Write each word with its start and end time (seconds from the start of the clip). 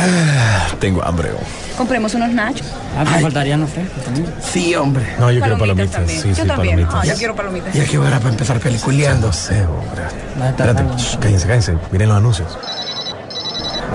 Ah, 0.00 0.68
tengo 0.80 1.04
hambre. 1.04 1.30
oh. 1.32 1.76
Compremos 1.76 2.12
unos 2.14 2.30
nachos. 2.30 2.66
Ah, 2.96 3.04
me 3.04 3.20
faltarían 3.20 3.66
frescos 3.68 4.02
también. 4.04 4.26
Sí, 4.40 4.74
hombre. 4.74 5.04
No, 5.18 5.30
yo 5.30 5.40
quiero 5.40 5.58
palomitas. 5.58 5.92
también. 5.92 6.20
Sí, 6.22 6.28
yo 6.30 6.34
sí, 6.34 6.42
también. 6.46 6.76
palomitas. 6.76 6.94
Ah, 6.94 7.04
yo 7.04 7.14
quiero 7.16 7.36
palomitas. 7.36 7.74
¿Y 7.74 7.80
a 7.80 7.84
qué 7.84 7.98
hora 7.98 8.18
para 8.18 8.30
empezar 8.30 8.58
peliculeando? 8.60 9.26
No 9.28 9.32
sé, 9.32 9.64
hombre. 9.64 10.02
Estar 10.48 10.68
Espérate, 10.68 10.82
shh, 11.02 11.18
cállense, 11.18 11.46
cállense. 11.46 11.74
Miren 11.92 12.08
los 12.08 12.18
anuncios. 12.18 12.58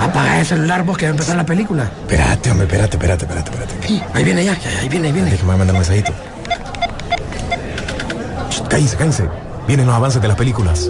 Apaga 0.02 0.40
el 0.40 0.46
celular 0.46 0.84
vos 0.84 0.98
que 0.98 1.06
va 1.06 1.10
a 1.10 1.12
empezar 1.12 1.36
la 1.36 1.46
película. 1.46 1.84
Espérate, 2.02 2.52
hombre, 2.52 2.66
espérate, 2.68 2.96
espérate, 2.98 3.26
espérate, 3.26 3.52
espérate. 3.52 4.04
Ahí 4.14 4.24
viene 4.24 4.44
ya, 4.46 4.58
ahí 4.82 4.90
viene, 4.90 5.08
ahí 5.08 5.14
viene. 5.14 5.30
Déjame 5.32 5.58
mandar 5.58 5.76
un 5.76 5.80
mensajito. 5.82 6.12
Shh, 8.50 8.62
Cállense, 8.70 8.98
cállense. 8.98 9.30
Vienen 9.68 9.86
los 9.88 9.96
avances 9.96 10.22
de 10.22 10.28
las 10.28 10.38
películas. 10.38 10.90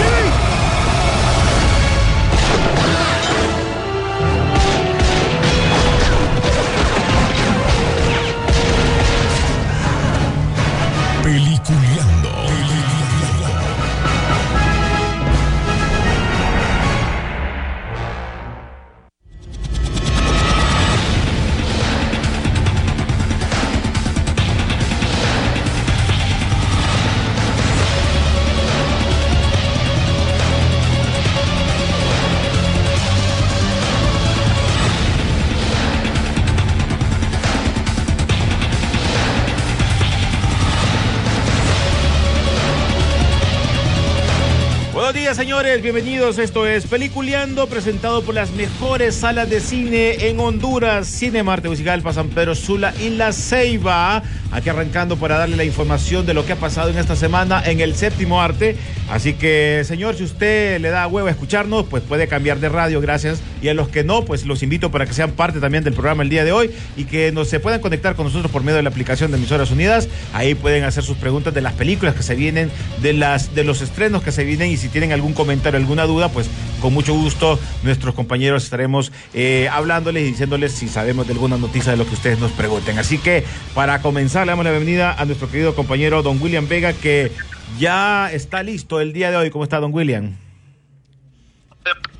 Señores. 45.41 45.81
Bienvenidos. 45.81 46.37
Esto 46.37 46.67
es 46.67 46.85
Peliculeando, 46.85 47.65
presentado 47.65 48.21
por 48.21 48.35
las 48.35 48.51
mejores 48.51 49.15
salas 49.15 49.49
de 49.49 49.59
cine 49.59 50.27
en 50.27 50.39
Honduras: 50.39 51.07
Cinemarte, 51.07 51.63
Tegucigalpa, 51.63 52.13
San 52.13 52.29
Pedro 52.29 52.53
Sula 52.53 52.93
y 53.01 53.09
La 53.09 53.33
Ceiba. 53.33 54.21
Aquí 54.51 54.69
arrancando 54.69 55.17
para 55.17 55.39
darle 55.39 55.57
la 55.57 55.63
información 55.63 56.27
de 56.27 56.35
lo 56.35 56.45
que 56.45 56.53
ha 56.53 56.57
pasado 56.57 56.91
en 56.91 56.99
esta 56.99 57.15
semana 57.15 57.63
en 57.65 57.79
el 57.79 57.95
séptimo 57.95 58.39
arte. 58.39 58.77
Así 59.11 59.33
que, 59.33 59.83
señor, 59.85 60.15
si 60.15 60.23
usted 60.23 60.79
le 60.79 60.89
da 60.89 61.05
huevo 61.05 61.27
a 61.27 61.31
escucharnos, 61.31 61.85
pues 61.85 62.01
puede 62.01 62.29
cambiar 62.29 62.61
de 62.61 62.69
radio, 62.69 63.01
gracias. 63.01 63.41
Y 63.61 63.67
a 63.67 63.73
los 63.73 63.89
que 63.89 64.05
no, 64.05 64.23
pues 64.23 64.45
los 64.45 64.63
invito 64.63 64.89
para 64.89 65.05
que 65.05 65.13
sean 65.13 65.31
parte 65.31 65.59
también 65.59 65.83
del 65.83 65.93
programa 65.93 66.23
el 66.23 66.29
día 66.29 66.45
de 66.45 66.53
hoy 66.53 66.71
y 66.95 67.03
que 67.03 67.33
nos 67.33 67.49
se 67.49 67.59
puedan 67.59 67.81
conectar 67.81 68.15
con 68.15 68.25
nosotros 68.25 68.49
por 68.49 68.63
medio 68.63 68.77
de 68.77 68.83
la 68.83 68.89
aplicación 68.89 69.29
de 69.29 69.37
Emisoras 69.37 69.69
Unidas. 69.69 70.07
Ahí 70.33 70.55
pueden 70.55 70.85
hacer 70.85 71.03
sus 71.03 71.17
preguntas 71.17 71.53
de 71.53 71.59
las 71.59 71.73
películas 71.73 72.15
que 72.15 72.23
se 72.23 72.35
vienen, 72.35 72.71
de 73.01 73.11
las 73.11 73.53
de 73.53 73.65
los 73.65 73.81
estrenos 73.81 74.23
que 74.23 74.31
se 74.31 74.45
vienen 74.45 74.71
y 74.71 74.77
si 74.77 74.87
tienen 74.87 75.11
algún 75.11 75.33
comentario, 75.33 75.77
alguna 75.77 76.05
duda, 76.05 76.29
pues 76.29 76.49
con 76.81 76.93
mucho 76.93 77.13
gusto 77.13 77.59
nuestros 77.83 78.15
compañeros 78.15 78.63
estaremos 78.63 79.11
eh, 79.33 79.67
hablándoles 79.69 80.23
y 80.23 80.27
diciéndoles 80.27 80.71
si 80.71 80.87
sabemos 80.87 81.27
de 81.27 81.33
alguna 81.33 81.57
noticia 81.57 81.91
de 81.91 81.97
lo 81.97 82.05
que 82.05 82.13
ustedes 82.13 82.39
nos 82.39 82.51
pregunten. 82.53 82.97
Así 82.97 83.17
que 83.17 83.43
para 83.75 84.01
comenzar, 84.01 84.45
le 84.45 84.51
damos 84.51 84.63
la 84.63 84.71
bienvenida 84.71 85.13
a 85.13 85.25
nuestro 85.25 85.49
querido 85.51 85.75
compañero 85.75 86.23
don 86.23 86.41
William 86.41 86.69
Vega, 86.69 86.93
que 86.93 87.33
ya 87.79 88.31
está 88.31 88.63
listo 88.63 88.99
el 89.01 89.13
día 89.13 89.31
de 89.31 89.37
hoy. 89.37 89.49
¿Cómo 89.49 89.63
está 89.63 89.79
don 89.79 89.93
William? 89.93 90.35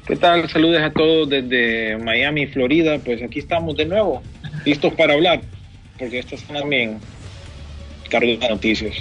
¿Qué 0.06 0.16
tal? 0.16 0.50
Saludos 0.50 0.82
a 0.82 0.92
todos 0.92 1.30
desde 1.30 1.98
Miami, 1.98 2.48
Florida. 2.48 3.00
Pues 3.00 3.22
aquí 3.24 3.40
estamos 3.40 3.78
de 3.78 3.86
nuevo, 3.86 4.22
listos 4.66 4.94
para 4.94 5.14
hablar, 5.14 5.42
porque 5.98 6.20
esta 6.20 6.36
es 6.36 6.44
también 6.44 7.00
cargo 8.10 8.28
de 8.28 8.50
noticias. 8.50 8.96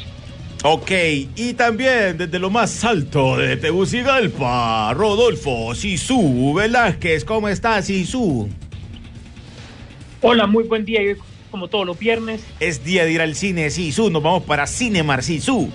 Ok, 0.63 0.91
y 1.37 1.55
también 1.55 2.19
desde 2.19 2.39
lo 2.39 2.51
más 2.51 2.85
alto 2.85 3.39
de 3.39 3.57
Tegucigalpa, 3.57 4.93
Rodolfo 4.95 5.75
Sisu 5.75 6.53
Velázquez. 6.55 7.25
¿Cómo 7.25 7.49
estás, 7.49 7.87
Sisu? 7.87 8.49
Hola, 10.21 10.47
muy 10.47 10.65
buen 10.65 10.85
día. 10.85 11.03
Y 11.03 11.09
hoy, 11.09 11.17
como 11.51 11.69
todos 11.69 11.87
los 11.87 11.99
viernes, 11.99 12.45
Es 12.61 12.85
día 12.85 13.07
de 13.07 13.13
ir 13.13 13.23
al 13.23 13.35
cine, 13.35 13.71
Sisu. 13.71 14.11
Nos 14.11 14.23
vamos 14.23 14.43
para 14.43 14.67
Cinemar, 14.67 15.23
Sisu. 15.23 15.71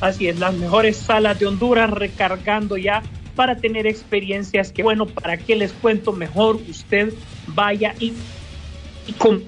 Así 0.00 0.28
es, 0.28 0.38
las 0.38 0.54
mejores 0.54 0.96
salas 0.96 1.38
de 1.38 1.46
Honduras 1.46 1.90
recargando 1.90 2.76
ya 2.76 3.02
para 3.36 3.56
tener 3.56 3.86
experiencias 3.86 4.72
que, 4.72 4.82
bueno, 4.82 5.06
para 5.06 5.36
qué 5.36 5.56
les 5.56 5.72
cuento 5.72 6.12
mejor, 6.12 6.56
usted 6.68 7.12
vaya 7.46 7.94
y, 7.98 8.12
y 9.06 9.12
com- 9.12 9.40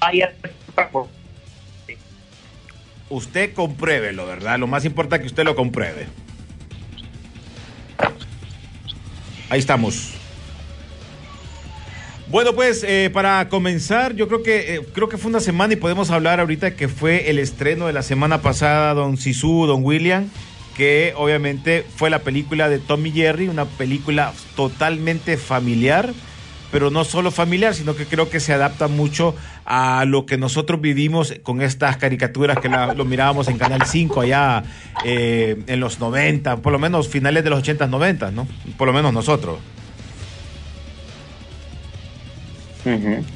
vaya 0.00 0.32
Usted 3.10 3.52
compruébelo, 3.52 4.26
¿verdad? 4.26 4.58
Lo 4.58 4.66
más 4.66 4.86
importante 4.86 5.16
es 5.16 5.20
que 5.22 5.34
usted 5.34 5.44
lo 5.44 5.54
compruebe. 5.54 6.06
Ahí 9.50 9.58
estamos. 9.58 10.14
Bueno, 12.32 12.54
pues 12.54 12.82
eh, 12.82 13.10
para 13.12 13.46
comenzar, 13.50 14.14
yo 14.16 14.26
creo 14.26 14.42
que 14.42 14.76
eh, 14.76 14.80
creo 14.94 15.06
que 15.10 15.18
fue 15.18 15.28
una 15.28 15.38
semana 15.40 15.74
y 15.74 15.76
podemos 15.76 16.10
hablar 16.10 16.40
ahorita 16.40 16.74
que 16.76 16.88
fue 16.88 17.28
el 17.28 17.38
estreno 17.38 17.86
de 17.86 17.92
la 17.92 18.02
semana 18.02 18.40
pasada, 18.40 18.94
don 18.94 19.18
Sisu, 19.18 19.66
don 19.66 19.84
William, 19.84 20.30
que 20.74 21.12
obviamente 21.14 21.84
fue 21.94 22.08
la 22.08 22.20
película 22.20 22.70
de 22.70 22.78
Tommy 22.78 23.10
Jerry, 23.12 23.48
una 23.48 23.66
película 23.66 24.32
totalmente 24.56 25.36
familiar, 25.36 26.14
pero 26.70 26.90
no 26.90 27.04
solo 27.04 27.30
familiar, 27.30 27.74
sino 27.74 27.94
que 27.94 28.06
creo 28.06 28.30
que 28.30 28.40
se 28.40 28.54
adapta 28.54 28.88
mucho 28.88 29.34
a 29.66 30.06
lo 30.06 30.24
que 30.24 30.38
nosotros 30.38 30.80
vivimos 30.80 31.34
con 31.42 31.60
estas 31.60 31.98
caricaturas 31.98 32.56
que 32.60 32.70
la- 32.70 32.94
lo 32.94 33.04
mirábamos 33.04 33.48
en 33.48 33.58
Canal 33.58 33.82
5 33.84 34.22
allá 34.22 34.62
eh, 35.04 35.62
en 35.66 35.80
los 35.80 36.00
90, 36.00 36.56
por 36.62 36.72
lo 36.72 36.78
menos 36.78 37.08
finales 37.08 37.44
de 37.44 37.50
los 37.50 37.58
80, 37.58 37.88
90, 37.88 38.30
¿no? 38.30 38.48
Por 38.78 38.86
lo 38.86 38.94
menos 38.94 39.12
nosotros. 39.12 39.58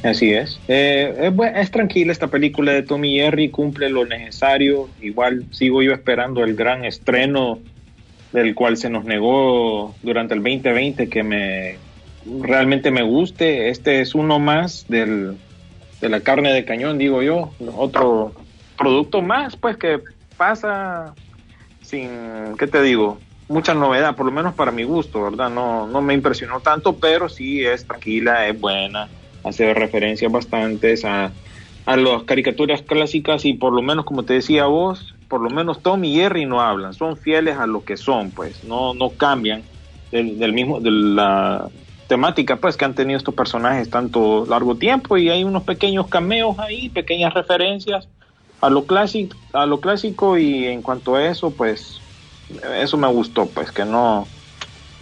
Así 0.02 0.32
es. 0.32 0.60
Eh, 0.68 1.14
es, 1.20 1.56
es 1.56 1.70
tranquila 1.70 2.12
esta 2.12 2.28
película 2.28 2.72
de 2.72 2.82
Tommy 2.82 3.16
Jerry, 3.16 3.50
cumple 3.50 3.88
lo 3.90 4.04
necesario. 4.04 4.88
Igual 5.00 5.46
sigo 5.50 5.82
yo 5.82 5.92
esperando 5.92 6.42
el 6.42 6.56
gran 6.56 6.84
estreno 6.84 7.58
del 8.32 8.54
cual 8.54 8.76
se 8.76 8.90
nos 8.90 9.04
negó 9.04 9.94
durante 10.02 10.34
el 10.34 10.42
2020 10.42 11.08
que 11.08 11.22
me 11.22 11.76
realmente 12.42 12.90
me 12.90 13.02
guste. 13.02 13.70
Este 13.70 14.00
es 14.00 14.14
uno 14.14 14.38
más 14.38 14.86
del, 14.88 15.36
de 16.00 16.08
la 16.08 16.20
carne 16.20 16.52
de 16.52 16.64
cañón, 16.64 16.98
digo 16.98 17.22
yo. 17.22 17.52
Otro 17.76 18.32
producto 18.76 19.22
más, 19.22 19.56
pues 19.56 19.76
que 19.76 20.00
pasa 20.36 21.14
sin, 21.82 22.56
¿qué 22.58 22.66
te 22.66 22.82
digo? 22.82 23.18
Mucha 23.48 23.74
novedad, 23.74 24.16
por 24.16 24.26
lo 24.26 24.32
menos 24.32 24.54
para 24.54 24.72
mi 24.72 24.82
gusto, 24.82 25.22
¿verdad? 25.22 25.48
No, 25.50 25.86
no 25.86 26.02
me 26.02 26.14
impresionó 26.14 26.60
tanto, 26.60 26.96
pero 26.96 27.28
sí 27.28 27.64
es 27.64 27.86
tranquila, 27.86 28.48
es 28.48 28.60
buena, 28.60 29.08
hace 29.46 29.72
referencias 29.74 30.30
bastantes 30.30 31.04
a, 31.04 31.32
a 31.86 31.96
las 31.96 32.24
caricaturas 32.24 32.82
clásicas 32.82 33.44
y 33.44 33.54
por 33.54 33.72
lo 33.72 33.82
menos, 33.82 34.04
como 34.04 34.24
te 34.24 34.34
decía 34.34 34.66
vos, 34.66 35.14
por 35.28 35.40
lo 35.40 35.50
menos 35.50 35.82
Tom 35.82 36.04
y 36.04 36.14
Jerry 36.14 36.46
no 36.46 36.60
hablan, 36.60 36.94
son 36.94 37.16
fieles 37.16 37.56
a 37.56 37.66
lo 37.66 37.84
que 37.84 37.96
son, 37.96 38.30
pues, 38.30 38.64
no, 38.64 38.94
no 38.94 39.10
cambian 39.10 39.62
del, 40.10 40.38
del 40.38 40.52
mismo, 40.52 40.80
de 40.80 40.90
la 40.90 41.68
temática, 42.06 42.56
pues, 42.56 42.76
que 42.76 42.84
han 42.84 42.94
tenido 42.94 43.18
estos 43.18 43.34
personajes 43.34 43.90
tanto 43.90 44.46
largo 44.46 44.76
tiempo 44.76 45.16
y 45.16 45.30
hay 45.30 45.44
unos 45.44 45.64
pequeños 45.64 46.08
cameos 46.08 46.58
ahí, 46.58 46.88
pequeñas 46.88 47.34
referencias 47.34 48.08
a 48.60 48.70
lo 48.70 48.84
clásico, 48.84 49.36
a 49.52 49.66
lo 49.66 49.80
clásico 49.80 50.38
y 50.38 50.66
en 50.66 50.82
cuanto 50.82 51.16
a 51.16 51.26
eso, 51.26 51.50
pues, 51.50 52.00
eso 52.80 52.96
me 52.96 53.08
gustó, 53.08 53.46
pues, 53.46 53.70
que 53.72 53.84
no, 53.84 54.26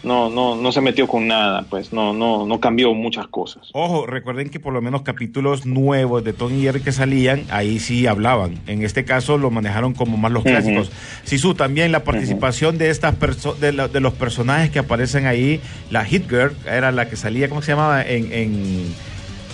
no, 0.05 0.29
no, 0.31 0.55
no 0.57 0.71
se 0.73 0.81
metió 0.81 1.07
con 1.09 1.27
nada, 1.27 1.65
pues, 1.71 1.93
no, 1.93 2.13
no, 2.13 2.47
no 2.47 2.61
cambió 2.61 2.93
muchas 2.95 3.27
cosas. 3.29 3.69
Ojo, 3.73 4.07
recuerden 4.07 4.51
que 4.51 4.61
por 4.61 4.73
lo 4.73 4.81
menos 4.83 5.03
capítulos 5.03 5.67
nuevos 5.67 6.23
de 6.23 6.33
Tony 6.33 6.59
y 6.59 6.63
Jerry 6.63 6.81
que 6.81 6.93
salían, 6.93 7.45
ahí 7.51 7.79
sí 7.79 8.07
hablaban. 8.07 8.61
En 8.67 8.83
este 8.85 9.05
caso 9.05 9.39
lo 9.39 9.51
manejaron 9.51 9.95
como 9.95 10.17
más 10.17 10.31
los 10.31 10.45
clásicos. 10.45 10.93
Sisu, 11.25 11.55
también 11.55 11.91
la 11.93 12.05
participación 12.05 12.79
de 12.79 12.91
estas 12.91 13.15
de, 13.61 13.73
la- 13.73 13.89
de 13.89 14.01
los 14.01 14.13
personajes 14.15 14.71
que 14.71 14.79
aparecen 14.79 15.27
ahí, 15.27 15.61
la 15.91 16.05
Hit 16.05 16.29
Girl 16.29 16.53
era 16.67 16.93
la 16.93 17.09
que 17.09 17.17
salía, 17.17 17.49
¿cómo 17.49 17.63
se 17.63 17.73
llamaba? 17.73 18.03
En, 18.03 18.33
en, 18.33 18.95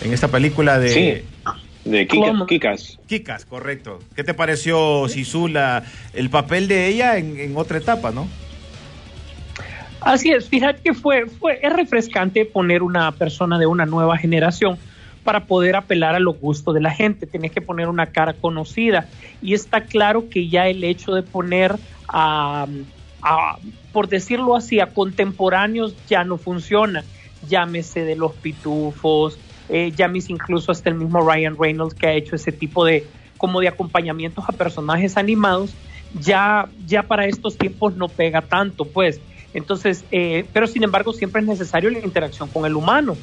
en 0.02 0.12
esta 0.12 0.28
película 0.28 0.78
de 0.78 0.88
Sí. 0.88 1.24
De 1.84 2.06
Kika- 2.06 2.46
Kikas. 2.46 2.98
Kikas, 3.06 3.46
correcto. 3.46 4.00
¿Qué 4.14 4.22
te 4.22 4.34
pareció, 4.34 5.08
Sisu, 5.08 5.48
la, 5.48 5.82
el 6.12 6.28
papel 6.28 6.68
de 6.68 6.88
ella 6.88 7.16
en, 7.16 7.40
en 7.40 7.56
otra 7.56 7.78
etapa, 7.78 8.10
no? 8.10 8.28
Así 10.00 10.30
es, 10.30 10.48
fíjate 10.48 10.80
que 10.82 10.94
fue, 10.94 11.26
fue, 11.26 11.58
es 11.62 11.72
refrescante 11.72 12.44
poner 12.46 12.82
una 12.82 13.12
persona 13.12 13.58
de 13.58 13.66
una 13.66 13.86
nueva 13.86 14.16
generación 14.16 14.78
para 15.24 15.44
poder 15.44 15.76
apelar 15.76 16.14
a 16.14 16.20
los 16.20 16.38
gustos 16.40 16.74
de 16.74 16.80
la 16.80 16.90
gente. 16.90 17.26
Tienes 17.26 17.52
que 17.52 17.60
poner 17.60 17.88
una 17.88 18.06
cara 18.06 18.32
conocida. 18.32 19.08
Y 19.42 19.54
está 19.54 19.82
claro 19.82 20.28
que 20.28 20.48
ya 20.48 20.68
el 20.68 20.82
hecho 20.84 21.12
de 21.14 21.22
poner 21.22 21.76
a, 22.08 22.66
por 23.92 24.08
decirlo 24.08 24.56
así, 24.56 24.80
a 24.80 24.86
contemporáneos 24.86 25.94
ya 26.08 26.24
no 26.24 26.38
funciona. 26.38 27.04
Llámese 27.48 28.04
de 28.04 28.16
los 28.16 28.32
pitufos, 28.32 29.38
eh, 29.68 29.92
llámese 29.94 30.32
incluso 30.32 30.72
hasta 30.72 30.90
el 30.90 30.96
mismo 30.96 31.20
Ryan 31.20 31.56
Reynolds 31.58 31.94
que 31.94 32.06
ha 32.06 32.12
hecho 32.12 32.36
ese 32.36 32.52
tipo 32.52 32.84
de 32.84 33.06
como 33.36 33.60
de 33.60 33.68
acompañamientos 33.68 34.44
a 34.46 34.52
personajes 34.52 35.16
animados, 35.16 35.72
ya, 36.20 36.68
ya 36.86 37.04
para 37.04 37.24
estos 37.24 37.56
tiempos 37.56 37.96
no 37.96 38.08
pega 38.08 38.42
tanto, 38.42 38.84
pues. 38.84 39.20
Entonces, 39.52 40.06
eh, 40.10 40.48
pero 40.52 40.66
sin 40.66 40.82
embargo 40.84 41.12
siempre 41.12 41.40
es 41.42 41.46
necesario 41.46 41.90
la 41.90 41.98
interacción 42.00 42.50
con 42.50 42.64
el 42.66 42.76
humano. 42.76 43.18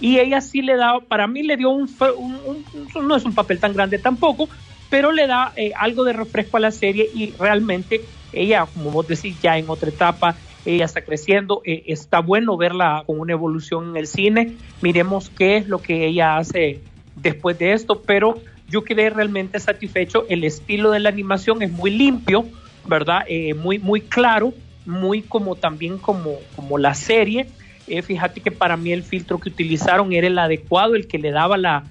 Y 0.00 0.18
ella 0.18 0.40
sí 0.40 0.62
le 0.62 0.76
da, 0.76 1.00
para 1.08 1.26
mí 1.26 1.42
le 1.42 1.56
dio 1.56 1.70
un, 1.70 1.88
un- 2.16 2.66
un- 2.72 3.06
no 3.06 3.16
es 3.16 3.24
un 3.24 3.34
papel 3.34 3.58
tan 3.58 3.74
grande 3.74 3.98
tampoco, 3.98 4.48
pero 4.88 5.12
le 5.12 5.26
da 5.26 5.52
eh, 5.56 5.72
algo 5.76 6.04
de 6.04 6.12
refresco 6.12 6.56
a 6.56 6.60
la 6.60 6.70
serie 6.70 7.08
y 7.12 7.34
realmente 7.36 8.08
ella, 8.32 8.66
como 8.66 8.90
vos 8.90 9.06
decís, 9.06 9.38
ya 9.40 9.56
en 9.58 9.68
otra 9.70 9.88
etapa, 9.90 10.36
ella 10.64 10.84
está 10.84 11.02
creciendo, 11.02 11.62
eh, 11.64 11.84
está 11.86 12.20
bueno 12.20 12.56
verla 12.56 13.02
con 13.06 13.18
una 13.20 13.32
evolución 13.32 13.90
en 13.90 13.96
el 13.96 14.06
cine, 14.06 14.58
miremos 14.80 15.30
qué 15.30 15.56
es 15.56 15.66
lo 15.66 15.80
que 15.82 16.06
ella 16.06 16.36
hace 16.36 16.84
después 17.14 17.58
de 17.58 17.72
esto, 17.72 18.02
pero 18.06 18.42
yo 18.68 18.84
quedé 18.84 19.10
realmente 19.10 19.58
satisfecho, 19.58 20.26
el 20.28 20.44
estilo 20.44 20.90
de 20.90 21.00
la 21.00 21.08
animación 21.08 21.62
es 21.62 21.72
muy 21.72 21.90
limpio, 21.90 22.50
¿verdad? 22.84 23.22
Eh, 23.28 23.54
muy, 23.54 23.78
muy 23.78 24.02
claro, 24.02 24.54
muy 24.88 25.22
como 25.22 25.54
también 25.54 25.98
como, 25.98 26.38
como 26.56 26.78
la 26.78 26.94
serie. 26.94 27.46
Eh, 27.86 28.02
fíjate 28.02 28.40
que 28.40 28.50
para 28.50 28.76
mí 28.76 28.90
el 28.90 29.02
filtro 29.02 29.38
que 29.38 29.50
utilizaron 29.50 30.12
era 30.12 30.26
el 30.26 30.38
adecuado, 30.38 30.94
el 30.94 31.06
que 31.06 31.18
le 31.18 31.30
daba 31.30 31.56
la, 31.56 31.84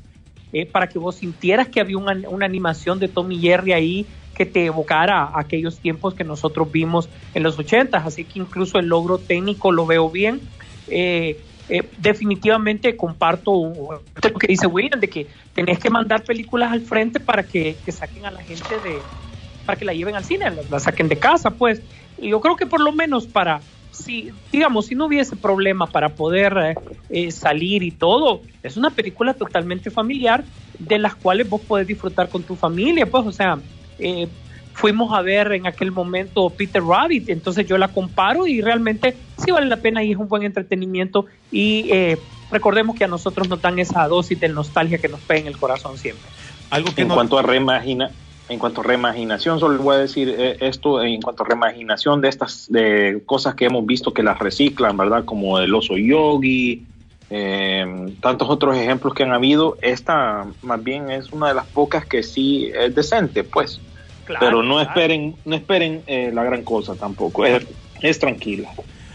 eh, 0.51 0.65
para 0.65 0.89
que 0.89 0.99
vos 0.99 1.15
sintieras 1.15 1.67
que 1.67 1.79
había 1.79 1.97
una, 1.97 2.17
una 2.27 2.45
animación 2.45 2.99
de 2.99 3.07
Tommy 3.07 3.39
Jerry 3.39 3.73
ahí 3.73 4.05
que 4.35 4.45
te 4.45 4.65
evocara 4.65 5.31
aquellos 5.35 5.79
tiempos 5.79 6.13
que 6.13 6.23
nosotros 6.23 6.71
vimos 6.71 7.09
en 7.33 7.43
los 7.43 7.57
80, 7.57 7.97
así 7.97 8.23
que 8.23 8.39
incluso 8.39 8.77
el 8.77 8.87
logro 8.87 9.17
técnico 9.17 9.71
lo 9.71 9.85
veo 9.85 10.09
bien. 10.09 10.41
Eh, 10.87 11.39
definitivamente 11.97 12.95
comparto 12.95 13.51
lo 13.51 14.39
que 14.39 14.47
dice 14.47 14.67
William, 14.67 14.99
de 14.99 15.09
que 15.09 15.27
tenés 15.53 15.79
que 15.79 15.89
mandar 15.89 16.23
películas 16.23 16.71
al 16.71 16.81
frente 16.81 17.19
para 17.19 17.43
que, 17.43 17.75
que 17.83 17.91
saquen 17.91 18.25
a 18.25 18.31
la 18.31 18.41
gente 18.41 18.79
de, 18.79 19.01
para 19.65 19.77
que 19.77 19.85
la 19.85 19.93
lleven 19.93 20.15
al 20.15 20.23
cine, 20.23 20.49
la, 20.49 20.61
la 20.69 20.79
saquen 20.79 21.09
de 21.09 21.17
casa, 21.17 21.51
pues. 21.51 21.81
Y 22.17 22.29
yo 22.29 22.39
creo 22.41 22.55
que 22.55 22.65
por 22.65 22.81
lo 22.81 22.91
menos 22.93 23.27
para, 23.27 23.63
si, 23.89 24.29
digamos, 24.51 24.87
si 24.87 24.95
no 24.95 25.05
hubiese 25.05 25.35
problema 25.37 25.91
para 25.91 26.15
poder 26.15 26.57
eh, 26.57 26.77
eh, 27.09 27.31
salir 27.31 27.83
y 27.83 27.91
todo, 27.91 28.43
es 28.63 28.77
una 28.77 28.95
película 28.95 29.33
totalmente 29.35 29.91
familiar 29.91 30.45
de 30.77 30.99
las 30.99 31.15
cuales 31.15 31.47
vos 31.49 31.61
podés 31.67 31.87
disfrutar 31.87 32.29
con 32.29 32.43
tu 32.43 32.55
familia, 32.55 33.09
pues, 33.09 33.23
o 33.25 33.31
sea, 33.31 33.61
eh, 33.97 34.27
fuimos 34.73 35.11
a 35.17 35.21
ver 35.21 35.51
en 35.53 35.65
aquel 35.65 35.91
momento 35.91 36.55
Peter 36.55 36.83
Rabbit, 36.83 37.29
entonces 37.29 37.65
yo 37.65 37.77
la 37.77 37.91
comparo 37.91 38.45
y 38.45 38.61
realmente 38.61 39.25
sí 39.37 39.51
vale 39.51 39.65
la 39.67 39.81
pena 39.81 40.03
y 40.03 40.11
es 40.11 40.17
un 40.17 40.27
buen 40.27 40.43
entretenimiento 40.43 41.25
y 41.49 41.89
eh, 41.91 42.27
recordemos 42.51 42.95
que 42.95 43.05
a 43.05 43.07
nosotros 43.07 43.49
nos 43.49 43.59
dan 43.59 43.79
esa 43.79 44.07
dosis 44.07 44.39
de 44.39 44.49
nostalgia 44.49 44.99
que 44.99 45.09
nos 45.09 45.21
pega 45.21 45.39
en 45.41 45.47
el 45.47 45.57
corazón 45.57 45.97
siempre. 45.97 46.29
Algo 46.69 46.93
que 46.93 47.01
En 47.01 47.07
no- 47.07 47.15
cuanto 47.15 47.39
a 47.39 47.41
reimagina, 47.41 48.15
en 48.49 48.59
cuanto 48.59 48.81
a 48.81 48.83
reimaginación, 48.83 49.59
solo 49.59 49.75
les 49.75 49.83
voy 49.83 49.95
a 49.95 49.99
decir 49.99 50.33
eh, 50.37 50.57
esto 50.61 51.01
en 51.01 51.21
cuanto 51.21 51.43
a 51.43 51.47
reimaginación 51.47 52.21
de 52.21 52.29
estas 52.29 52.71
de 52.71 53.21
cosas 53.25 53.55
que 53.55 53.65
hemos 53.65 53.85
visto 53.85 54.13
que 54.13 54.23
las 54.23 54.39
reciclan, 54.39 54.95
¿verdad? 54.95 55.25
Como 55.25 55.59
el 55.59 55.73
oso 55.75 55.97
yogi, 55.97 56.85
eh, 57.29 58.15
tantos 58.21 58.49
otros 58.49 58.77
ejemplos 58.77 59.13
que 59.13 59.23
han 59.23 59.33
habido. 59.33 59.77
Esta 59.81 60.45
más 60.61 60.83
bien 60.83 61.09
es 61.09 61.31
una 61.33 61.49
de 61.49 61.55
las 61.55 61.65
pocas 61.65 62.05
que 62.05 62.23
sí 62.23 62.71
es 62.73 62.95
decente, 62.95 63.43
pues. 63.43 63.81
Claro, 64.25 64.45
Pero 64.45 64.63
no 64.63 64.75
claro. 64.75 64.89
esperen, 64.89 65.35
no 65.45 65.55
esperen 65.55 66.03
eh, 66.07 66.31
la 66.33 66.43
gran 66.43 66.63
cosa 66.63 66.95
tampoco. 66.95 67.45
Es, 67.45 67.65
es 68.01 68.19
tranquila, 68.19 68.69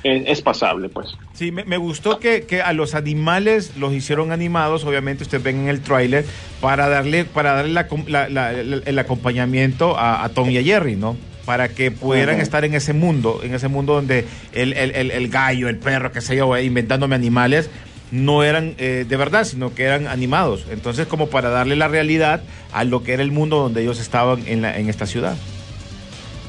es, 0.05 0.23
es 0.27 0.43
pasable, 0.43 0.89
pues. 0.89 1.17
Sí, 1.35 1.53
me, 1.53 1.65
me 1.65 1.77
gustó 1.77 2.19
que, 2.19 2.43
que 2.43 2.63
a 2.63 2.73
los 2.73 2.95
animales 2.95 3.77
los 3.77 3.93
hicieron 3.95 4.33
animados, 4.33 4.85
obviamente 4.85 5.23
ustedes 5.25 5.43
ven 5.45 5.61
en 5.61 5.69
el 5.69 5.81
tráiler, 5.81 6.25
para 6.61 6.89
darle, 6.89 7.25
para 7.25 7.53
darle 7.55 7.73
la 7.73 7.87
la- 8.09 8.29
la- 8.29 8.53
el, 8.53 8.99
acompañamiento 8.99 9.97
a, 9.99 10.25
a 10.25 10.29
Tom 10.31 10.51
y 10.51 10.59
a 10.59 10.63
Jerry, 10.63 10.97
¿no? 10.97 11.17
Para 11.45 11.69
que 11.69 11.91
pudieran 11.91 12.41
estar 12.41 12.65
en 12.65 12.75
ese 12.75 12.93
mundo, 12.93 13.41
en 13.43 13.55
ese 13.55 13.69
mundo 13.69 13.95
donde 13.95 14.25
el, 14.53 14.73
el- 14.75 14.93
el- 14.95 15.11
el 15.11 15.29
gallo, 15.29 15.69
el 15.69 15.77
perro, 15.79 16.13
qué 16.13 16.21
sé 16.21 16.37
yo, 16.37 16.55
eh, 16.57 16.65
inventándome 16.65 17.15
animales, 17.17 17.69
no 18.13 18.43
eran 18.45 18.75
eh, 18.79 19.07
de 19.09 19.17
verdad, 19.17 19.45
sino 19.45 19.75
que 19.75 19.85
eran 19.85 20.07
animados. 20.07 20.67
Entonces, 20.71 21.07
como 21.07 21.29
para 21.31 21.49
darle 21.49 21.77
la 21.77 21.89
realidad 21.89 22.43
a 22.73 22.85
lo 22.85 23.03
que 23.03 23.15
era 23.15 23.23
el 23.23 23.33
mundo 23.33 23.57
donde 23.57 23.83
ellos 23.83 23.99
estaban 24.01 24.43
en, 24.47 24.63
la, 24.63 24.79
en 24.79 24.89
esta 24.89 25.07
ciudad. 25.07 25.37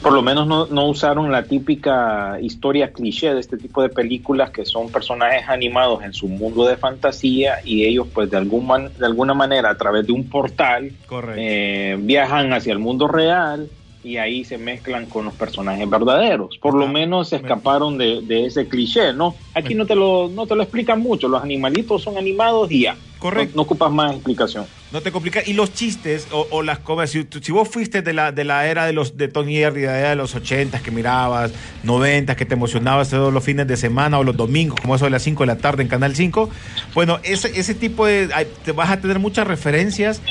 Por 0.03 0.13
lo 0.13 0.21
menos 0.21 0.47
no, 0.47 0.67
no 0.67 0.87
usaron 0.89 1.31
la 1.31 1.47
típica 1.47 2.37
historia 2.41 2.93
cliché 2.93 3.33
de 3.33 3.39
este 3.39 3.57
tipo 3.57 3.81
de 3.81 3.89
películas 3.89 4.51
que 4.51 4.65
son 4.65 4.91
personajes 4.91 5.47
animados 5.47 6.03
en 6.03 6.13
su 6.13 6.27
mundo 6.27 6.65
de 6.65 6.77
fantasía 6.77 7.55
y 7.63 7.85
ellos 7.85 8.07
pues 8.13 8.29
de, 8.29 8.37
algún 8.37 8.67
man- 8.67 8.93
de 8.97 9.05
alguna 9.05 9.33
manera 9.33 9.69
a 9.71 9.77
través 9.77 10.05
de 10.05 10.13
un 10.13 10.29
portal 10.29 10.97
eh, 11.31 11.97
viajan 12.01 12.53
hacia 12.53 12.73
el 12.73 12.79
mundo 12.79 13.07
real 13.07 13.71
y 14.01 14.17
ahí 14.17 14.43
se 14.43 14.57
mezclan 14.57 15.07
con 15.07 15.25
los 15.25 15.35
personajes 15.35 15.89
verdaderos. 15.89 16.57
Por 16.57 16.75
lo 16.75 16.87
menos 16.87 17.29
se 17.29 17.37
escaparon 17.37 17.97
de, 17.97 18.21
de 18.23 18.45
ese 18.47 18.67
cliché, 18.67 19.13
¿no? 19.13 19.37
Aquí 19.53 19.73
no 19.75 19.85
te, 19.85 19.95
lo, 19.95 20.27
no 20.29 20.45
te 20.47 20.55
lo 20.55 20.63
explican 20.63 20.99
mucho, 20.99 21.29
los 21.29 21.41
animalitos 21.41 22.03
son 22.03 22.17
animados 22.17 22.69
y 22.71 22.81
ya. 22.83 22.99
Correcto. 23.23 23.53
No, 23.55 23.55
no 23.55 23.61
ocupas 23.63 23.89
más 23.89 24.13
explicación. 24.13 24.65
No 24.91 24.99
te 24.99 25.13
complica. 25.13 25.41
Y 25.45 25.53
los 25.53 25.73
chistes 25.73 26.27
o, 26.31 26.45
o 26.51 26.61
las 26.61 26.79
cosas, 26.79 27.09
si, 27.09 27.25
si 27.41 27.51
vos 27.53 27.69
fuiste 27.69 28.01
de 28.01 28.11
la, 28.11 28.33
de 28.33 28.43
la 28.43 28.67
era 28.67 28.85
de 28.85 28.91
los 28.91 29.15
de 29.15 29.29
Tony 29.29 29.55
Jerry, 29.55 29.81
de 29.81 29.87
la 29.87 29.97
era 29.97 30.09
de 30.09 30.15
los 30.17 30.35
80 30.35 30.81
que 30.81 30.91
mirabas, 30.91 31.53
90 31.83 32.35
que 32.35 32.45
te 32.45 32.55
emocionabas 32.55 33.09
todos 33.09 33.33
los 33.33 33.41
fines 33.41 33.65
de 33.65 33.77
semana 33.77 34.19
o 34.19 34.25
los 34.25 34.35
domingos, 34.35 34.77
como 34.81 34.95
eso 34.95 35.05
de 35.05 35.11
las 35.11 35.23
5 35.23 35.43
de 35.43 35.47
la 35.47 35.55
tarde 35.55 35.83
en 35.83 35.87
Canal 35.87 36.17
5, 36.17 36.49
bueno, 36.93 37.19
ese, 37.23 37.57
ese 37.57 37.73
tipo 37.73 38.05
de... 38.05 38.27
Te 38.65 38.73
vas 38.73 38.89
a 38.89 38.99
tener 38.99 39.19
muchas 39.19 39.47
referencias 39.47 40.21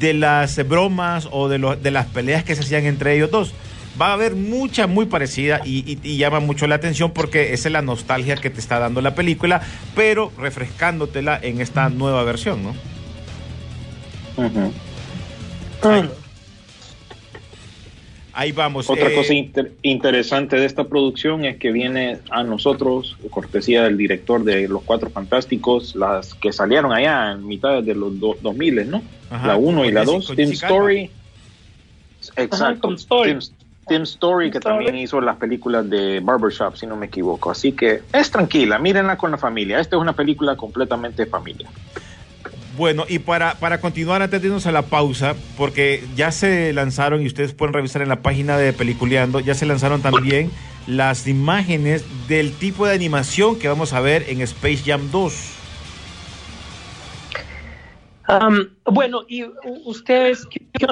de 0.00 0.14
las 0.14 0.66
bromas 0.66 1.28
o 1.30 1.48
de, 1.48 1.58
los 1.58 1.82
de 1.82 1.90
las 1.90 2.06
peleas 2.06 2.44
que 2.44 2.54
se 2.54 2.62
hacían 2.62 2.86
entre 2.86 3.14
ellos 3.14 3.30
dos. 3.30 3.52
Va 4.00 4.08
a 4.10 4.12
haber 4.12 4.34
mucha 4.36 4.86
muy 4.86 5.06
parecida 5.06 5.60
y, 5.64 5.78
y- 5.90 5.98
y 6.02 6.16
llama 6.18 6.38
mucho 6.40 6.66
la 6.66 6.76
atención 6.76 7.10
porque 7.12 7.52
esa 7.52 7.68
es 7.68 7.72
la 7.72 7.82
nostalgia 7.82 8.36
que 8.36 8.48
te 8.50 8.60
está 8.60 8.78
dando 8.78 9.00
la 9.00 9.14
película, 9.14 9.60
pero 9.96 10.30
refrescándotela 10.38 11.38
en 11.42 11.60
esta 11.60 11.88
nueva 11.88 12.22
versión, 12.22 12.62
¿no? 12.62 12.74
Mm. 14.36 16.08
Ahí 18.34 18.52
vamos. 18.52 18.88
Otra 18.88 19.08
eh, 19.10 19.14
cosa 19.16 19.34
inter- 19.34 19.72
interesante 19.82 20.54
de 20.60 20.64
esta 20.66 20.84
producción 20.84 21.44
es 21.44 21.56
que 21.56 21.72
viene 21.72 22.18
a 22.30 22.44
nosotros, 22.44 23.16
cortesía 23.30 23.82
del 23.82 23.96
director 23.96 24.44
de 24.44 24.68
Los 24.68 24.82
Cuatro 24.82 25.10
Fantásticos, 25.10 25.96
las 25.96 26.34
que 26.34 26.52
salieron 26.52 26.92
allá 26.92 27.32
en 27.32 27.44
mitad 27.48 27.82
de 27.82 27.94
los 27.96 28.20
do- 28.20 28.36
2000, 28.40 28.88
¿no? 28.88 29.02
Ajá, 29.30 29.48
la 29.48 29.56
1 29.56 29.84
y 29.86 29.90
la 29.90 30.00
Jessica- 30.02 30.12
2, 30.18 30.26
con 30.28 30.36
Tim 30.36 30.48
Jessica 30.50 30.66
Story. 30.68 31.10
Exacto, 32.36 32.88
Tim 32.88 32.96
Story. 32.96 33.38
Tim, 33.88 33.96
Tim 33.96 34.02
Story, 34.02 34.50
que 34.50 34.58
Story. 34.58 34.84
también 34.84 34.96
hizo 34.96 35.20
las 35.20 35.36
películas 35.36 35.88
de 35.88 36.20
Barbershop, 36.20 36.76
si 36.76 36.86
no 36.86 36.96
me 36.96 37.06
equivoco. 37.06 37.50
Así 37.50 37.72
que 37.72 38.02
es 38.12 38.30
tranquila, 38.30 38.78
mírenla 38.78 39.16
con 39.16 39.30
la 39.30 39.38
familia. 39.38 39.80
Esta 39.80 39.96
es 39.96 40.02
una 40.02 40.12
película 40.12 40.56
completamente 40.56 41.24
de 41.24 41.30
familia. 41.30 41.68
Bueno, 42.76 43.04
y 43.08 43.18
para, 43.18 43.54
para 43.54 43.80
continuar 43.80 44.22
antes 44.22 44.40
de 44.40 44.46
irnos 44.46 44.66
a 44.66 44.72
la 44.72 44.82
pausa, 44.82 45.34
porque 45.56 46.04
ya 46.14 46.30
se 46.30 46.72
lanzaron, 46.72 47.22
y 47.22 47.26
ustedes 47.26 47.52
pueden 47.52 47.74
revisar 47.74 48.02
en 48.02 48.08
la 48.08 48.22
página 48.22 48.56
de 48.56 48.72
Peliculeando, 48.72 49.40
ya 49.40 49.54
se 49.54 49.66
lanzaron 49.66 50.00
también 50.00 50.52
las 50.86 51.26
imágenes 51.26 52.04
del 52.28 52.52
tipo 52.52 52.86
de 52.86 52.94
animación 52.94 53.58
que 53.58 53.66
vamos 53.66 53.92
a 53.94 54.00
ver 54.00 54.26
en 54.28 54.42
Space 54.42 54.82
Jam 54.86 55.10
2. 55.10 55.57
Um, 58.28 58.68
bueno, 58.84 59.22
y 59.26 59.44
ustedes, 59.86 60.46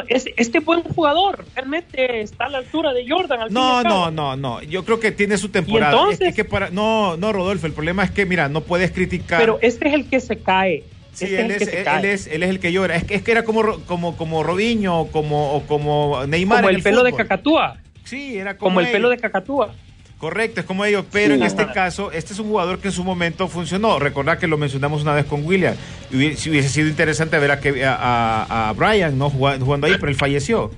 es- 0.09 0.25
este 0.37 0.61
buen 0.61 0.83
jugador 0.83 1.45
realmente 1.55 2.23
está 2.23 2.47
a 2.47 2.49
la 2.49 2.59
altura 2.59 2.95
de 2.95 3.07
Jordan. 3.09 3.41
Al 3.43 3.53
No, 3.53 3.83
no, 3.83 4.11
no, 4.11 4.37
no. 4.37 4.63
Yo 4.63 4.85
creo 4.85 5.01
que 5.01 5.13
tiene 5.13 5.37
su 5.37 5.51
temporada. 5.51 5.93
entonces? 5.93 6.29
Es 6.29 6.35
que 6.35 6.45
para, 6.47 6.71
no, 6.71 7.17
no, 7.19 7.33
Rodolfo, 7.33 7.67
el 7.67 7.75
problema 7.75 8.05
es 8.05 8.11
que, 8.11 8.25
mira, 8.25 8.49
no 8.49 8.63
puedes 8.63 8.91
criticar. 8.91 9.39
Pero 9.39 9.59
este 9.61 9.89
es 9.89 9.95
el 9.95 10.09
que 10.09 10.21
se 10.21 10.39
cae. 10.39 10.85
Sí, 11.13 11.25
Este 11.27 11.41
él 11.41 11.51
el 11.51 11.63
es, 11.63 11.69
él, 11.69 11.85
cae. 11.85 12.13
es, 12.13 12.27
él 12.27 12.43
es 12.43 12.51
el 12.51 12.59
que 12.61 12.73
llora. 12.73 12.97
Es 12.97 13.05
que, 13.05 13.15
es 13.15 13.23
que 13.23 13.33
era 13.33 13.43
como, 13.45 13.81
como, 13.87 14.17
como 14.17 14.43
Robinho 14.43 15.07
como, 15.13 15.53
o 15.55 15.63
como 15.67 16.27
Neymar. 16.27 16.63
como 16.63 16.71
el 16.71 16.83
pelo 16.83 17.03
de. 17.03 17.13
Cacatúa. 17.13 17.77
Sí, 18.05 18.39
era 18.39 18.57
como, 18.57 18.69
Como 18.71 18.81
el 18.81 18.87
él. 18.87 18.93
pelo 18.93 19.09
de 19.11 19.17
Cacatúa. 19.19 19.75
Correcto, 20.19 20.61
es 20.61 20.67
como 20.67 20.85
ellos, 20.87 21.05
pero 21.13 21.35
Sí. 21.35 21.41
en 21.41 21.47
este 21.47 21.67
caso, 21.73 22.11
este 22.11 22.33
es 22.33 22.39
un 22.39 22.49
jugador 22.49 22.79
que 22.79 22.89
en 22.89 22.93
su 22.93 23.05
momento 23.05 23.49
funcionó. 23.49 23.99
Recordad 23.99 24.39
que 24.39 24.47
lo 24.47 24.57
mencionamos 24.57 25.03
una 25.03 25.13
vez 25.13 25.27
con 25.27 25.45
William. 25.45 25.75
Y 26.11 26.17
hubiese, 26.17 26.41
si 26.43 26.51
hubiese 26.51 26.69
sido 26.71 26.89
interesante 26.89 27.39
ver 27.39 27.51
a, 27.51 27.61
que, 27.61 27.85
a, 27.87 28.73
Brian 28.77 29.19
¿no? 29.19 29.29
jugando, 29.29 29.65
jugando 29.67 29.87
ahí, 29.87 29.95
pero 30.01 30.09
él 30.09 30.17
falleció. 30.17 30.71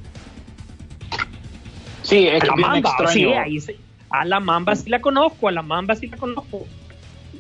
Sí, 2.02 2.26
es 2.26 2.42
que 2.42 2.50
Mamba, 2.50 2.78
extraño. 2.78 3.10
sí, 3.12 3.24
ahí 3.32 3.60
sí. 3.60 3.76
A 4.10 4.24
la 4.24 4.40
Mamba 4.40 4.74
sí 4.74 4.88
la 4.90 5.00
conozco, 5.00 5.48
a 5.48 5.52
la 5.52 5.62
Mamba 5.62 5.94
sí 5.94 6.06
la 6.06 6.16
conozco. 6.16 6.66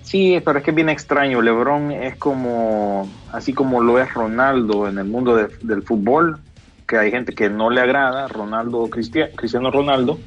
Sí, 0.02 0.40
pero 0.44 0.58
es 0.58 0.64
que 0.64 0.70
es 0.70 0.74
bien 0.76 0.88
extraño. 0.90 1.40
LeBron 1.42 1.90
es 1.90 2.16
como, 2.16 3.10
así 3.32 3.52
como 3.52 3.82
lo 3.82 3.98
es 4.00 4.12
Ronaldo 4.14 4.88
en 4.88 4.98
el 4.98 5.04
mundo 5.04 5.34
de- 5.36 5.48
del 5.62 5.82
fútbol, 5.82 6.38
que 6.86 6.96
hay 6.96 7.10
gente 7.10 7.34
que 7.34 7.48
no 7.50 7.70
le 7.70 7.80
agrada, 7.80 8.28
Ronaldo, 8.28 8.88
Cristia- 8.88 9.30
Cristiano 9.34 9.70
Ronaldo. 9.70 10.18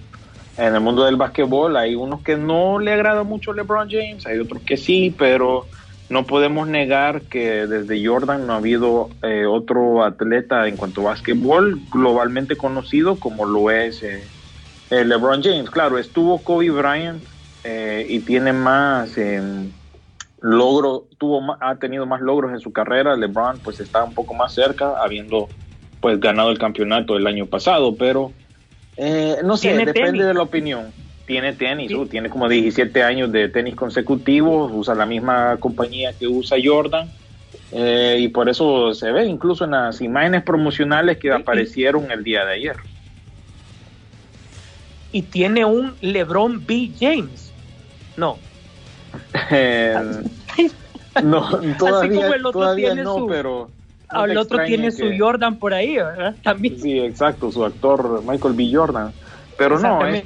En 0.57 0.75
el 0.75 0.81
mundo 0.81 1.05
del 1.05 1.15
básquetbol 1.15 1.77
hay 1.77 1.95
unos 1.95 2.21
que 2.21 2.37
no 2.37 2.79
le 2.79 2.93
agrada 2.93 3.23
mucho 3.23 3.53
LeBron 3.53 3.89
James, 3.89 4.25
hay 4.25 4.39
otros 4.39 4.61
que 4.63 4.77
sí, 4.77 5.15
pero 5.17 5.65
no 6.09 6.25
podemos 6.25 6.67
negar 6.67 7.21
que 7.23 7.65
desde 7.67 8.05
Jordan 8.05 8.45
no 8.45 8.53
ha 8.53 8.57
habido 8.57 9.09
eh, 9.23 9.45
otro 9.45 10.03
atleta 10.03 10.67
en 10.67 10.75
cuanto 10.75 11.01
a 11.01 11.11
básquetbol 11.11 11.79
globalmente 11.89 12.57
conocido 12.57 13.17
como 13.17 13.45
lo 13.45 13.71
es 13.71 14.03
eh, 14.03 14.21
eh, 14.89 15.05
LeBron 15.05 15.41
James. 15.41 15.69
Claro, 15.69 15.97
estuvo 15.97 16.43
Kobe 16.43 16.69
Bryant 16.69 17.23
eh, 17.63 18.05
y 18.09 18.19
tiene 18.19 18.51
más 18.51 19.17
eh, 19.17 19.41
logro, 20.41 21.05
tuvo 21.17 21.55
ha 21.61 21.75
tenido 21.75 22.05
más 22.05 22.19
logros 22.19 22.51
en 22.51 22.59
su 22.59 22.73
carrera. 22.73 23.15
LeBron 23.15 23.59
pues 23.63 23.79
está 23.79 24.03
un 24.03 24.13
poco 24.13 24.33
más 24.33 24.53
cerca, 24.53 24.95
habiendo 25.01 25.47
pues 26.01 26.19
ganado 26.19 26.49
el 26.49 26.59
campeonato 26.59 27.15
el 27.15 27.25
año 27.25 27.45
pasado, 27.45 27.95
pero 27.95 28.33
eh, 29.03 29.37
no 29.43 29.57
sé, 29.57 29.73
depende 29.73 29.93
tenis. 30.11 30.25
de 30.25 30.33
la 30.33 30.41
opinión. 30.43 30.93
Tiene 31.25 31.53
tenis, 31.53 31.89
Sí. 31.89 31.95
uh, 31.95 32.05
tiene 32.07 32.29
como 32.29 32.47
17 32.47 33.03
años 33.03 33.31
de 33.31 33.49
tenis 33.49 33.75
consecutivos, 33.75 34.71
usa 34.73 34.93
la 34.95 35.05
misma 35.05 35.57
compañía 35.59 36.13
que 36.17 36.27
usa 36.27 36.57
Jordan. 36.63 37.11
eh, 37.73 38.17
y 38.19 38.27
por 38.29 38.47
eso 38.49 38.93
se 38.93 39.11
ve 39.11 39.25
incluso 39.25 39.63
en 39.65 39.71
las 39.71 40.01
imágenes 40.01 40.43
promocionales 40.43 41.17
que 41.17 41.31
aparecieron 41.31 42.09
el 42.11 42.23
día 42.23 42.45
de 42.45 42.53
ayer. 42.53 42.75
Y 45.13 45.23
tiene 45.23 45.65
un 45.65 45.95
LeBron 46.01 46.65
B. 46.65 46.91
James. 46.99 47.51
No. 48.17 48.37
Eh, 49.51 49.95
no, 51.23 51.49
todavía, 51.77 52.21
como 52.21 52.33
el 52.33 52.45
otro 52.45 52.59
todavía 52.61 52.87
tiene 52.89 53.03
no, 53.03 53.15
su- 53.17 53.27
pero... 53.27 53.69
no 54.13 54.21
Ah, 54.21 54.25
el 54.25 54.31
te 54.33 54.37
otro 54.37 54.63
tiene 54.65 54.85
que- 54.85 54.91
su 54.91 55.05
Jordan 55.17 55.57
por 55.57 55.73
ahí, 55.73 55.95
¿verdad? 55.95 56.35
También. 56.43 56.79
Sí, 56.79 56.99
exacto, 56.99 57.51
su 57.51 57.63
actor 57.65 58.21
Michael 58.27 58.53
B. 58.53 58.69
Jordan. 58.73 59.11
Pero 59.57 59.79
no, 59.79 60.05
es- 60.07 60.23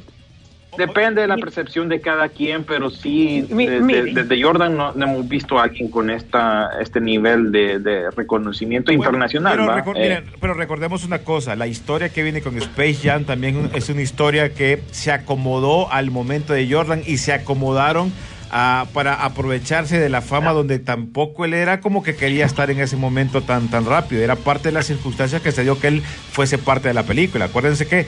depende 0.77 1.21
de 1.21 1.27
la 1.27 1.37
percepción 1.37 1.87
de 1.87 2.01
cada 2.01 2.27
quien, 2.27 2.65
pero 2.65 2.89
sí, 2.89 3.45
desde, 3.49 4.11
desde 4.13 4.43
Jordan 4.43 4.75
no, 4.75 4.91
no 4.93 5.05
hemos 5.05 5.27
visto 5.29 5.57
a 5.57 5.63
alguien 5.63 5.89
con 5.89 6.09
esta 6.09 6.69
este 6.81 6.99
nivel 6.99 7.49
de, 7.51 7.79
de 7.79 8.11
reconocimiento 8.11 8.91
Bueno, 8.91 9.03
internacional. 9.03 9.55
Pero, 9.57 9.95
Eh, 9.97 10.01
miren, 10.01 10.25
pero 10.41 10.53
recordemos 10.53 11.05
una 11.05 11.19
cosa, 11.19 11.55
la 11.55 11.67
historia 11.67 12.09
que 12.09 12.23
viene 12.23 12.41
con 12.41 12.57
Space 12.57 12.95
Jam 13.03 13.23
también 13.23 13.69
es 13.73 13.87
una 13.89 14.01
historia 14.01 14.53
que 14.53 14.81
se 14.91 15.11
acomodó 15.13 15.89
al 15.93 16.11
momento 16.11 16.51
de 16.51 16.69
Jordan 16.69 17.03
y 17.05 17.17
se 17.17 17.31
acomodaron 17.31 18.11
ah, 18.57 18.85
para 18.93 19.15
aprovecharse 19.25 19.99
de 19.99 20.07
la 20.07 20.21
fama 20.21 20.53
donde 20.53 20.79
tampoco 20.79 21.43
él 21.43 21.53
era 21.53 21.81
como 21.81 22.01
que 22.03 22.15
quería 22.15 22.45
estar 22.45 22.71
en 22.71 22.79
ese 22.79 22.95
momento 22.95 23.41
tan 23.41 23.67
tan 23.67 23.85
rápido. 23.85 24.21
Era 24.23 24.37
parte 24.37 24.69
de 24.69 24.71
las 24.71 24.85
circunstancias 24.85 25.41
que 25.41 25.51
se 25.51 25.63
dio 25.63 25.77
que 25.77 25.87
él 25.89 26.01
fuese 26.01 26.57
parte 26.57 26.87
de 26.87 26.93
la 26.93 27.03
película. 27.03 27.45
Acuérdense 27.45 27.85
que 27.85 28.07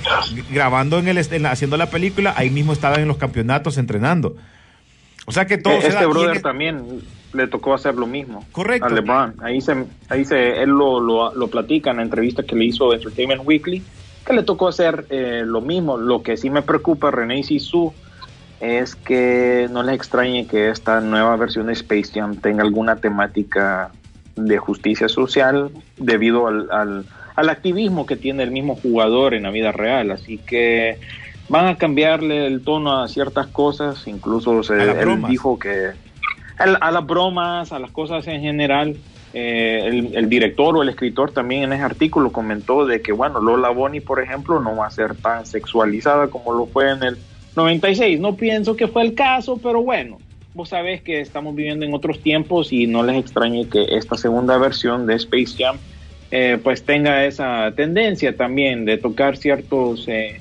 grabando 0.49 0.99
en 0.99 1.09
el 1.09 1.17
en 1.17 1.43
la- 1.43 1.51
haciendo 1.51 1.75
la 1.75 1.89
película, 1.89 2.33
ahí 2.37 2.49
mismo 2.49 2.71
estaban 2.71 3.01
en 3.01 3.07
los 3.09 3.17
campeonatos 3.17 3.77
entrenando. 3.77 4.37
O 5.25 5.31
sea 5.33 5.45
que 5.45 5.57
todo 5.57 5.73
eh, 5.73 5.81
se 5.81 5.87
este 5.89 5.99
da- 6.03 6.07
brother 6.07 6.37
es- 6.37 6.41
también 6.41 7.01
le 7.33 7.47
tocó 7.47 7.73
hacer 7.73 7.95
lo 7.95 8.07
mismo. 8.07 8.45
Correcto. 8.53 8.85
A 8.85 8.89
LeBron. 8.89 9.35
Ahí 9.43 9.59
se, 9.59 9.75
ahí 10.07 10.23
se, 10.23 10.61
él 10.63 10.69
lo, 10.69 11.01
lo, 11.01 11.35
lo 11.35 11.47
platica 11.49 11.91
en 11.91 11.97
la 11.97 12.03
entrevista 12.03 12.43
que 12.43 12.55
le 12.55 12.63
hizo 12.65 12.93
Entertainment 12.93 13.41
Weekly, 13.45 13.83
que 14.25 14.33
le 14.33 14.43
tocó 14.43 14.69
hacer 14.69 15.05
eh, 15.09 15.43
lo 15.45 15.59
mismo. 15.59 15.97
Lo 15.97 16.23
que 16.23 16.37
sí 16.37 16.49
me 16.49 16.61
preocupa, 16.61 17.11
René 17.11 17.43
Sisu, 17.43 17.93
es 18.59 18.95
que 18.95 19.67
no 19.71 19.83
les 19.83 19.95
extrañe 19.95 20.47
que 20.47 20.69
esta 20.69 20.99
nueva 21.01 21.35
versión 21.35 21.67
de 21.67 21.73
Space 21.73 22.11
Jam 22.13 22.37
tenga 22.37 22.63
alguna 22.63 22.95
temática 22.95 23.91
de 24.35 24.57
justicia 24.57 25.07
social 25.09 25.71
debido 25.97 26.47
al, 26.47 26.67
al, 26.71 27.05
al 27.35 27.49
activismo 27.49 28.05
que 28.05 28.15
tiene 28.15 28.43
el 28.43 28.51
mismo 28.51 28.75
jugador 28.75 29.33
en 29.33 29.43
la 29.43 29.51
vida 29.51 29.71
real. 29.71 30.11
Así 30.11 30.37
que 30.37 30.99
van 31.49 31.67
a 31.67 31.77
cambiarle 31.77 32.47
el 32.47 32.63
tono 32.63 33.01
a 33.01 33.07
ciertas 33.07 33.47
cosas, 33.47 34.07
incluso 34.07 34.63
se, 34.63 34.73
él 34.73 35.23
dijo 35.27 35.57
que 35.59 35.91
a 36.57 36.91
las 36.91 37.05
bromas, 37.05 37.71
a 37.71 37.79
las 37.79 37.91
cosas 37.91 38.27
en 38.27 38.41
general. 38.41 38.97
eh, 39.33 39.81
el, 39.85 40.15
el 40.15 40.29
director 40.29 40.75
o 40.75 40.81
el 40.81 40.89
escritor 40.89 41.31
también 41.31 41.63
en 41.63 41.73
ese 41.73 41.83
artículo 41.83 42.31
comentó 42.31 42.85
de 42.85 43.01
que, 43.01 43.11
bueno, 43.11 43.39
Lola 43.39 43.69
Bonnie, 43.69 44.01
por 44.01 44.21
ejemplo, 44.21 44.59
no 44.59 44.75
va 44.77 44.87
a 44.87 44.91
ser 44.91 45.15
tan 45.15 45.45
sexualizada 45.45 46.27
como 46.29 46.53
lo 46.53 46.65
fue 46.65 46.89
en 46.91 47.03
el 47.03 47.17
96. 47.57 48.19
No 48.19 48.35
pienso 48.35 48.75
que 48.75 48.87
fue 48.87 49.01
el 49.01 49.15
caso, 49.15 49.59
pero 49.61 49.83
bueno, 49.83 50.19
vos 50.53 50.69
sabés 50.69 51.01
que 51.01 51.19
estamos 51.19 51.55
viviendo 51.55 51.85
en 51.85 51.93
otros 51.93 52.21
tiempos 52.21 52.71
y 52.71 52.87
no 52.87 53.03
les 53.03 53.17
extrañe 53.17 53.67
que 53.67 53.83
esta 53.97 54.15
segunda 54.15 54.57
versión 54.57 55.05
de 55.05 55.15
Space 55.15 55.55
Jam 55.57 55.77
eh, 56.31 56.59
pues 56.63 56.83
tenga 56.83 57.25
esa 57.25 57.73
tendencia 57.75 58.35
también 58.35 58.85
de 58.85 58.97
tocar 58.97 59.37
ciertos 59.37 60.07
eh, 60.07 60.39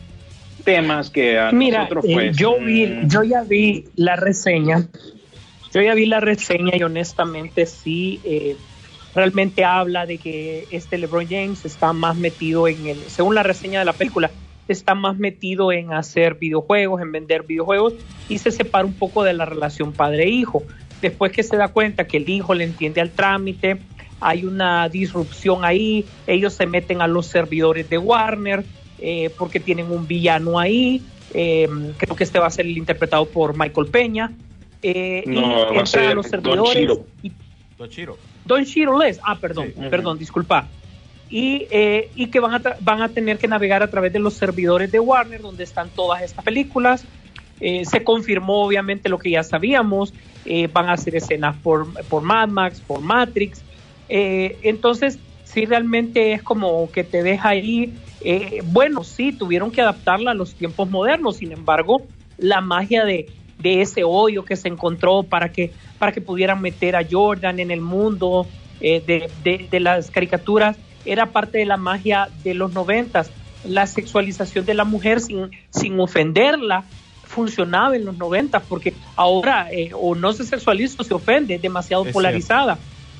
temas 0.64 1.10
que 1.10 1.38
a 1.38 1.52
Mira, 1.52 1.80
nosotros 1.80 2.04
eh, 2.06 2.12
pues... 2.12 2.36
yo 2.36 2.58
vi, 2.58 2.86
mm, 2.86 3.08
yo 3.08 3.24
ya 3.24 3.42
vi 3.42 3.86
la 3.94 4.16
reseña, 4.16 4.86
yo 5.72 5.80
ya 5.80 5.94
vi 5.94 6.06
la 6.06 6.20
reseña 6.20 6.76
y 6.76 6.82
honestamente 6.82 7.66
sí, 7.66 8.20
eh, 8.24 8.56
realmente 9.14 9.64
habla 9.64 10.04
de 10.04 10.18
que 10.18 10.66
este 10.70 10.98
LeBron 10.98 11.26
James 11.28 11.64
está 11.64 11.92
más 11.92 12.16
metido 12.16 12.68
en 12.68 12.86
el, 12.86 12.98
según 13.06 13.34
la 13.34 13.42
reseña 13.42 13.78
de 13.78 13.84
la 13.86 13.92
película, 13.92 14.30
está 14.68 14.94
más 14.94 15.18
metido 15.18 15.72
en 15.72 15.92
hacer 15.92 16.34
videojuegos, 16.34 17.00
en 17.00 17.12
vender 17.12 17.42
videojuegos 17.44 17.94
y 18.28 18.38
se 18.38 18.50
separa 18.50 18.84
un 18.84 18.94
poco 18.94 19.22
de 19.24 19.32
la 19.32 19.44
relación 19.44 19.92
padre-hijo. 19.92 20.62
Después 21.00 21.32
que 21.32 21.42
se 21.42 21.56
da 21.56 21.68
cuenta 21.68 22.06
que 22.06 22.16
el 22.16 22.28
hijo 22.28 22.54
le 22.54 22.64
entiende 22.64 23.00
al 23.00 23.10
trámite, 23.10 23.78
hay 24.20 24.44
una 24.44 24.88
disrupción 24.88 25.64
ahí, 25.64 26.04
ellos 26.26 26.54
se 26.54 26.66
meten 26.66 27.02
a 27.02 27.06
los 27.06 27.26
servidores 27.26 27.88
de 27.90 27.98
Warner 27.98 28.64
eh, 28.98 29.30
porque 29.36 29.60
tienen 29.60 29.90
un 29.90 30.06
villano 30.06 30.58
ahí, 30.58 31.02
eh, 31.34 31.68
creo 31.98 32.16
que 32.16 32.24
este 32.24 32.38
va 32.38 32.46
a 32.46 32.50
ser 32.50 32.64
el 32.66 32.78
interpretado 32.78 33.26
por 33.26 33.58
Michael 33.58 33.88
Peña, 33.88 34.32
eh, 34.82 35.22
No, 35.26 35.32
y 35.32 35.42
va 35.42 35.56
a 35.56 35.62
entran 35.68 35.86
ser 35.86 36.04
a 36.08 36.14
los 36.14 36.30
Don 36.30 36.42
servidores 36.42 36.72
Chiro. 36.72 37.06
y 37.22 37.32
Don 37.76 37.88
Chiro. 37.90 38.18
Don 38.46 38.62
Shiro 38.64 38.98
Les, 38.98 39.20
ah, 39.22 39.36
perdón, 39.38 39.72
Sí. 39.74 39.82
perdón, 39.90 40.18
disculpa. 40.18 40.66
Y, 41.28 41.66
eh, 41.70 42.12
y 42.14 42.30
que 42.30 42.38
van 42.38 42.54
a, 42.54 42.62
van 42.80 43.02
a 43.02 43.12
tener 43.12 43.38
que 43.38 43.48
navegar 43.48 43.82
a 43.82 43.90
través 43.90 44.12
de 44.12 44.18
los 44.20 44.34
servidores 44.34 44.90
de 44.92 45.00
Warner, 45.00 45.40
donde 45.40 45.64
están 45.64 45.90
todas 45.90 46.22
estas 46.22 46.44
películas. 46.44 47.04
Eh, 47.58 47.84
se 47.84 48.04
confirmó 48.04 48.64
obviamente 48.64 49.08
lo 49.08 49.18
que 49.18 49.30
ya 49.30 49.42
sabíamos, 49.42 50.14
eh, 50.44 50.68
van 50.68 50.88
a 50.88 50.92
hacer 50.92 51.16
escenas 51.16 51.60
por, 51.62 52.06
por 52.06 52.22
Mad 52.22 52.48
Max, 52.48 52.80
por 52.80 53.00
Matrix. 53.00 53.64
Entonces, 54.08 55.18
sí, 55.42 55.64
realmente 55.64 56.32
es 56.32 56.42
como 56.42 56.92
que 56.92 57.02
te 57.02 57.22
deja 57.24 57.48
ahí. 57.48 57.98
bueno, 58.64 59.02
sí, 59.02 59.32
tuvieron 59.36 59.72
que 59.72 59.82
adaptarla 59.82 60.30
a 60.30 60.34
los 60.34 60.54
tiempos 60.54 60.88
modernos, 60.88 61.38
sin 61.38 61.50
embargo, 61.50 62.06
la 62.36 62.60
magia 62.60 63.04
de, 63.04 63.26
de 63.58 63.80
ese 63.80 64.04
hoyo 64.04 64.44
que 64.44 64.54
se 64.54 64.68
encontró 64.68 65.24
para 65.24 65.50
que, 65.50 65.72
para 65.98 66.12
que 66.12 66.20
pudieran 66.20 66.60
meter 66.60 66.94
a 66.94 67.04
Jordan 67.10 67.58
en 67.58 67.72
el 67.72 67.80
mundo 67.80 68.46
de- 68.78 69.68
de 69.70 69.80
las 69.80 70.10
caricaturas 70.12 70.78
era 71.06 71.26
parte 71.26 71.58
de 71.58 71.66
la 71.66 71.76
magia 71.76 72.28
de 72.44 72.54
los 72.54 72.72
noventas. 72.72 73.30
La 73.64 73.86
sexualización 73.86 74.64
de 74.64 74.74
la 74.74 74.84
mujer 74.84 75.20
sin, 75.20 75.50
sin 75.70 75.98
ofenderla 75.98 76.84
funcionaba 77.24 77.96
en 77.96 78.04
los 78.04 78.16
noventas 78.16 78.62
porque 78.68 78.94
ahora 79.16 79.70
eh, 79.72 79.90
o 79.94 80.14
no 80.14 80.32
se 80.32 80.44
sexualiza 80.44 80.96
o 81.00 81.04
se 81.04 81.14
ofende, 81.14 81.56
es 81.56 81.62
demasiado 81.62 82.06
Es 82.06 82.12
polarizada. 82.12 82.78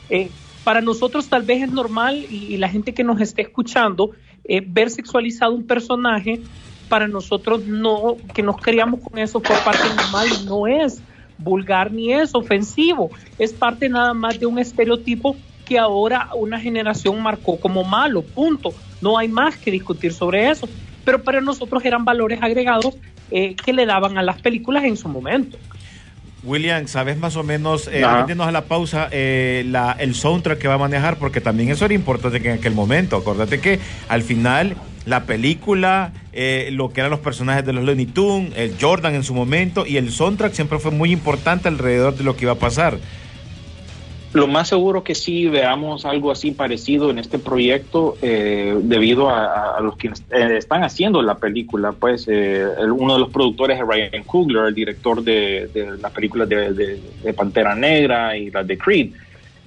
Eh, 0.09 0.31
para 0.63 0.81
nosotros 0.81 1.29
tal 1.29 1.43
vez 1.43 1.63
es 1.63 1.73
normal 1.73 2.25
y, 2.31 2.55
y 2.55 2.57
la 2.57 2.69
gente 2.69 2.95
que 2.95 3.05
nos 3.05 3.21
esté 3.21 3.43
escuchando 3.43 4.13
eh, 4.49 4.63
ver 4.65 4.91
sexualizado 4.91 5.53
un 5.55 5.67
personaje 5.67 6.41
para 6.89 7.09
nosotros 7.09 7.67
no 7.67 8.17
que 8.33 8.43
nos 8.43 8.61
creamos 8.61 9.01
con 9.01 9.19
eso 9.19 9.41
por 9.41 9.59
parte 9.65 9.89
normal 9.97 10.29
y 10.41 10.47
no 10.47 10.69
es 10.69 11.01
vulgar 11.37 11.91
ni 11.93 12.13
es 12.13 12.33
ofensivo 12.35 13.11
es 13.39 13.53
parte 13.53 13.89
nada 13.89 14.15
más 14.15 14.39
de 14.39 14.47
un 14.47 14.61
estereotipo 14.61 15.37
que 15.67 15.79
ahora 15.79 16.31
una 16.35 16.59
generación 16.59 17.23
marcó 17.23 17.61
como 17.61 17.85
malo 17.85 18.23
punto 18.23 18.73
no 19.03 19.19
hay 19.19 19.29
más 19.29 19.57
que 19.57 19.71
discutir 19.71 20.13
sobre 20.13 20.49
eso 20.49 20.69
pero 21.05 21.23
para 21.23 21.41
nosotros 21.41 21.85
eran 21.85 22.05
valores 22.05 22.41
agregados 22.41 22.95
eh, 23.31 23.55
que 23.55 23.73
le 23.73 23.85
daban 23.85 24.17
a 24.17 24.23
las 24.23 24.41
películas 24.41 24.85
en 24.85 24.97
su 24.97 25.09
momento 25.09 25.59
William, 26.47 26.87
¿sabes 26.87 27.19
más 27.19 27.37
o 27.37 27.43
menos, 27.43 27.89
eh, 27.93 28.05
a 28.05 28.51
la 28.53 28.65
pausa, 28.67 29.09
eh, 29.11 29.65
la, 29.67 29.97
el 29.99 30.15
soundtrack 30.15 30.59
que 30.59 30.69
va 30.69 30.75
a 30.75 30.79
manejar? 30.79 31.17
Porque 31.19 31.41
también 31.41 31.71
eso 31.71 31.85
era 31.85 31.95
importante 31.95 32.41
que 32.41 32.51
en 32.51 32.59
aquel 32.59 32.73
momento. 32.73 33.17
Acordate 33.17 33.61
que 33.61 33.81
al 34.09 34.23
final 34.23 34.77
la 35.07 35.25
película, 35.25 36.13
eh, 36.33 36.71
lo 36.73 36.93
que 36.93 37.01
eran 37.01 37.11
los 37.11 37.21
personajes 37.21 37.65
de 37.65 37.73
los 37.73 37.85
Looney 37.85 38.07
Tunes, 38.07 38.53
el 38.57 38.75
Jordan 38.81 39.15
en 39.15 39.25
su 39.25 39.35
momento 39.35 39.87
y 39.87 39.97
el 39.97 40.11
soundtrack 40.11 40.53
siempre 40.53 40.79
fue 40.79 40.91
muy 40.91 41.13
importante 41.13 41.69
alrededor 41.69 42.17
de 42.17 42.25
lo 42.25 42.37
que 42.37 42.45
iba 42.45 42.53
a 42.53 42.59
pasar. 42.59 42.99
Lo 44.37 44.47
más 44.47 44.69
seguro 44.69 45.03
que 45.03 45.15
sí 45.15 45.47
veamos 45.49 46.05
algo 46.05 46.31
así 46.31 46.51
parecido 46.51 47.09
en 47.09 47.19
este 47.19 47.39
proyecto 47.39 48.19
eh, 48.21 48.77
debido 48.83 49.31
a, 49.31 49.81
los 49.81 49.97
que 49.97 50.09
eh, 50.09 50.57
están 50.59 50.85
haciendo 50.85 51.23
la 51.23 51.39
película. 51.39 51.93
Pues 51.93 52.27
eh, 52.29 52.67
uno 52.95 53.15
de 53.15 53.21
los 53.21 53.31
productores 53.31 53.81
es 53.81 53.87
Ryan 53.87 54.25
Coogler, 54.25 54.67
el 54.67 54.75
director 54.75 55.23
de, 55.23 55.71
de 55.73 55.97
las 55.97 56.13
películas 56.13 56.51
de 56.51 57.33
Pantera 57.35 57.75
Negra 57.75 58.37
y 58.37 58.51
las 58.51 58.67
de 58.67 58.77
Creed. 58.77 59.13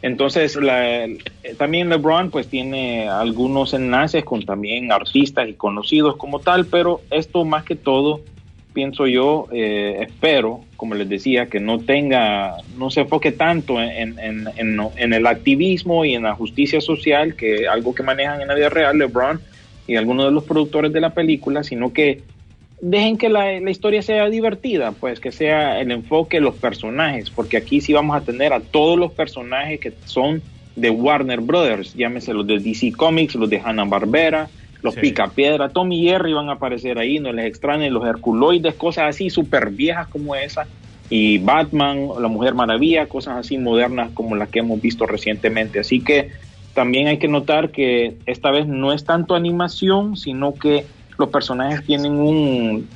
Entonces, 0.03 0.55
la- 0.55 1.05
eh, 1.05 1.17
también 1.57 1.89
LeBron 1.89 2.29
pues 2.29 2.47
tiene 2.47 3.09
algunos 3.09 3.73
enlaces 3.73 4.23
con 4.23 4.45
también 4.45 4.91
artistas 4.91 5.49
y 5.49 5.53
conocidos 5.53 6.15
como 6.15 6.41
tal, 6.41 6.67
pero 6.67 7.01
esto 7.09 7.43
más 7.43 7.63
que 7.63 7.75
todo, 7.75 8.21
pienso 8.73 9.07
yo, 9.07 9.47
eh, 9.51 9.97
espero, 10.07 10.61
como 10.79 10.95
les 10.95 11.09
decía, 11.09 11.48
que 11.48 11.59
no 11.59 11.79
tenga, 11.79 12.55
no 12.77 12.89
se 12.89 13.01
enfoque 13.01 13.33
tanto 13.33 13.81
en, 13.81 14.17
en- 14.17 15.13
el 15.13 15.27
activismo 15.27 16.05
y 16.05 16.15
en 16.15 16.24
la 16.24 16.36
justicia 16.36 16.79
social, 16.79 17.36
que 17.36 17.67
algo 17.67 17.93
que 17.93 18.01
manejan 18.01 18.39
en 18.41 18.48
la 18.48 18.55
vida 18.55 18.69
real 18.69 18.98
LeBron 18.98 19.41
y 19.88 19.98
algunos 19.98 20.27
de 20.27 20.31
los 20.31 20.45
productores 20.45 20.93
de 20.93 21.01
la 21.01 21.09
película, 21.13 21.63
sino 21.63 21.91
que 21.91 22.21
dejen 22.79 23.17
que 23.17 23.27
la, 23.27 23.59
la 23.59 23.71
historia 23.71 24.01
sea 24.01 24.29
divertida, 24.29 24.93
pues 24.93 25.19
que 25.19 25.33
sea 25.33 25.81
el 25.81 25.91
enfoque 25.91 26.38
de 26.38 26.41
los 26.43 26.55
personajes, 26.55 27.29
porque 27.29 27.57
aquí 27.57 27.81
sí 27.81 27.91
vamos 27.91 28.15
a 28.15 28.21
tener 28.21 28.53
a 28.53 28.62
todos 28.62 28.98
los 28.98 29.12
personajes 29.12 29.81
que 29.81 29.91
son 30.05 30.41
de 30.77 30.89
Warner 30.89 31.41
Brothers, 31.41 31.93
llámese 31.93 32.33
los 32.33 32.48
de 32.48 32.57
DC 32.57 32.93
Comics, 32.93 33.36
los 33.36 33.50
de 33.50 33.59
Hanna-Barbera, 33.59 34.48
los 34.81 34.93
Sí. 34.95 35.01
Picapiedra, 35.01 35.69
Tommy 35.69 36.01
y 36.01 36.09
Jerry 36.09 36.33
van 36.33 36.50
a 36.50 36.53
aparecer 36.53 36.98
ahí, 37.00 37.19
no 37.19 37.33
les 37.33 37.45
extrañen 37.45 37.93
los 37.93 38.05
Herculoides, 38.05 38.75
cosas 38.75 39.05
así 39.09 39.29
súper 39.29 39.69
viejas 39.71 40.07
como 40.07 40.36
esa, 40.36 40.67
y 41.09 41.38
Batman, 41.39 42.07
la 42.21 42.27
Mujer 42.27 42.53
Maravilla, 42.53 43.07
cosas 43.07 43.38
así 43.38 43.57
modernas 43.57 44.12
como 44.13 44.36
las 44.36 44.50
que 44.50 44.59
hemos 44.59 44.79
visto 44.81 45.05
recientemente. 45.05 45.79
Así 45.79 46.01
que 46.01 46.29
también 46.75 47.07
hay 47.07 47.17
que 47.17 47.27
notar 47.27 47.71
que 47.71 48.13
esta 48.25 48.51
vez 48.51 48.67
no 48.67 48.93
es 48.93 49.03
tanto 49.03 49.36
animación, 49.36 50.15
sino 50.15 50.53
que 50.53 50.86
los 51.17 51.29
personajes 51.29 51.83
tienen 51.86 52.13
un 52.13 52.88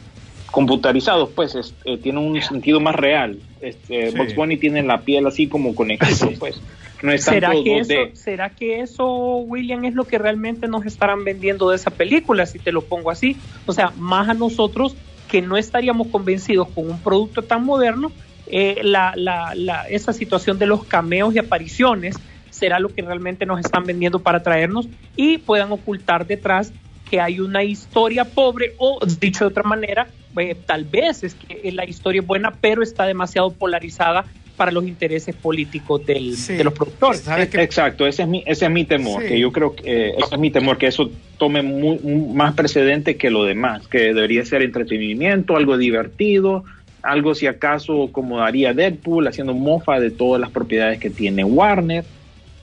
computarizados, 0.52 1.30
pues 1.36 1.56
es- 1.56 1.74
eh, 1.86 1.98
tienen 1.98 2.24
un 2.24 2.40
sentido 2.42 2.80
más 2.80 2.96
real. 2.96 3.40
Este, 3.60 4.12
Sí. 4.12 4.36
Bunny 4.36 4.58
tiene 4.58 4.84
la 4.84 5.02
piel 5.02 5.26
así 5.26 5.48
como 5.48 5.74
conejito, 5.74 6.06
pues 6.40 6.62
no 7.04 7.12
es 7.12 7.26
tanto 7.26 7.36
¿Será 7.36 7.52
que, 7.52 7.82
2D. 7.82 7.82
eso, 7.82 8.16
¿Será 8.16 8.50
que 8.50 8.80
eso, 8.80 9.38
William, 9.38 9.84
es 9.84 9.94
lo 9.94 10.06
que 10.06 10.18
realmente 10.18 10.68
nos 10.68 10.86
estarán 10.86 11.26
vendiendo 11.26 11.70
de 11.70 11.76
esa 11.76 11.92
película, 11.92 12.46
si 12.46 12.60
te 12.60 12.72
lo 12.72 12.82
pongo 12.82 13.12
así? 13.12 13.36
O 13.66 13.74
sea, 13.74 13.92
más 13.98 14.30
a 14.30 14.34
nosotros 14.34 14.96
que 15.28 15.42
no 15.42 15.58
estaríamos 15.58 16.08
convencidos 16.08 16.70
con 16.70 16.90
un 16.90 17.00
producto 17.00 17.42
tan 17.42 17.66
moderno, 17.66 18.12
eh, 18.48 18.80
la, 18.84 19.14
la, 19.18 19.54
la, 19.54 19.88
esa 19.90 20.14
situación 20.14 20.58
de 20.60 20.66
los 20.66 20.86
cameos 20.86 21.36
y 21.36 21.40
apariciones 21.40 22.16
será 22.52 22.80
lo 22.80 22.88
que 22.90 23.02
realmente 23.02 23.46
nos 23.46 23.60
están 23.60 23.84
vendiendo 23.84 24.20
para 24.20 24.42
traernos 24.42 24.88
y 25.18 25.40
puedan 25.40 25.72
ocultar 25.74 26.26
detrás 26.26 26.72
que 27.10 27.20
hay 27.20 27.42
una 27.42 27.64
historia 27.64 28.24
pobre 28.24 28.76
o, 28.78 29.00
dicho 29.20 29.44
de 29.44 29.50
otra 29.50 29.64
manera, 29.64 30.08
eh, 30.38 30.56
tal 30.56 30.86
vez 30.86 31.24
es 31.24 31.36
que 31.36 31.70
la 31.74 31.84
historia 31.86 32.22
es 32.22 32.28
buena, 32.28 32.54
pero 32.62 32.82
está 32.82 33.06
demasiado 33.06 33.52
polarizada 33.52 34.26
para 34.56 34.72
los 34.72 34.86
intereses 34.88 35.36
políticos 35.36 36.06
del, 36.06 36.36
Sí. 36.36 36.54
de 36.54 36.64
los 36.64 36.74
productores. 36.74 37.22
¿Sabes 37.22 37.50
qué? 37.50 37.62
Exacto, 37.64 38.06
ese 38.06 38.24
es 38.24 38.28
mi, 38.28 38.44
ese 38.46 38.66
es 38.66 38.72
mi 38.72 38.86
temor, 38.86 39.22
Sí. 39.24 39.30
que 39.30 39.40
yo 39.40 39.52
creo 39.52 39.76
que 39.76 39.84
eh, 40.10 40.14
ese 40.18 40.36
es 40.36 40.40
mi 40.40 40.52
temor, 40.52 40.78
que 40.78 40.88
eso 40.88 41.10
tome 41.38 41.62
mu- 41.64 42.00
mu- 42.02 42.34
más 42.34 42.54
precedente 42.54 43.18
que 43.18 43.30
lo 43.32 43.46
demás, 43.46 43.88
que 43.88 44.14
debería 44.14 44.46
ser 44.46 44.62
entretenimiento, 44.62 45.58
algo 45.58 45.78
divertido, 45.78 46.64
algo 47.02 47.34
si 47.36 47.48
acaso 47.48 48.10
como 48.12 48.40
haría 48.42 48.74
Deadpool, 48.74 49.28
haciendo 49.28 49.54
mofa 49.54 50.00
de 50.00 50.12
todas 50.12 50.40
las 50.40 50.52
propiedades 50.52 51.00
que 51.00 51.10
tiene 51.10 51.44
Warner, 51.44 52.06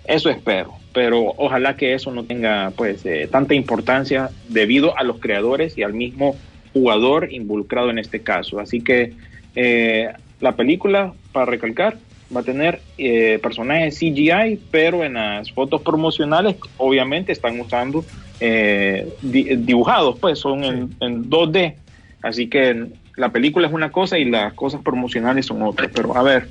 eso 0.06 0.30
espero, 0.30 0.72
pero 0.94 1.34
ojalá 1.36 1.76
que 1.76 1.94
eso 1.94 2.10
no 2.12 2.24
tenga 2.24 2.72
pues 2.76 3.04
eh, 3.04 3.28
tanta 3.30 3.54
importancia 3.54 4.30
debido 4.48 4.96
a 4.96 5.02
los 5.02 5.18
creadores 5.18 5.76
y 5.76 5.82
al 5.82 5.92
mismo 5.92 6.36
jugador 6.72 7.32
involucrado 7.32 7.90
en 7.90 7.98
este 7.98 8.20
caso, 8.20 8.60
así 8.60 8.80
que 8.80 9.12
eh, 9.56 10.08
la 10.40 10.52
película, 10.56 11.12
para 11.32 11.46
recalcar, 11.46 11.98
va 12.34 12.40
a 12.40 12.44
tener 12.44 12.80
eh, 12.98 13.38
personajes 13.42 13.98
CGI, 13.98 14.60
pero 14.70 15.04
en 15.04 15.14
las 15.14 15.50
fotos 15.52 15.82
promocionales 15.82 16.56
obviamente 16.76 17.32
están 17.32 17.58
usando 17.60 18.04
eh, 18.40 19.08
di- 19.20 19.56
dibujados, 19.56 20.18
pues 20.18 20.38
son 20.38 20.64
en, 20.64 20.94
en 21.00 21.28
2D. 21.28 21.74
Así 22.22 22.48
que 22.48 22.86
la 23.16 23.30
película 23.30 23.66
es 23.66 23.72
una 23.74 23.90
cosa 23.90 24.18
y 24.18 24.24
las 24.26 24.52
cosas 24.54 24.80
promocionales 24.82 25.46
son 25.46 25.60
otras. 25.62 25.90
Pero 25.94 26.16
a 26.16 26.22
ver, 26.22 26.48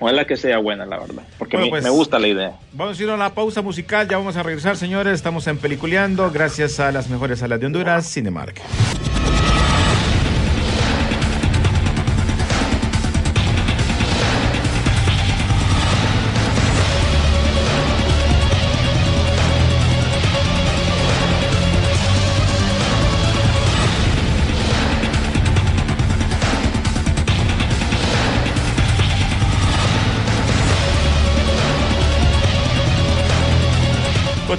ojalá 0.00 0.24
que 0.26 0.36
sea 0.36 0.58
buena, 0.58 0.86
la 0.86 0.98
verdad, 0.98 1.22
porque 1.38 1.56
Bueno, 1.56 1.66
me- 1.66 1.70
pues- 1.70 1.84
me 1.84 1.90
gusta 1.90 2.18
la 2.18 2.28
idea. 2.28 2.52
Vamos 2.72 2.98
a 2.98 3.02
ir 3.02 3.10
a 3.10 3.16
la 3.16 3.34
pausa 3.34 3.60
musical, 3.62 4.08
ya 4.08 4.16
vamos 4.18 4.36
a 4.36 4.42
regresar, 4.42 4.76
señores. 4.76 5.12
Estamos 5.14 5.46
en 5.48 5.58
Peliculeando, 5.58 6.30
gracias 6.30 6.80
a 6.80 6.90
las 6.92 7.10
mejores 7.10 7.40
salas 7.40 7.60
de 7.60 7.66
Honduras, 7.66 8.10
Cinemark. 8.12 8.60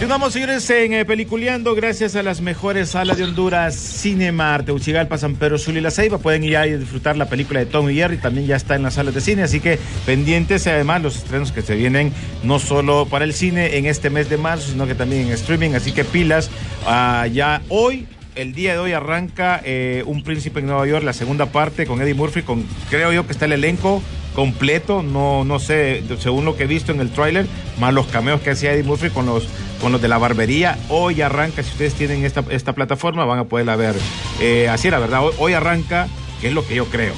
Continuamos, 0.09 0.33
señores, 0.33 0.67
en 0.71 0.93
eh, 0.93 1.05
Peliculeando, 1.05 1.75
gracias 1.75 2.15
a 2.15 2.23
las 2.23 2.41
mejores 2.41 2.89
salas 2.89 3.17
de 3.17 3.25
Honduras, 3.25 3.75
Cinemar, 3.75 4.65
Tegucigalpa, 4.65 5.19
San 5.19 5.35
Pedro 5.35 5.59
Sula 5.59 5.77
y 5.77 5.81
La 5.81 5.91
Ceiba. 5.91 6.17
Pueden 6.17 6.43
ir 6.43 6.57
ahí 6.57 6.73
a 6.73 6.79
disfrutar 6.79 7.15
la 7.15 7.29
película 7.29 7.59
de 7.59 7.67
Tom 7.67 7.87
y 7.91 7.93
Jerry, 7.93 8.17
también 8.17 8.47
ya 8.47 8.55
está 8.55 8.75
en 8.75 8.81
las 8.81 8.95
salas 8.95 9.13
de 9.13 9.21
cine, 9.21 9.43
así 9.43 9.59
que 9.59 9.77
pendientes 10.07 10.65
además 10.65 11.03
los 11.03 11.17
estrenos 11.17 11.51
que 11.51 11.61
se 11.61 11.75
vienen 11.75 12.11
no 12.41 12.57
solo 12.57 13.05
para 13.05 13.23
el 13.23 13.33
cine 13.33 13.77
en 13.77 13.85
este 13.85 14.09
mes 14.09 14.31
de 14.31 14.37
marzo, 14.37 14.71
sino 14.71 14.87
que 14.87 14.95
también 14.95 15.27
en 15.27 15.33
streaming, 15.33 15.75
así 15.75 15.91
que 15.91 16.03
pilas, 16.03 16.49
ah, 16.87 17.27
ya 17.31 17.61
hoy 17.69 18.07
el 18.33 18.53
día 18.53 18.73
de 18.73 18.79
hoy 18.79 18.93
arranca 18.93 19.61
eh, 19.63 20.01
Un 20.07 20.23
Príncipe 20.23 20.59
en 20.59 20.65
Nueva 20.65 20.87
York, 20.87 21.03
la 21.03 21.13
segunda 21.13 21.47
parte 21.47 21.85
con 21.85 22.01
Eddie 22.01 22.15
Murphy, 22.15 22.41
con 22.41 22.65
creo 22.89 23.13
yo 23.13 23.27
que 23.27 23.33
está 23.33 23.45
el 23.45 23.51
elenco 23.51 24.01
completo, 24.39 25.03
no, 25.03 25.43
no 25.43 25.59
sé, 25.59 26.01
según 26.19 26.45
lo 26.45 26.55
que 26.55 26.63
he 26.63 26.65
visto 26.65 26.93
en 26.93 27.01
el 27.01 27.09
tráiler, 27.09 27.45
más 27.77 27.93
los 27.93 28.07
cameos 28.07 28.39
que 28.39 28.51
hacía 28.51 28.71
Eddie 28.71 28.83
Murphy 28.83 29.09
con 29.09 29.25
los, 29.25 29.45
con 29.81 29.91
los 29.91 30.01
de 30.01 30.07
la 30.07 30.17
barbería. 30.17 30.77
Hoy 30.87 31.21
arranca, 31.21 31.61
si 31.61 31.71
ustedes 31.71 31.93
tienen 31.95 32.23
esta, 32.23 32.45
esta 32.49 32.71
plataforma, 32.71 33.25
van 33.25 33.39
a 33.39 33.43
poderla 33.43 33.75
ver. 33.75 33.95
Eh, 34.39 34.69
así 34.69 34.89
la 34.89 34.99
verdad, 34.99 35.25
hoy, 35.25 35.33
hoy 35.39 35.53
arranca, 35.55 36.07
que 36.39 36.47
es 36.47 36.53
lo 36.53 36.65
que 36.65 36.73
yo 36.73 36.85
creo. 36.85 37.11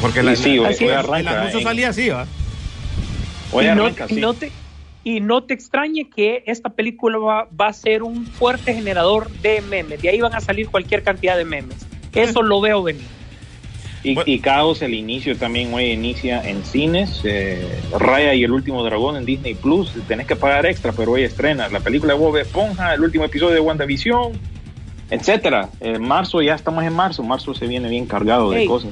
Porque 0.00 0.24
la, 0.24 0.34
sí, 0.34 0.56
la- 0.56 0.62
hoy- 0.62 0.74
Así 0.74 0.84
hoy 0.84 0.90
es. 0.90 1.20
el 1.20 1.28
anuncio 1.28 1.58
en- 1.60 1.64
salía 1.64 1.88
así, 1.90 2.08
¿va? 2.08 2.26
hoy 3.52 3.66
y, 3.66 3.68
no, 3.68 3.84
arranca, 3.84 4.06
y 4.08 4.14
sí. 4.16 4.20
no 4.20 4.34
te, 4.34 4.50
y 5.04 5.20
no 5.20 5.44
te 5.44 5.54
extrañe 5.54 6.10
que 6.10 6.42
esta 6.48 6.70
película 6.70 7.18
va, 7.18 7.46
va 7.58 7.68
a 7.68 7.72
ser 7.72 8.02
un 8.02 8.26
fuerte 8.26 8.74
generador 8.74 9.30
de 9.42 9.60
memes. 9.60 10.02
De 10.02 10.08
ahí 10.08 10.20
van 10.20 10.34
a 10.34 10.40
salir 10.40 10.68
cualquier 10.70 11.04
cantidad 11.04 11.36
de 11.36 11.44
memes. 11.44 11.76
Eso 12.12 12.42
lo 12.42 12.60
veo 12.60 12.82
venir. 12.82 13.19
Y, 14.02 14.14
Bueno. 14.14 14.30
y 14.32 14.38
Caos, 14.38 14.80
el 14.82 14.94
inicio 14.94 15.36
también 15.36 15.72
hoy 15.74 15.90
inicia 15.90 16.42
en 16.48 16.64
cines. 16.64 17.20
eh, 17.24 17.66
Raya 17.98 18.34
y 18.34 18.44
el 18.44 18.50
último 18.52 18.82
dragón 18.82 19.16
en 19.16 19.26
Disney 19.26 19.54
Plus. 19.54 19.92
Tenés 20.08 20.26
que 20.26 20.36
pagar 20.36 20.64
extra, 20.66 20.92
pero 20.92 21.12
hoy 21.12 21.22
estrena 21.24 21.68
la 21.68 21.80
película 21.80 22.14
de 22.14 22.18
Bob 22.18 22.36
Esponja, 22.38 22.94
el 22.94 23.02
último 23.02 23.24
episodio 23.24 23.54
de 23.54 23.60
WandaVision, 23.60 24.32
etcétera. 25.10 25.68
En 25.80 26.02
marzo, 26.02 26.40
ya 26.40 26.54
estamos 26.54 26.84
en 26.84 26.94
marzo. 26.94 27.22
Marzo 27.22 27.52
se 27.54 27.66
viene 27.66 27.88
bien 27.88 28.06
cargado 28.06 28.50
de 28.50 28.64
cosas. 28.66 28.90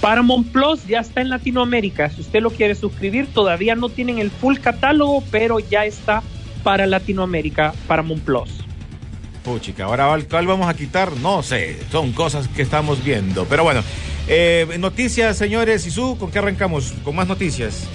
Paramount 0.00 0.48
Plus 0.50 0.84
ya 0.88 0.98
está 0.98 1.20
en 1.20 1.28
Latinoamérica. 1.28 2.10
Si 2.10 2.22
usted 2.22 2.40
lo 2.42 2.50
quiere 2.50 2.74
suscribir, 2.74 3.28
todavía 3.28 3.76
no 3.76 3.88
tienen 3.88 4.18
el 4.18 4.32
full 4.32 4.56
catálogo, 4.56 5.22
pero 5.30 5.60
ya 5.60 5.84
está 5.86 6.22
para 6.64 6.86
Latinoamérica 6.86 7.72
Paramount 7.86 8.22
Plus. 8.24 8.61
Puchica, 9.42 9.84
ahora 9.84 10.08
¿cuál- 10.28 10.46
vamos 10.46 10.68
a 10.68 10.74
quitar? 10.74 11.16
No 11.16 11.42
sé, 11.42 11.78
son 11.90 12.12
cosas 12.12 12.48
que 12.48 12.62
estamos 12.62 13.02
viendo. 13.04 13.44
Pero 13.46 13.64
bueno, 13.64 13.82
eh, 14.28 14.66
noticias, 14.78 15.36
señores. 15.36 15.86
Isú, 15.86 16.16
¿con 16.18 16.30
qué 16.30 16.38
arrancamos? 16.38 16.92
Con 17.04 17.14
más 17.16 17.26
noticias. 17.28 17.86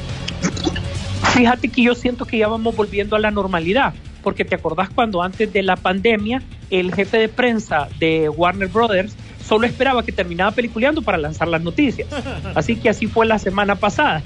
Fíjate 1.34 1.70
que 1.70 1.84
yo 1.84 1.96
siento 1.96 2.26
que 2.26 2.38
ya 2.38 2.48
vamos 2.48 2.76
volviendo 2.76 3.16
a 3.16 3.20
la 3.20 3.32
normalidad, 3.32 3.94
porque 4.24 4.44
te 4.46 4.56
acordás 4.56 4.90
cuando 4.90 5.22
antes 5.22 5.52
de 5.54 5.62
la 5.64 5.76
pandemia 5.76 6.42
el 6.70 6.94
jefe 6.94 7.18
de 7.18 7.30
prensa 7.30 7.88
de 8.00 8.28
Warner 8.30 8.68
Brothers 8.68 9.16
solo 9.48 9.66
esperaba 9.68 10.04
que 10.04 10.12
terminaba 10.12 10.52
peliculeando 10.52 11.02
para 11.02 11.18
lanzar 11.18 11.48
las 11.48 11.62
noticias. 11.62 12.08
Así 12.56 12.76
que 12.76 12.90
así 12.90 13.08
fue 13.08 13.26
la 13.26 13.40
semana 13.40 13.76
pasada. 13.76 14.22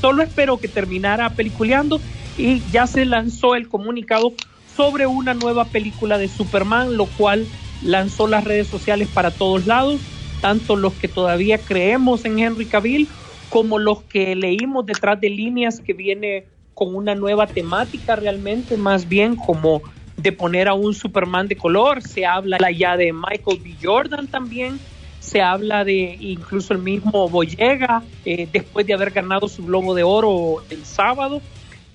Solo 0.00 0.22
esperó 0.22 0.58
que 0.58 0.68
terminara 0.68 1.30
peliculeando 1.30 2.00
y 2.38 2.62
ya 2.70 2.86
se 2.86 3.04
lanzó 3.04 3.54
el 3.54 3.68
comunicado 3.68 4.32
sobre 4.76 5.06
una 5.06 5.34
nueva 5.34 5.64
película 5.64 6.18
de 6.18 6.28
Superman, 6.28 6.96
lo 6.96 7.06
cual 7.06 7.46
lanzó 7.82 8.26
las 8.26 8.44
redes 8.44 8.66
sociales 8.66 9.08
para 9.12 9.30
todos 9.30 9.66
lados, 9.66 10.00
tanto 10.40 10.76
los 10.76 10.92
que 10.94 11.08
todavía 11.08 11.58
creemos 11.58 12.24
en 12.24 12.38
Henry 12.38 12.66
Cavill 12.66 13.08
como 13.48 13.78
los 13.78 14.02
que 14.02 14.34
leímos 14.34 14.84
detrás 14.84 15.20
de 15.20 15.30
líneas 15.30 15.80
que 15.80 15.94
viene 15.94 16.46
con 16.74 16.94
una 16.94 17.14
nueva 17.14 17.46
temática 17.46 18.16
realmente, 18.16 18.76
más 18.76 19.08
bien 19.08 19.36
como 19.36 19.80
de 20.16 20.32
poner 20.32 20.68
a 20.68 20.74
un 20.74 20.94
Superman 20.94 21.48
de 21.48 21.56
color, 21.56 22.02
se 22.02 22.26
habla 22.26 22.58
ya 22.70 22.96
de 22.96 23.12
Michael 23.12 23.60
B. 23.62 23.74
Jordan 23.82 24.26
también, 24.26 24.78
se 25.20 25.40
habla 25.40 25.84
de 25.84 26.16
incluso 26.20 26.74
el 26.74 26.80
mismo 26.80 27.28
Boyega, 27.28 28.02
eh, 28.24 28.48
después 28.52 28.86
de 28.86 28.94
haber 28.94 29.10
ganado 29.10 29.48
su 29.48 29.64
Globo 29.64 29.94
de 29.94 30.02
Oro 30.02 30.62
el 30.70 30.84
sábado, 30.84 31.40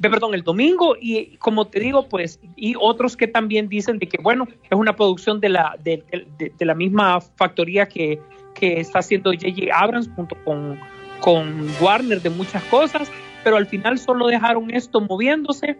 perdón, 0.09 0.33
el 0.33 0.43
domingo, 0.43 0.95
y 0.99 1.37
como 1.37 1.67
te 1.67 1.79
digo, 1.79 2.07
pues, 2.09 2.39
y 2.55 2.75
otros 2.79 3.15
que 3.15 3.27
también 3.27 3.69
dicen 3.69 3.99
de 3.99 4.07
que, 4.07 4.17
bueno, 4.21 4.47
es 4.63 4.77
una 4.77 4.95
producción 4.95 5.39
de 5.39 5.49
la, 5.49 5.77
de, 5.83 6.03
la 6.59 6.73
misma 6.73 7.21
factoría 7.21 7.87
que, 7.87 8.19
que 8.55 8.79
está 8.79 8.99
haciendo 8.99 9.31
J.J. 9.31 9.67
Abrams 9.73 10.09
junto 10.15 10.35
con, 10.43 10.79
con 11.19 11.67
Warner 11.79 12.21
de 12.21 12.29
muchas 12.29 12.63
cosas, 12.63 13.11
pero 13.43 13.57
al 13.57 13.67
final 13.67 13.99
solo 13.99 14.27
dejaron 14.27 14.71
esto 14.71 15.01
moviéndose. 15.01 15.77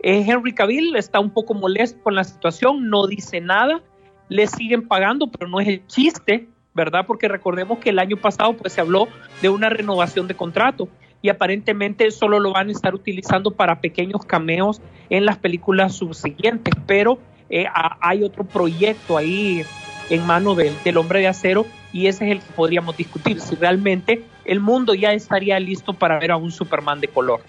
Eh, 0.00 0.24
Henry 0.26 0.52
Cavill 0.52 0.94
está 0.96 1.18
un 1.18 1.30
poco 1.30 1.54
molesto 1.54 2.02
con 2.02 2.14
la 2.14 2.24
situación, 2.24 2.88
no 2.90 3.06
dice 3.06 3.40
nada, 3.40 3.82
le 4.28 4.46
siguen 4.46 4.86
pagando, 4.86 5.30
pero 5.30 5.48
no 5.48 5.60
es 5.60 5.68
el 5.68 5.86
chiste, 5.86 6.48
¿verdad? 6.74 7.06
Porque 7.06 7.28
recordemos 7.28 7.78
que 7.78 7.90
el 7.90 7.98
año 7.98 8.16
pasado 8.18 8.56
pues 8.56 8.72
se 8.72 8.80
habló 8.80 9.08
de 9.40 9.48
una 9.48 9.68
renovación 9.68 10.28
de 10.28 10.34
contrato 10.34 10.88
y 11.24 11.30
aparentemente 11.30 12.10
solo 12.10 12.38
lo 12.38 12.52
van 12.52 12.68
a 12.68 12.72
estar 12.72 12.94
utilizando 12.94 13.50
para 13.50 13.80
pequeños 13.80 14.26
cameos 14.26 14.82
en 15.08 15.24
las 15.24 15.38
películas 15.38 15.94
subsiguientes, 15.94 16.74
pero 16.86 17.18
eh, 17.48 17.64
hay 18.02 18.22
otro 18.22 18.44
proyecto 18.44 19.16
ahí 19.16 19.64
en 20.10 20.26
mano 20.26 20.54
del 20.54 20.96
hombre 20.98 21.20
de 21.20 21.28
acero 21.28 21.64
y 21.94 22.08
ese 22.08 22.26
es 22.26 22.32
el 22.32 22.40
que 22.40 22.52
podríamos 22.52 22.94
discutir, 22.98 23.40
si 23.40 23.54
realmente 23.56 24.22
el 24.44 24.60
mundo 24.60 24.92
ya 24.92 25.14
estaría 25.14 25.58
listo 25.60 25.94
para 25.94 26.18
ver 26.18 26.30
a 26.30 26.36
un 26.36 26.52
Superman 26.52 27.00
de 27.00 27.08
color. 27.08 27.40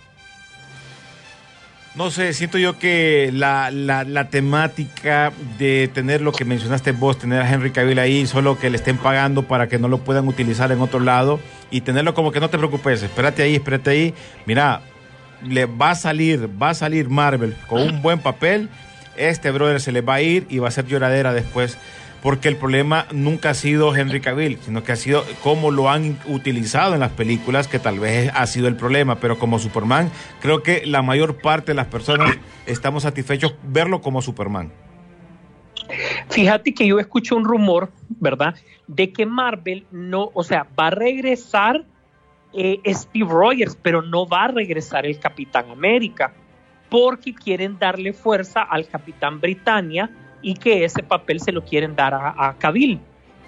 No 1.96 2.12
sé, 2.12 2.34
siento 2.34 2.58
yo 2.58 2.78
que 2.78 3.30
la, 3.34 3.72
la, 3.72 4.30
temática 4.30 5.32
de 5.58 5.90
tener 5.94 6.20
lo 6.20 6.34
que 6.34 6.44
mencionaste 6.44 6.92
vos, 6.92 7.18
tener 7.18 7.42
a 7.42 7.50
Henry 7.50 7.72
Cavill 7.72 8.00
ahí, 8.00 8.28
solo 8.28 8.60
que 8.60 8.70
le 8.70 8.76
estén 8.76 8.98
pagando 8.98 9.44
para 9.44 9.70
que 9.70 9.80
no 9.80 9.88
lo 9.88 10.00
puedan 10.00 10.28
utilizar 10.28 10.74
en 10.74 10.82
otro 10.82 11.00
lado 11.00 11.40
y 11.72 11.82
tenerlo 11.82 12.14
como 12.14 12.34
que 12.34 12.42
no 12.42 12.50
te 12.50 12.58
preocupes, 12.58 13.02
espérate 13.02 13.44
ahí, 13.44 13.56
espérate 13.56 13.92
ahí. 13.92 14.14
Mira, 14.46 14.82
le 15.42 15.68
va 15.68 15.92
a 15.92 15.96
salir, 15.96 16.50
va 16.62 16.72
a 16.72 16.74
salir 16.74 17.08
Marvel 17.08 17.56
con 17.68 17.82
un 17.82 18.02
buen 18.02 18.20
papel. 18.20 18.68
Este 19.16 19.50
brother 19.52 19.80
se 19.80 19.94
le 19.94 20.02
va 20.02 20.16
a 20.16 20.22
ir 20.22 20.48
y 20.50 20.60
va 20.60 20.68
a 20.68 20.72
ser 20.72 20.88
lloradera 20.88 21.32
después 21.32 21.78
porque 22.26 22.48
el 22.48 22.56
problema 22.56 23.06
nunca 23.12 23.52
ha 23.52 23.54
sido 23.54 23.96
Henry 23.96 24.20
Cavill, 24.20 24.58
sino 24.58 24.84
que 24.84 24.92
ha 24.92 24.96
sido 24.96 25.24
cómo 25.44 25.70
lo 25.70 25.92
han 25.92 26.18
utilizado 26.26 26.96
en 26.96 27.02
las 27.02 27.12
películas, 27.12 27.68
que 27.68 27.78
tal 27.78 28.00
vez 28.00 28.32
ha 28.34 28.48
sido 28.48 28.68
el 28.68 28.76
problema, 28.76 29.20
pero 29.20 29.38
como 29.38 29.60
Superman, 29.60 30.10
creo 30.42 30.64
que 30.64 30.88
la 30.88 31.04
mayor 31.04 31.40
parte 31.40 31.74
de 31.74 31.76
las 31.76 31.86
personas 31.86 32.36
estamos 32.66 33.04
satisfechos 33.04 33.54
verlo 33.62 34.02
como 34.02 34.24
Superman. 34.24 34.72
Fíjate 36.32 36.74
que 36.74 36.88
yo 36.88 36.98
escucho 36.98 37.36
un 37.36 37.46
rumor, 37.46 37.92
¿verdad? 38.10 38.56
De 38.88 39.14
que 39.14 39.28
Marvel 39.28 39.86
no, 39.92 40.32
o 40.34 40.44
sea, 40.44 40.66
va 40.80 40.88
a 40.88 40.90
regresar 40.90 41.86
eh, 42.54 42.80
Steve 42.88 43.30
Rogers, 43.30 43.78
pero 43.80 44.02
no 44.02 44.28
va 44.28 44.46
a 44.46 44.48
regresar 44.48 45.06
el 45.06 45.20
Capitán 45.20 45.70
América, 45.70 46.34
porque 46.90 47.36
quieren 47.36 47.78
darle 47.78 48.14
fuerza 48.14 48.64
al 48.64 48.88
Capitán 48.88 49.40
Britannia 49.40 50.10
y 50.42 50.56
que 50.56 50.86
ese 50.86 51.04
papel 51.04 51.40
se 51.40 51.52
lo 51.52 51.64
quieren 51.64 51.96
dar 51.96 52.14
a, 52.14 52.30
a. 52.38 52.56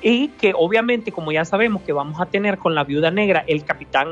Y 0.02 0.28
que 0.30 0.54
obviamente, 0.56 1.12
como 1.12 1.32
ya 1.32 1.46
sabemos 1.46 1.82
que 1.82 1.94
vamos 1.94 2.22
a 2.22 2.26
tener 2.26 2.58
con 2.58 2.76
la 2.76 2.84
viuda 2.84 3.12
negra 3.12 3.44
el 3.48 3.64
capitán 3.64 4.08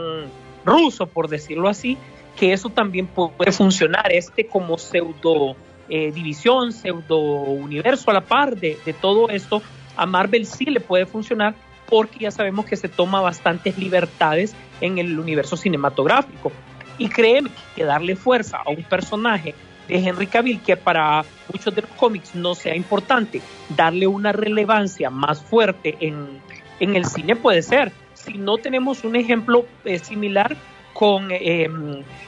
ruso, 0.65 1.07
por 1.07 1.27
decirlo 1.27 1.69
así, 1.69 1.97
que 2.35 2.53
eso 2.53 2.69
también 2.69 3.07
puede 3.07 3.51
funcionar, 3.51 4.11
este 4.11 4.47
como 4.47 4.77
pseudo 4.77 5.55
eh, 5.89 6.11
división, 6.11 6.73
pseudo 6.73 7.19
universo 7.19 8.09
a 8.09 8.13
la 8.15 8.21
par 8.21 8.57
de, 8.57 8.77
de 8.83 8.93
todo 8.93 9.29
esto, 9.29 9.61
a 9.95 10.05
Marvel 10.05 10.45
sí 10.45 10.65
le 10.65 10.79
puede 10.79 11.05
funcionar 11.05 11.53
porque 11.87 12.19
ya 12.19 12.31
sabemos 12.31 12.65
que 12.65 12.75
se 12.75 12.89
toma 12.89 13.21
bastantes 13.21 13.77
libertades 13.77 14.55
en 14.81 14.97
el 14.97 15.17
universo 15.19 15.55
cinematográfico. 15.55 16.51
Y 16.97 17.09
créeme 17.09 17.51
que 17.75 17.83
darle 17.83 18.15
fuerza 18.15 18.57
a 18.65 18.69
un 18.69 18.83
personaje 18.83 19.53
de 19.87 19.97
Henry 19.97 20.27
Cavill, 20.27 20.61
que 20.61 20.77
para 20.77 21.23
muchos 21.51 21.73
de 21.73 21.81
los 21.81 21.91
cómics 21.91 22.35
no 22.35 22.55
sea 22.55 22.75
importante, 22.75 23.41
darle 23.69 24.07
una 24.07 24.31
relevancia 24.31 25.09
más 25.09 25.41
fuerte 25.41 25.97
en, 25.99 26.41
el 26.79 27.05
cine 27.05 27.35
puede 27.35 27.61
ser. 27.61 27.91
Si 28.13 28.37
no 28.37 28.57
tenemos 28.57 29.03
un 29.03 29.15
ejemplo 29.15 29.65
eh, 29.85 29.99
similar 29.99 30.55
con, 30.93 31.29
eh, 31.31 31.69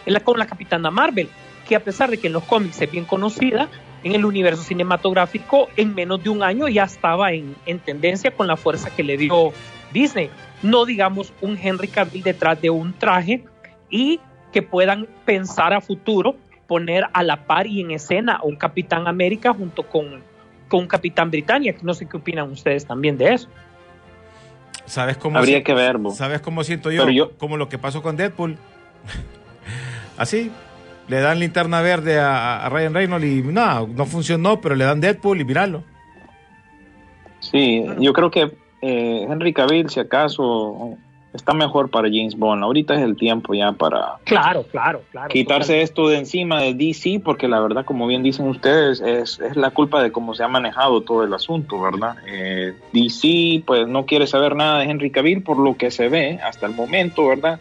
la, 0.05 0.19
con 0.19 0.37
la 0.37 0.45
Capitana 0.45 0.91
Marvel, 0.91 1.29
que 1.67 1.75
a 1.75 1.83
pesar 1.83 2.09
de 2.09 2.17
que 2.17 2.27
en 2.27 2.33
los 2.33 2.43
cómics 2.43 2.81
es 2.81 2.91
bien 2.91 3.05
conocida, 3.05 3.67
en 4.03 4.13
el 4.13 4.25
universo 4.25 4.63
cinematográfico 4.63 5.69
en 5.75 5.95
menos 5.95 6.23
de 6.23 6.29
un 6.29 6.43
año 6.43 6.67
ya 6.67 6.83
estaba 6.83 7.33
en, 7.33 7.55
en 7.65 7.79
tendencia 7.79 8.31
con 8.31 8.47
la 8.47 8.55
fuerza 8.55 8.95
que 8.95 9.03
le 9.03 9.17
dio 9.17 9.51
Disney. 9.91 10.29
No 10.61 10.85
digamos 10.85 11.33
un 11.41 11.57
Henry 11.61 11.87
Cavill 11.87 12.23
detrás 12.23 12.61
de 12.61 12.69
un 12.69 12.93
traje 12.93 13.43
y 13.89 14.19
que 14.51 14.61
puedan 14.61 15.07
pensar 15.25 15.73
a 15.73 15.81
futuro 15.81 16.35
poner 16.67 17.05
a 17.13 17.23
la 17.23 17.45
par 17.45 17.67
y 17.67 17.81
en 17.81 17.91
escena 17.91 18.39
un 18.43 18.55
Capitán 18.55 19.07
América 19.07 19.53
junto 19.53 19.83
con, 19.83 20.21
con 20.67 20.81
un 20.81 20.87
Capitán 20.87 21.31
Britannia, 21.31 21.73
no 21.81 21.93
sé 21.93 22.07
qué 22.07 22.17
opinan 22.17 22.51
ustedes 22.51 22.85
también 22.85 23.17
de 23.17 23.33
eso. 23.33 23.49
¿Sabes 24.85 25.17
cómo 25.17 25.37
Habría 25.37 25.63
que 25.63 25.73
ver, 25.73 25.97
¿Sabes 26.13 26.41
cómo 26.41 26.63
siento 26.63 26.91
yo? 26.91 27.09
yo? 27.09 27.31
Como 27.37 27.57
lo 27.57 27.67
que 27.67 27.77
pasó 27.77 28.01
con 28.01 28.15
Deadpool. 28.15 28.57
Así, 30.17 30.51
le 31.07 31.19
dan 31.19 31.39
linterna 31.39 31.81
verde 31.81 32.19
a, 32.19 32.67
Ryan 32.69 32.93
Reynolds 32.93 33.25
y 33.25 33.41
no, 33.41 33.87
no 33.87 34.05
funcionó, 34.05 34.61
pero 34.61 34.75
le 34.75 34.85
dan 34.85 35.01
Deadpool 35.01 35.41
y 35.41 35.45
miralo. 35.45 35.83
Sí, 37.39 37.85
yo 37.99 38.13
creo 38.13 38.31
que 38.31 38.51
eh, 38.81 39.27
Henry 39.29 39.53
Cavill, 39.53 39.89
si 39.89 39.99
acaso, 39.99 40.97
está 41.33 41.53
mejor 41.53 41.89
para 41.89 42.07
James 42.07 42.37
Bond. 42.37 42.63
Ahorita 42.63 42.95
es 42.95 43.01
el 43.01 43.15
tiempo 43.15 43.53
ya 43.53 43.71
para 43.71 44.15
claro, 44.23 44.63
claro, 44.71 45.01
claro, 45.11 45.29
quitarse 45.29 45.81
esto 45.81 46.07
de 46.07 46.17
encima 46.17 46.61
de 46.61 46.73
DC, 46.73 47.21
porque 47.23 47.47
la 47.47 47.59
verdad, 47.59 47.85
como 47.85 48.07
bien 48.07 48.23
dicen 48.23 48.47
ustedes, 48.47 49.01
es, 49.01 49.39
es 49.39 49.55
la 49.55 49.71
culpa 49.71 50.01
de 50.01 50.11
cómo 50.11 50.33
se 50.33 50.43
ha 50.43 50.47
manejado 50.47 51.01
todo 51.01 51.23
el 51.23 51.33
asunto, 51.33 51.81
¿verdad? 51.81 52.15
Eh, 52.27 52.73
DC 52.93 53.63
pues 53.65 53.87
no 53.87 54.05
quiere 54.05 54.27
saber 54.27 54.55
nada 54.55 54.79
de 54.79 54.85
Henry 54.85 55.11
Cavill 55.11 55.43
por 55.43 55.57
lo 55.57 55.75
que 55.75 55.91
se 55.91 56.09
ve 56.09 56.39
hasta 56.43 56.65
el 56.65 56.73
momento, 56.73 57.27
¿verdad? 57.27 57.59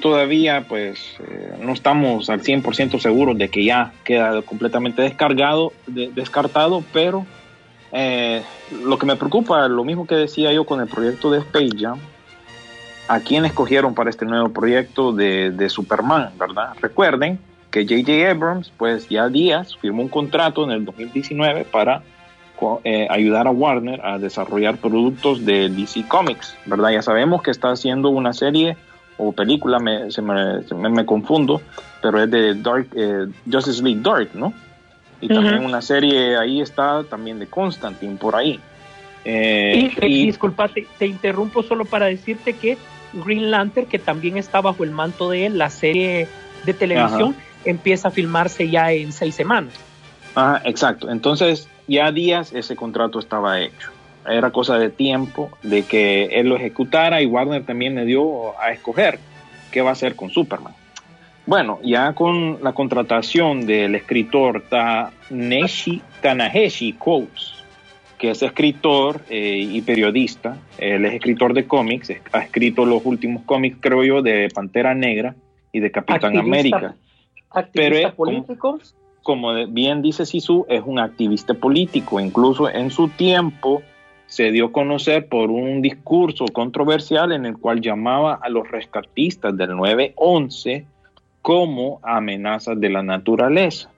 Todavía 0.00 0.64
pues 0.68 1.16
eh, 1.20 1.54
no 1.60 1.72
estamos 1.72 2.30
al 2.30 2.42
100% 2.42 3.00
seguros 3.00 3.36
de 3.36 3.48
que 3.48 3.64
ya 3.64 3.92
queda 4.04 4.42
completamente 4.42 5.02
descargado, 5.02 5.72
descartado, 5.86 6.84
pero 6.92 7.26
eh, 7.90 8.42
lo 8.84 8.98
que 8.98 9.06
me 9.06 9.16
preocupa, 9.16 9.66
lo 9.66 9.84
mismo 9.84 10.06
que 10.06 10.14
decía 10.14 10.52
yo 10.52 10.64
con 10.64 10.80
el 10.80 10.88
proyecto 10.88 11.30
de 11.30 11.38
Space 11.38 11.76
Jam, 11.78 11.98
a 13.08 13.20
quién 13.20 13.44
escogieron 13.44 13.94
para 13.94 14.10
este 14.10 14.24
nuevo 14.26 14.50
proyecto 14.50 15.12
de, 15.12 15.68
Superman, 15.68 16.30
¿verdad? 16.38 16.74
Recuerden 16.80 17.38
que 17.70 17.84
J.J. 17.84 18.30
Abrams, 18.30 18.70
pues 18.76 19.08
ya 19.08 19.28
días 19.28 19.76
firmó 19.76 20.02
un 20.02 20.08
contrato 20.08 20.64
en 20.64 20.70
el 20.70 20.84
2019 20.84 21.64
para 21.64 22.02
eh, 22.84 23.06
ayudar 23.10 23.46
a 23.46 23.50
Warner 23.50 24.04
a 24.04 24.18
desarrollar 24.18 24.76
productos 24.76 25.44
de 25.44 25.68
DC 25.68 26.06
Comics, 26.08 26.56
¿verdad? 26.66 26.90
Ya 26.90 27.02
sabemos 27.02 27.42
que 27.42 27.50
está 27.50 27.70
haciendo 27.70 28.10
una 28.10 28.32
serie 28.32 28.76
o 29.16 29.32
película, 29.32 29.78
me, 29.78 30.10
se 30.10 30.22
me, 30.22 31.06
confundo, 31.06 31.60
pero 32.00 32.22
es 32.22 32.30
de 32.30 32.54
Dark, 32.54 32.88
eh, 32.94 33.26
Justice 33.50 33.82
League 33.82 34.00
Dark, 34.02 34.30
¿no? 34.34 34.52
Y 35.20 35.28
también 35.28 35.64
una 35.64 35.82
serie 35.82 36.36
ahí 36.36 36.60
está 36.60 37.02
también 37.02 37.40
de 37.40 37.46
Constantine 37.48 38.16
por 38.16 38.36
ahí. 38.36 38.60
Eh, 39.24 39.90
y, 40.02 40.26
disculpa, 40.26 40.68
te, 40.68 41.06
interrumpo 41.06 41.62
solo 41.62 41.84
para 41.84 42.06
decirte 42.06 42.54
que 42.54 42.78
Green 43.12 43.50
Lantern, 43.50 43.86
que 43.86 43.98
también 43.98 44.36
está 44.36 44.60
bajo 44.60 44.84
el 44.84 44.90
manto 44.90 45.30
de 45.30 45.46
él, 45.46 45.58
la 45.58 45.70
serie 45.70 46.28
de 46.64 46.74
televisión, 46.74 47.34
empieza 47.64 48.08
a 48.08 48.10
filmarse 48.10 48.68
ya 48.68 48.92
en 48.92 49.12
seis 49.12 49.34
semanas. 49.34 49.74
Ajá, 50.34 50.62
exacto. 50.64 51.10
Entonces, 51.10 51.68
ya 51.86 52.12
días 52.12 52.52
ese 52.52 52.76
contrato 52.76 53.18
estaba 53.18 53.60
hecho. 53.60 53.90
Era 54.26 54.50
cosa 54.50 54.78
de 54.78 54.90
tiempo 54.90 55.50
de 55.62 55.84
que 55.84 56.26
él 56.26 56.48
lo 56.48 56.56
ejecutara 56.56 57.22
y 57.22 57.26
Warner 57.26 57.64
también 57.64 57.94
le 57.94 58.04
dio 58.04 58.58
a 58.60 58.72
escoger 58.72 59.18
qué 59.70 59.80
va 59.80 59.90
a 59.90 59.92
hacer 59.92 60.16
con 60.16 60.30
Superman. 60.30 60.74
Bueno, 61.46 61.78
ya 61.82 62.12
con 62.12 62.58
la 62.62 62.74
contratación 62.74 63.64
del 63.64 63.94
escritor 63.94 64.64
Taneshi 64.68 66.02
Tanaheshi 66.20 66.92
Quotes, 66.92 67.57
que 68.18 68.30
es 68.30 68.42
escritor 68.42 69.20
eh, 69.30 69.58
y 69.58 69.80
periodista. 69.82 70.58
Él 70.78 71.04
es 71.04 71.14
escritor 71.14 71.54
de 71.54 71.66
cómics, 71.66 72.12
ha 72.32 72.40
escrito 72.40 72.84
los 72.84 73.04
últimos 73.04 73.44
cómics, 73.44 73.78
creo 73.80 74.02
yo, 74.04 74.22
de 74.22 74.48
Pantera 74.52 74.94
Negra 74.94 75.34
y 75.72 75.80
de 75.80 75.90
Capitán 75.90 76.36
América. 76.36 76.96
Activista 77.50 78.12
político. 78.14 78.78
como 79.22 79.52
de- 79.54 79.66
bien 79.66 80.02
dice 80.02 80.26
Sisu, 80.26 80.66
es 80.68 80.82
un 80.84 80.98
activista 80.98 81.54
político. 81.54 82.18
Incluso 82.20 82.68
en 82.68 82.90
su 82.90 83.08
tiempo 83.08 83.82
se 84.26 84.50
dio 84.52 84.66
a 84.66 84.72
conocer 84.72 85.28
por 85.28 85.50
un 85.50 85.80
discurso 85.80 86.44
controversial 86.52 87.32
en 87.32 87.46
el 87.46 87.56
cual 87.56 87.80
llamaba 87.80 88.38
a 88.42 88.48
los 88.48 88.70
rescatistas 88.70 89.56
del 89.56 89.76
911 89.76 90.84
como 91.40 92.00
amenazas 92.02 92.78
de 92.80 92.90
la 92.90 93.02
naturaleza. 93.02 93.90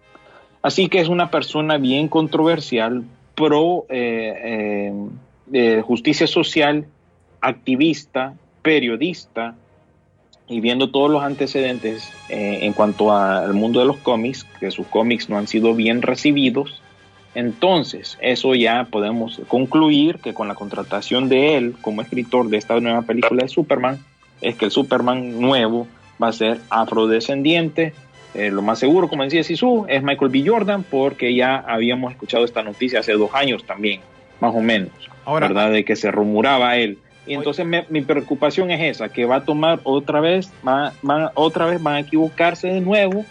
Así 0.63 0.89
que 0.89 1.01
es 1.01 1.09
una 1.09 1.31
persona 1.31 1.79
bien 1.79 2.07
controversial, 2.09 3.03
pro 3.41 3.87
eh, 3.89 4.35
eh, 4.45 4.93
de 5.47 5.83
justicia 5.83 6.27
social, 6.27 6.85
activista, 7.41 8.35
periodista, 8.61 9.55
y 10.47 10.61
viendo 10.61 10.91
todos 10.91 11.11
los 11.11 11.23
antecedentes 11.23 12.13
eh, 12.29 12.59
en 12.63 12.75
cuanto 12.75 13.13
al 13.13 13.55
mundo 13.55 13.81
de 13.81 13.87
los 13.87 13.97
cómics, 13.99 14.45
que 14.59 14.71
sus 14.71 14.87
cómics 14.89 15.31
no 15.31 15.39
han 15.39 15.47
sido 15.47 15.75
bien 15.75 16.03
recibidos, 16.03 16.83
entonces 17.35 18.19
eso 18.21 18.55
ya 18.55 18.89
podemos 18.91 19.41
concluir 19.49 20.19
que 20.19 20.35
con 20.35 20.49
la 20.49 20.55
contratación 20.55 21.29
de 21.29 21.57
él 21.57 21.77
como 21.81 22.03
escritor 22.03 22.49
de 22.51 22.59
esta 22.59 22.79
nueva 22.81 23.03
película 23.03 23.45
de 23.45 23.49
Superman, 23.49 24.05
es 24.43 24.57
que 24.57 24.67
el 24.67 24.71
Superman 24.71 25.41
nuevo 25.41 25.87
va 26.23 26.29
a 26.29 26.33
ser 26.33 26.61
afrodescendiente. 26.69 27.95
Eh, 28.35 28.51
lo 28.51 28.63
más 28.63 28.79
seguro, 28.79 29.09
como 29.09 29.25
decía 29.25 29.43
Sisu, 29.43 29.87
es 29.89 30.03
Michael 30.03 30.31
B. 30.31 30.45
Jordan, 30.47 30.85
porque 30.85 31.35
ya 31.35 31.57
habíamos 31.57 32.13
escuchado 32.13 32.45
esta 32.45 32.63
noticia 32.63 33.01
hace 33.01 33.13
dos 33.13 33.31
años 33.35 33.65
también, 33.65 34.01
más 34.41 34.55
o 34.55 34.61
menos, 34.61 34.91
Ahora- 35.25 35.49
¿verdad? 35.49 35.73
De 35.73 35.85
que 35.85 35.97
se 35.97 36.11
rumoraba 36.11 36.77
él. 36.77 36.99
Y 37.27 37.35
entonces 37.35 37.67
me- 37.67 37.85
mi 37.91 38.01
preocupación 38.03 38.71
es 38.71 38.81
esa, 38.97 39.09
que 39.09 39.25
va 39.25 39.37
a 39.37 39.45
tomar 39.45 39.81
otra 39.85 40.21
vez, 40.21 40.53
va- 40.67 40.93
van, 41.03 41.29
otra 41.35 41.67
vez 41.67 41.83
van 41.83 41.95
a 41.97 42.01
equivocarse 42.01 42.69
de 42.69 42.81
nuevo. 42.81 43.25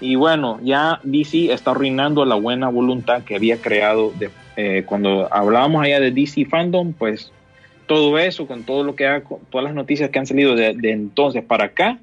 Y 0.00 0.14
bueno, 0.14 0.58
ya 0.62 0.98
DC 1.02 1.52
está 1.52 1.72
arruinando 1.72 2.24
la 2.24 2.34
buena 2.34 2.68
voluntad 2.70 3.22
que 3.22 3.36
había 3.36 3.58
creado 3.58 4.12
de, 4.18 4.30
eh, 4.56 4.82
cuando 4.86 5.28
hablábamos 5.30 5.82
allá 5.84 6.00
de 6.00 6.10
DC 6.10 6.46
Fandom, 6.46 6.94
pues 6.94 7.30
todo 7.86 8.18
eso, 8.18 8.46
con 8.46 8.62
todo 8.64 8.82
lo 8.84 8.94
que 8.96 9.06
ha, 9.06 9.22
con 9.22 9.40
todas 9.50 9.64
las 9.64 9.74
noticias 9.74 10.08
que 10.10 10.18
han 10.18 10.26
salido 10.26 10.54
de, 10.54 10.72
de 10.74 10.92
entonces 10.92 11.44
para 11.44 11.66
acá, 11.66 11.98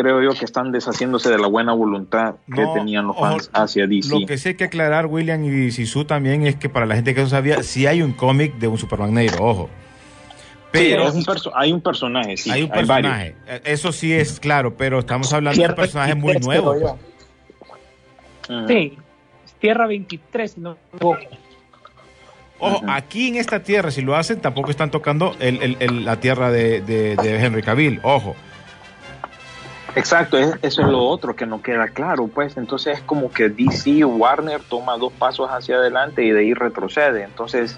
creo 0.00 0.22
yo 0.22 0.30
que 0.38 0.44
están 0.44 0.70
deshaciéndose 0.70 1.28
de 1.28 1.38
la 1.38 1.48
buena 1.48 1.72
voluntad 1.72 2.36
que 2.54 2.62
No, 2.62 2.72
tenían 2.72 3.08
los 3.08 3.18
fans 3.18 3.50
hacia 3.52 3.88
DC. 3.88 4.08
Lo 4.20 4.24
que 4.28 4.38
sí 4.38 4.50
hay 4.50 4.54
que 4.54 4.62
aclarar, 4.62 5.06
William 5.06 5.44
y 5.44 5.72
Sisu, 5.72 6.04
también 6.04 6.46
es 6.46 6.54
que 6.54 6.68
para 6.68 6.86
la 6.86 6.94
gente 6.94 7.16
que 7.16 7.20
no 7.20 7.28
sabía, 7.28 7.64
sí 7.64 7.88
hay 7.88 8.00
un 8.00 8.12
cómic 8.12 8.54
de 8.58 8.68
un 8.68 8.78
Superman 8.78 9.12
negro, 9.12 9.44
ojo. 9.44 9.68
Sí, 10.72 10.84
Pero 10.90 11.08
es 11.08 11.14
un 11.16 11.24
hay 11.56 11.72
un 11.72 11.80
personaje, 11.80 12.36
sí, 12.36 12.48
hay 12.48 12.62
un 12.62 12.68
varios. 12.68 12.86
personaje. 12.88 13.34
Eh, 13.48 13.60
Eso 13.64 13.90
sí 13.90 14.12
es 14.12 14.38
claro, 14.38 14.76
pero 14.76 15.00
estamos 15.00 15.32
hablando 15.32 15.60
de 15.60 15.68
un 15.68 15.74
personaje 15.74 16.14
muy 16.14 16.34
nuevo. 16.36 16.74
pues. 16.78 16.92
Ujú. 18.48 18.68
Sí, 18.68 18.96
es 19.46 19.52
Tierra 19.54 19.88
23, 19.88 20.52
si 20.52 20.60
no. 20.60 20.76
Ojo, 22.60 22.82
aquí 22.88 23.28
en 23.28 23.36
esta 23.36 23.62
tierra, 23.64 23.90
si 23.90 24.02
lo 24.02 24.14
hacen, 24.16 24.40
tampoco 24.40 24.70
están 24.70 24.90
tocando 24.92 25.34
el- 25.40 25.60
el- 25.62 25.76
el- 25.80 26.04
la 26.04 26.20
tierra 26.20 26.50
de, 26.52 26.80
de- 26.82 27.16
de 27.16 27.44
Henry 27.44 27.62
Cavill. 27.62 28.00
Ojo. 28.04 28.36
Exacto, 29.96 30.38
es- 30.38 30.54
eso 30.62 30.82
es 30.82 30.88
lo 30.88 31.02
otro 31.02 31.34
que 31.34 31.46
no 31.46 31.62
queda 31.62 31.88
claro, 31.88 32.28
pues 32.28 32.56
entonces 32.56 32.98
es 32.98 33.02
como 33.04 33.30
que 33.30 33.48
DC 33.48 34.04
Warner 34.04 34.60
toma 34.68 34.96
dos 34.96 35.12
pasos 35.12 35.48
hacia 35.50 35.76
adelante 35.76 36.24
y 36.24 36.30
de 36.30 36.40
ahí 36.40 36.54
retrocede, 36.54 37.24
entonces 37.24 37.76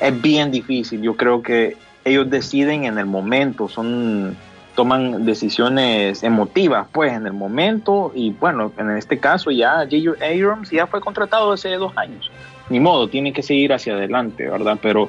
es 0.00 0.22
bien 0.22 0.50
difícil, 0.50 1.00
yo 1.00 1.16
creo 1.16 1.42
que 1.42 1.76
ellos 2.04 2.28
deciden 2.28 2.84
en 2.84 2.98
el 2.98 3.06
momento, 3.06 3.68
son 3.68 4.36
toman 4.74 5.24
decisiones 5.24 6.24
emotivas, 6.24 6.88
pues 6.90 7.12
en 7.12 7.26
el 7.28 7.32
momento 7.32 8.10
y 8.12 8.32
bueno, 8.32 8.72
en 8.76 8.90
este 8.96 9.20
caso 9.20 9.52
ya 9.52 9.76
J.J. 9.88 10.16
Abrams 10.26 10.70
ya 10.70 10.88
fue 10.88 11.00
contratado 11.00 11.52
hace 11.52 11.72
dos 11.76 11.96
años, 11.96 12.30
ni 12.68 12.80
modo, 12.80 13.08
tiene 13.08 13.32
que 13.32 13.44
seguir 13.44 13.72
hacia 13.72 13.94
adelante, 13.94 14.50
¿verdad? 14.50 14.76
Pero 14.82 15.08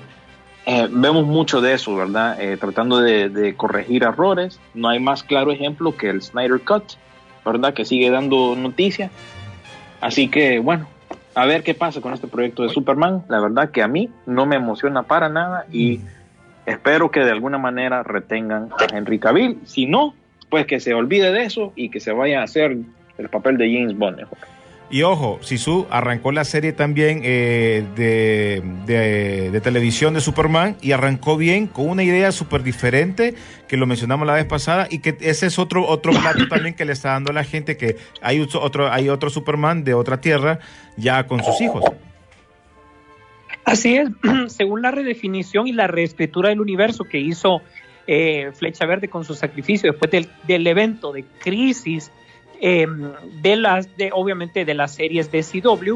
eh, 0.65 0.87
vemos 0.89 1.25
mucho 1.25 1.61
de 1.61 1.73
eso, 1.73 1.95
¿verdad? 1.95 2.41
Eh, 2.41 2.57
tratando 2.57 2.99
de, 2.99 3.29
de 3.29 3.55
corregir 3.55 4.03
errores. 4.03 4.59
No 4.73 4.89
hay 4.89 4.99
más 4.99 5.23
claro 5.23 5.51
ejemplo 5.51 5.95
que 5.95 6.09
el 6.09 6.21
Snyder 6.21 6.61
Cut, 6.61 6.83
¿verdad? 7.45 7.73
Que 7.73 7.85
sigue 7.85 8.09
dando 8.09 8.55
noticias. 8.55 9.11
Así 10.01 10.27
que, 10.27 10.59
bueno, 10.59 10.87
a 11.35 11.45
ver 11.45 11.63
qué 11.63 11.73
pasa 11.73 12.01
con 12.01 12.13
este 12.13 12.27
proyecto 12.27 12.63
de 12.63 12.69
Superman. 12.69 13.23
La 13.27 13.39
verdad 13.39 13.69
que 13.69 13.83
a 13.83 13.87
mí 13.87 14.09
no 14.25 14.45
me 14.45 14.55
emociona 14.55 15.03
para 15.03 15.29
nada 15.29 15.65
y 15.71 15.99
espero 16.65 17.11
que 17.11 17.19
de 17.19 17.31
alguna 17.31 17.57
manera 17.57 18.03
retengan 18.03 18.69
a 18.79 18.95
Henry 18.95 19.19
Cavill. 19.19 19.59
Si 19.65 19.85
no, 19.85 20.15
pues 20.49 20.65
que 20.65 20.79
se 20.79 20.93
olvide 20.93 21.31
de 21.31 21.43
eso 21.43 21.73
y 21.75 21.89
que 21.89 21.99
se 21.99 22.11
vaya 22.11 22.41
a 22.41 22.43
hacer 22.43 22.77
el 23.17 23.29
papel 23.29 23.57
de 23.57 23.71
James 23.71 23.97
Bond. 23.97 24.17
mejor. 24.17 24.54
Y 24.91 25.01
ojo, 25.01 25.39
Sisu 25.41 25.87
arrancó 25.89 26.31
la 26.31 26.45
serie 26.45 26.71
también 26.71 27.21
eh, 27.23 27.83
de, 27.95 28.61
de- 28.85 29.49
de 29.49 29.61
televisión 29.61 30.13
de 30.13 30.21
Superman 30.21 30.77
y 30.79 30.91
arrancó 30.91 31.37
bien 31.37 31.65
con 31.65 31.89
una 31.89 32.03
idea 32.03 32.31
súper 32.31 32.61
diferente 32.61 33.33
que 33.67 33.77
lo 33.77 33.87
mencionamos 33.87 34.27
la 34.27 34.33
vez 34.35 34.45
pasada 34.45 34.87
y 34.89 34.99
que 34.99 35.17
ese 35.21 35.47
es 35.47 35.57
otro 35.57 35.87
otro 35.87 36.11
plato 36.13 36.47
también 36.49 36.75
que 36.75 36.85
le 36.85 36.93
está 36.93 37.09
dando 37.09 37.31
a 37.31 37.33
la 37.33 37.43
gente 37.43 37.77
que 37.77 37.97
hay 38.21 38.39
otro- 38.39 38.61
otro 38.61 38.91
hay 38.91 39.09
otro 39.09 39.31
Superman 39.31 39.83
de 39.83 39.95
otra 39.95 40.21
tierra 40.21 40.59
ya 40.97 41.25
con 41.25 41.43
sus 41.43 41.59
hijos. 41.61 41.83
Así 43.65 43.95
es, 43.97 44.09
según 44.53 44.83
la 44.83 44.91
redefinición 44.91 45.67
y 45.67 45.73
la 45.73 45.87
reescritura 45.87 46.49
del 46.49 46.61
universo 46.61 47.03
que 47.05 47.19
hizo 47.19 47.61
eh, 48.05 48.51
Flecha 48.53 48.85
Verde 48.85 49.07
con 49.07 49.25
su 49.25 49.33
sacrificio 49.33 49.91
después 49.91 50.11
del, 50.11 50.29
del 50.47 50.67
evento 50.67 51.11
de 51.11 51.23
crisis 51.39 52.11
eh, 52.61 52.87
de 53.41 53.55
las, 53.55 53.95
de, 53.97 54.09
obviamente 54.13 54.65
de 54.65 54.73
las 54.73 54.95
series 54.95 55.31
de 55.31 55.43
CW, 55.43 55.95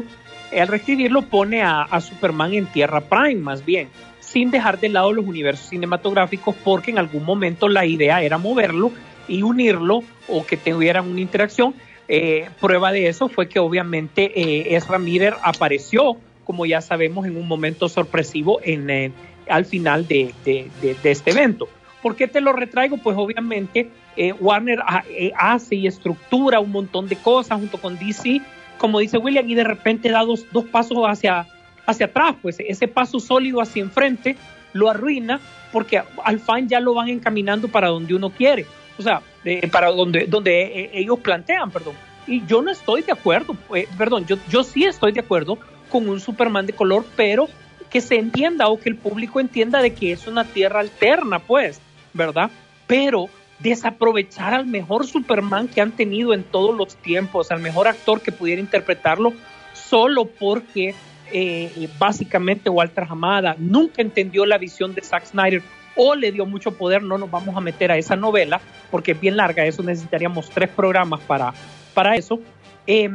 al 0.58 0.68
reescribirlo 0.68 1.22
pone 1.22 1.62
a, 1.62 2.00
Superman 2.00 2.54
en 2.54 2.66
Tierra 2.66 3.00
Prime 3.00 3.40
más 3.40 3.64
bien, 3.64 3.88
sin 4.20 4.50
dejar 4.50 4.80
de 4.80 4.88
lado 4.88 5.12
los 5.12 5.26
universos 5.26 5.68
cinematográficos 5.68 6.54
porque 6.64 6.90
en 6.90 6.98
algún 6.98 7.24
momento 7.24 7.68
la 7.68 7.86
idea 7.86 8.22
era 8.22 8.38
moverlo 8.38 8.92
y 9.28 9.42
unirlo 9.42 10.02
o 10.28 10.44
que 10.44 10.56
tuvieran 10.56 11.08
una 11.08 11.20
interacción. 11.20 11.74
Eh, 12.08 12.48
prueba 12.60 12.90
de 12.90 13.06
eso 13.06 13.28
fue 13.28 13.48
que 13.48 13.60
obviamente 13.60 14.32
eh, 14.34 14.74
Ezra 14.74 14.98
Miller 14.98 15.34
apareció 15.42 16.16
como 16.50 16.66
ya 16.66 16.80
sabemos, 16.80 17.26
en 17.26 17.36
un 17.36 17.46
momento 17.46 17.88
sorpresivo 17.88 18.58
en, 18.64 18.90
eh, 18.90 19.12
al 19.48 19.66
final 19.66 20.08
de, 20.08 20.34
este 20.82 21.30
evento. 21.30 21.68
¿Por 22.02 22.16
qué 22.16 22.28
te 22.28 22.40
lo 22.40 22.52
retraigo? 22.52 22.96
Pues 22.96 23.16
obviamente 23.18 23.90
eh, 24.16 24.32
Warner 24.32 24.82
eh, 25.10 25.32
hace 25.36 25.76
y 25.76 25.86
estructura 25.86 26.60
un 26.60 26.72
montón 26.72 27.08
de 27.08 27.16
cosas 27.16 27.58
junto 27.58 27.78
con 27.78 27.98
DC, 27.98 28.40
como 28.78 28.98
dice 28.98 29.18
William, 29.18 29.48
y 29.48 29.54
de 29.54 29.64
repente 29.64 30.08
da 30.08 30.24
dos, 30.24 30.46
dos 30.52 30.64
pasos 30.64 30.98
hacia, 31.06 31.46
hacia 31.86 32.06
atrás, 32.06 32.34
pues 32.40 32.56
ese 32.60 32.88
paso 32.88 33.20
sólido 33.20 33.60
hacia 33.60 33.82
enfrente 33.82 34.36
lo 34.72 34.88
arruina 34.88 35.40
porque 35.72 36.02
al 36.24 36.40
fan 36.40 36.68
ya 36.68 36.80
lo 36.80 36.94
van 36.94 37.08
encaminando 37.08 37.68
para 37.68 37.88
donde 37.88 38.14
uno 38.14 38.30
quiere, 38.30 38.66
o 38.98 39.02
sea, 39.02 39.22
eh, 39.44 39.68
para 39.68 39.90
donde, 39.90 40.26
donde 40.26 40.90
ellos 40.92 41.18
plantean, 41.20 41.70
perdón. 41.70 41.94
Y 42.26 42.44
yo 42.46 42.62
no 42.62 42.70
estoy 42.70 43.02
de 43.02 43.12
acuerdo, 43.12 43.56
perdón, 43.96 44.26
yo, 44.26 44.36
yo 44.48 44.62
sí 44.62 44.84
estoy 44.84 45.12
de 45.12 45.20
acuerdo 45.20 45.58
con 45.88 46.08
un 46.08 46.20
Superman 46.20 46.66
de 46.66 46.72
color, 46.72 47.04
pero 47.16 47.48
que 47.90 48.00
se 48.00 48.16
entienda 48.16 48.68
o 48.68 48.78
que 48.78 48.88
el 48.88 48.96
público 48.96 49.40
entienda 49.40 49.82
de 49.82 49.92
que 49.92 50.12
es 50.12 50.26
una 50.26 50.44
tierra 50.44 50.80
alterna, 50.80 51.40
pues, 51.40 51.80
¿verdad? 52.12 52.50
Pero 52.86 53.28
desaprovechar 53.58 54.54
al 54.54 54.66
mejor 54.66 55.06
Superman 55.06 55.68
que 55.68 55.80
han 55.80 55.92
tenido 55.92 56.32
en 56.32 56.42
todos 56.42 56.74
los 56.74 56.96
tiempos, 56.96 57.50
al 57.50 57.60
mejor 57.60 57.88
actor 57.88 58.20
que 58.20 58.32
pudiera 58.32 58.60
interpretarlo, 58.60 59.32
solo 59.74 60.24
porque 60.24 60.94
eh, 61.32 61.88
básicamente 61.98 62.70
Walter 62.70 63.06
Hamada 63.08 63.54
nunca 63.58 64.02
entendió 64.02 64.46
la 64.46 64.58
visión 64.58 64.94
de 64.94 65.02
Zack 65.02 65.26
Snyder 65.26 65.62
o 65.94 66.14
le 66.14 66.32
dio 66.32 66.46
mucho 66.46 66.72
poder, 66.72 67.02
no 67.02 67.18
nos 67.18 67.30
vamos 67.30 67.56
a 67.56 67.60
meter 67.60 67.92
a 67.92 67.98
esa 67.98 68.16
novela 68.16 68.60
porque 68.90 69.12
es 69.12 69.20
bien 69.20 69.36
larga, 69.36 69.64
eso 69.64 69.82
necesitaríamos 69.82 70.48
tres 70.50 70.70
programas 70.70 71.20
para, 71.20 71.52
para 71.94 72.16
eso. 72.16 72.40
Eh, 72.86 73.10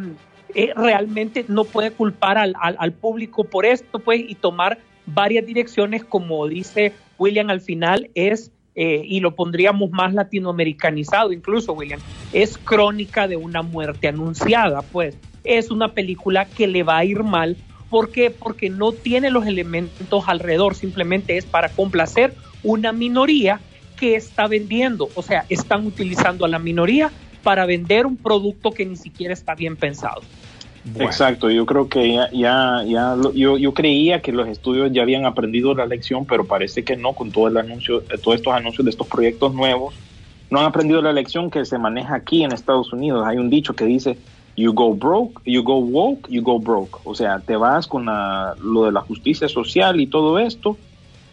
eh, 0.53 0.71
realmente 0.75 1.45
no 1.47 1.65
puede 1.65 1.91
culpar 1.91 2.38
al, 2.38 2.55
al, 2.62 2.75
al, 2.79 2.93
público 2.93 3.43
por 3.43 3.65
esto, 3.65 3.99
pues, 3.99 4.21
y 4.25 4.36
tomar 4.36 4.77
varias 5.05 5.45
direcciones, 5.45 6.03
como 6.03 6.47
dice 6.47 6.93
William 7.17 7.49
al 7.49 7.62
final, 7.62 8.10
es, 8.15 8.51
eh, 8.75 9.03
y 9.05 9.21
lo 9.21 9.35
pondríamos 9.35 9.89
más 9.91 10.13
latinoamericanizado 10.13 11.31
incluso, 11.31 11.73
William, 11.73 11.99
es 12.33 12.57
crónica 12.57 13.27
de 13.27 13.38
una 13.38 13.61
muerte 13.61 14.09
anunciada, 14.09 14.81
pues, 14.81 15.17
es 15.45 15.71
una 15.71 15.93
película 15.93 16.45
que 16.45 16.67
le 16.67 16.83
va 16.83 16.97
a 16.97 17.05
ir 17.05 17.23
mal. 17.23 17.55
¿Por 17.89 18.11
qué? 18.11 18.31
Porque 18.31 18.69
no 18.69 18.91
tiene 18.91 19.29
los 19.29 19.45
elementos 19.45 20.23
alrededor, 20.27 20.75
simplemente 20.75 21.38
es 21.38 21.45
para 21.45 21.69
complacer 21.69 22.33
una 22.63 22.91
minoría 22.91 23.61
que 23.97 24.15
está 24.15 24.47
vendiendo, 24.47 25.07
o 25.15 25.21
sea, 25.21 25.45
están 25.49 25.85
utilizando 25.85 26.43
a 26.43 26.49
la 26.49 26.59
minoría 26.59 27.11
para 27.43 27.65
vender 27.65 28.05
un 28.05 28.17
producto 28.17 28.71
que 28.71 28.85
ni 28.85 28.97
siquiera 28.97 29.33
está 29.33 29.55
bien 29.55 29.77
pensado. 29.77 30.21
Bueno. 30.93 31.10
Exacto, 31.10 31.50
yo 31.50 31.65
creo 31.65 31.89
que 31.89 32.13
ya, 32.13 32.30
ya, 32.32 32.84
ya 32.86 33.15
yo, 33.34 33.58
yo 33.58 33.74
creía 33.74 34.21
que 34.21 34.32
los 34.32 34.48
estudios 34.48 34.91
ya 34.93 35.02
habían 35.02 35.26
aprendido 35.26 35.74
la 35.74 35.86
lección, 35.86 36.26
pero 36.26 36.45
parece 36.45 36.84
que 36.84 36.95
no, 36.95 37.13
con 37.13 37.32
todo 37.32 37.48
el 37.48 37.58
anuncio, 37.58 38.04
todos 38.24 38.36
estos 38.36 38.54
anuncios 38.54 38.86
de 38.86 38.91
estos 38.91 39.08
proyectos 39.08 39.54
nuevos, 39.54 39.95
no 40.52 40.60
han 40.60 40.65
aprendido 40.65 41.02
la 41.02 41.12
lección 41.12 41.50
que 41.50 41.65
se 41.65 41.78
maneja 41.80 42.15
aquí 42.15 42.43
en 42.43 42.52
Estados 42.54 42.93
Unidos. 42.93 43.26
Hay 43.26 43.38
un 43.38 43.50
dicho 43.50 43.74
que 43.76 43.86
dice, 43.86 44.17
You 44.58 44.71
go 44.71 44.93
broke, 44.93 45.41
you 45.45 45.63
go 45.63 45.80
woke, 45.80 46.30
you 46.30 46.41
go 46.41 46.60
broke. 46.60 47.00
O 47.04 47.13
sea, 47.13 47.39
te 47.39 47.58
vas 47.58 47.88
con 47.88 48.06
la- 48.06 48.56
lo 48.63 48.86
de 48.86 48.93
la 48.93 49.02
justicia 49.02 49.50
social 49.50 50.00
y 50.00 50.08
todo 50.08 50.39
esto, 50.39 50.78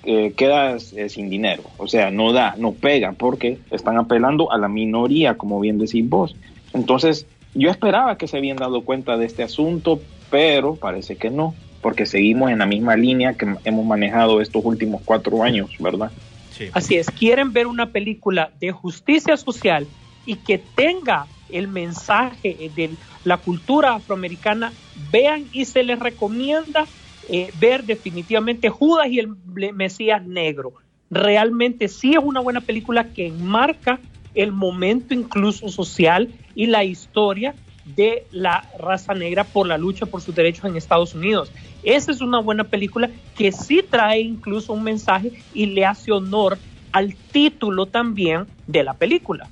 eh, 0.03 0.33
quedas 0.37 0.93
eh, 0.95 1.09
sin 1.09 1.31
dinero. 1.31 1.63
O 1.77 1.87
sea, 1.87 2.11
no 2.11 2.33
da, 2.33 2.57
no 2.59 2.73
pega, 2.73 3.13
porque 3.13 3.61
están 3.71 3.97
apelando 3.97 4.51
a 4.51 4.59
la 4.59 4.67
minoría, 4.67 5.37
como 5.37 5.61
bien 5.61 5.79
decís 5.79 6.09
vos. 6.09 6.35
Entonces, 6.75 7.27
yo 7.55 7.71
esperaba 7.71 8.17
que 8.17 8.29
se 8.29 8.39
habían 8.39 8.57
dado 8.57 8.83
cuenta 8.83 9.17
de 9.17 9.27
este 9.27 9.43
asunto, 9.43 10.01
pero 10.31 10.77
parece 10.77 11.17
que 11.17 11.31
no, 11.31 11.55
porque 11.81 12.07
seguimos 12.07 12.51
en 12.51 12.59
la 12.59 12.67
misma 12.67 12.97
línea 12.97 13.35
que 13.35 13.55
hemos 13.65 13.85
manejado 13.85 14.41
estos 14.41 14.65
últimos 14.65 15.03
cuatro 15.05 15.43
años, 15.43 15.71
¿verdad? 15.79 16.11
Sí. 16.51 16.69
Así 16.73 16.97
es, 16.97 17.11
quieren 17.11 17.53
ver 17.53 17.67
una 17.67 17.91
película 17.91 18.51
de 18.61 18.73
justicia 18.73 19.37
social 19.37 19.87
y 20.25 20.37
que 20.37 20.59
tenga 20.59 21.27
el 21.51 21.69
mensaje 21.69 22.71
de 22.75 22.91
la 23.25 23.37
cultura 23.37 23.95
afroamericana, 23.95 24.73
vean 25.11 25.47
y 25.53 25.65
se 25.67 25.83
les 25.83 25.99
recomienda 25.99 26.87
eh, 27.29 27.53
ver 27.59 27.85
definitivamente 27.85 28.69
Judas 28.69 29.09
y 29.09 29.19
el 29.19 29.29
Mesías 29.75 30.25
Negro. 30.27 30.73
Realmente 31.11 31.89
sí 31.89 32.13
es 32.13 32.21
una 32.23 32.41
buena 32.41 32.63
película 32.63 33.05
que 33.05 33.27
enmarca 33.27 34.01
el 34.35 34.53
momento 34.53 35.15
incluso 35.15 35.69
social 35.69 36.29
y 36.55 36.67
la 36.67 36.85
historia 36.85 37.55
de 37.85 38.27
la 38.31 38.65
raza 38.79 39.15
negra 39.15 39.45
por 39.45 39.67
la 39.67 39.77
lucha 39.77 40.07
por 40.07 40.21
sus 40.21 40.35
derechos 40.35 40.65
en 40.67 40.77
Estados 40.77 41.15
Unidos. 41.15 41.51
Esa 41.83 42.13
es 42.13 42.21
una 42.21 42.39
buena 42.39 42.65
película 42.65 43.11
que 43.37 43.51
sí 43.51 43.85
trae 43.89 44.21
incluso 44.21 44.73
un 44.73 44.85
mensaje 44.85 45.43
y 45.53 45.67
le 45.67 45.85
hace 45.85 46.13
honor 46.13 46.59
al 46.93 47.15
título 47.33 47.87
también 47.87 48.47
de 48.67 48.85
la 48.85 48.95
película. 48.95 49.49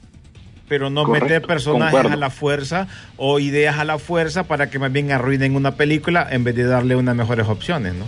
Pero 0.69 0.89
no 0.89 1.03
Correcto, 1.03 1.25
meter 1.25 1.43
personajes 1.43 1.93
concuerdo. 1.93 2.13
a 2.13 2.17
la 2.17 2.31
fuerza 2.31 2.87
o 3.17 3.41
ideas 3.41 3.79
a 3.79 3.85
la 3.85 3.99
fuerza 3.99 4.45
para 4.45 4.71
que 4.71 4.79
más 4.79 4.93
bien 4.93 5.11
arruinen 5.11 5.57
una 5.57 5.75
película 5.75 6.29
en 6.31 6.45
vez 6.45 6.55
de 6.55 6.65
darle 6.65 6.95
unas 6.95 7.17
mejores 7.17 7.49
opciones, 7.49 7.95
¿no? 7.95 8.05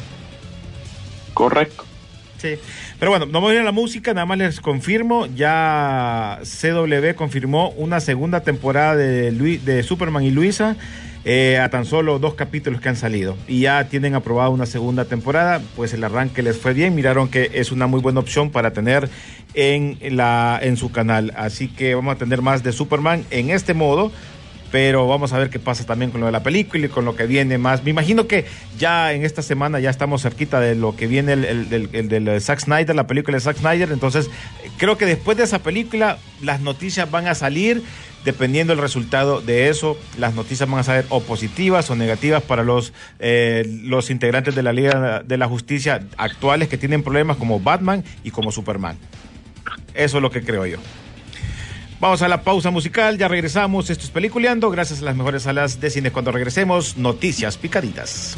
Correcto. 1.35 1.85
Sí. 2.38 2.54
Pero 3.02 3.10
bueno, 3.10 3.26
no 3.26 3.40
voy 3.40 3.50
a 3.50 3.54
ir 3.54 3.60
a 3.62 3.64
la 3.64 3.72
música, 3.72 4.14
nada 4.14 4.26
más 4.26 4.38
les 4.38 4.60
confirmo, 4.60 5.26
ya 5.26 6.38
CW 6.44 7.16
confirmó 7.16 7.70
una 7.70 7.98
segunda 7.98 8.44
temporada 8.44 8.94
de, 8.94 9.82
Superman 9.82 10.22
y 10.22 10.30
Luisa. 10.30 10.76
eh, 11.24 11.58
a 11.58 11.68
tan 11.68 11.84
solo 11.84 12.20
dos 12.20 12.34
capítulos 12.34 12.80
que 12.80 12.88
han 12.88 12.96
salido 12.96 13.36
y 13.48 13.62
ya 13.62 13.88
tienen 13.88 14.14
aprobada 14.14 14.50
una 14.50 14.66
segunda 14.66 15.04
temporada, 15.04 15.60
pues 15.74 15.92
el 15.94 16.04
arranque 16.04 16.42
les 16.42 16.58
fue 16.58 16.74
bien, 16.74 16.94
miraron 16.94 17.28
que 17.28 17.50
es 17.54 17.72
una 17.72 17.88
muy 17.88 18.00
buena 18.00 18.20
opción 18.20 18.50
para 18.50 18.72
tener 18.72 19.08
en, 19.54 19.98
la, 20.16 20.60
en 20.62 20.76
su 20.76 20.92
canal, 20.92 21.32
así 21.36 21.66
que 21.66 21.96
vamos 21.96 22.14
a 22.14 22.18
tener 22.18 22.40
más 22.40 22.62
de 22.62 22.70
Superman 22.70 23.24
en 23.30 23.50
este 23.50 23.74
modo, 23.74 24.12
pero 24.72 25.06
vamos 25.06 25.35
a 25.35 25.38
ver 25.38 25.50
qué 25.50 25.58
pasa 25.58 25.85
también 25.85 26.11
con 26.11 26.20
lo 26.20 26.26
de 26.26 26.32
la 26.32 26.42
película 26.42 26.87
y 26.87 26.88
con 26.88 27.04
lo 27.04 27.14
que 27.14 27.26
viene 27.26 27.58
más. 27.58 27.85
Me 27.85 27.90
imagino 27.90 28.26
que 28.26 28.46
ya 28.78 29.12
en 29.12 29.22
esta 29.24 29.42
semana 29.42 29.78
ya 29.78 29.90
estamos 29.90 30.22
cerquita 30.22 30.61
de 30.61 30.74
lo 30.74 30.96
que 30.96 31.06
viene 31.06 31.35
el, 31.35 31.44
el, 31.44 31.90
el 31.92 32.08
del 32.08 32.40
Zack 32.40 32.61
Snyder, 32.61 32.96
la 32.96 33.06
película 33.06 33.37
de 33.37 33.42
Zack 33.42 33.58
Snyder, 33.58 33.92
entonces 33.92 34.26
eh, 34.64 34.70
creo 34.78 34.96
que 34.96 35.04
después 35.04 35.37
de 35.37 35.44
esa 35.44 35.58
película 35.61 36.18
las 36.40 36.61
noticias 36.61 37.08
van 37.08 37.28
a 37.28 37.37
salir. 37.37 37.82
Dependiendo 38.24 38.72
del 38.72 38.80
resultado 38.80 39.40
de 39.40 39.68
eso, 39.68 39.98
las 40.16 40.35
noticias 40.35 40.70
van 40.70 40.78
a 40.78 40.85
ser 40.85 41.04
o 41.08 41.20
positivas 41.22 41.90
o 41.90 41.96
negativas 41.96 42.40
para 42.40 42.62
los, 42.62 42.92
eh, 43.18 43.64
los 43.82 44.11
integrantes 44.11 44.54
de 44.54 44.62
la 44.62 44.72
Liga 44.72 45.24
de 45.26 45.37
la 45.37 45.48
Justicia 45.48 46.06
actuales 46.16 46.68
que 46.68 46.78
tienen 46.78 47.02
problemas 47.02 47.37
como 47.37 47.58
Batman 47.58 48.04
y 48.22 48.30
como 48.30 48.52
Superman. 48.52 48.96
Eso 49.92 50.18
es 50.18 50.22
lo 50.22 50.30
que 50.30 50.44
creo 50.44 50.66
yo. 50.66 50.78
Vamos 52.02 52.20
a 52.22 52.26
la 52.26 52.42
pausa 52.42 52.72
musical, 52.72 53.16
ya 53.16 53.28
regresamos. 53.28 53.88
Esto 53.88 54.02
es 54.02 54.10
Peliculeando, 54.10 54.70
gracias 54.70 55.02
a 55.02 55.04
las 55.04 55.14
mejores 55.14 55.44
salas 55.44 55.80
de 55.80 55.88
cine. 55.88 56.10
Cuando 56.10 56.32
regresemos, 56.32 56.96
noticias 56.96 57.56
picaditas. 57.56 58.36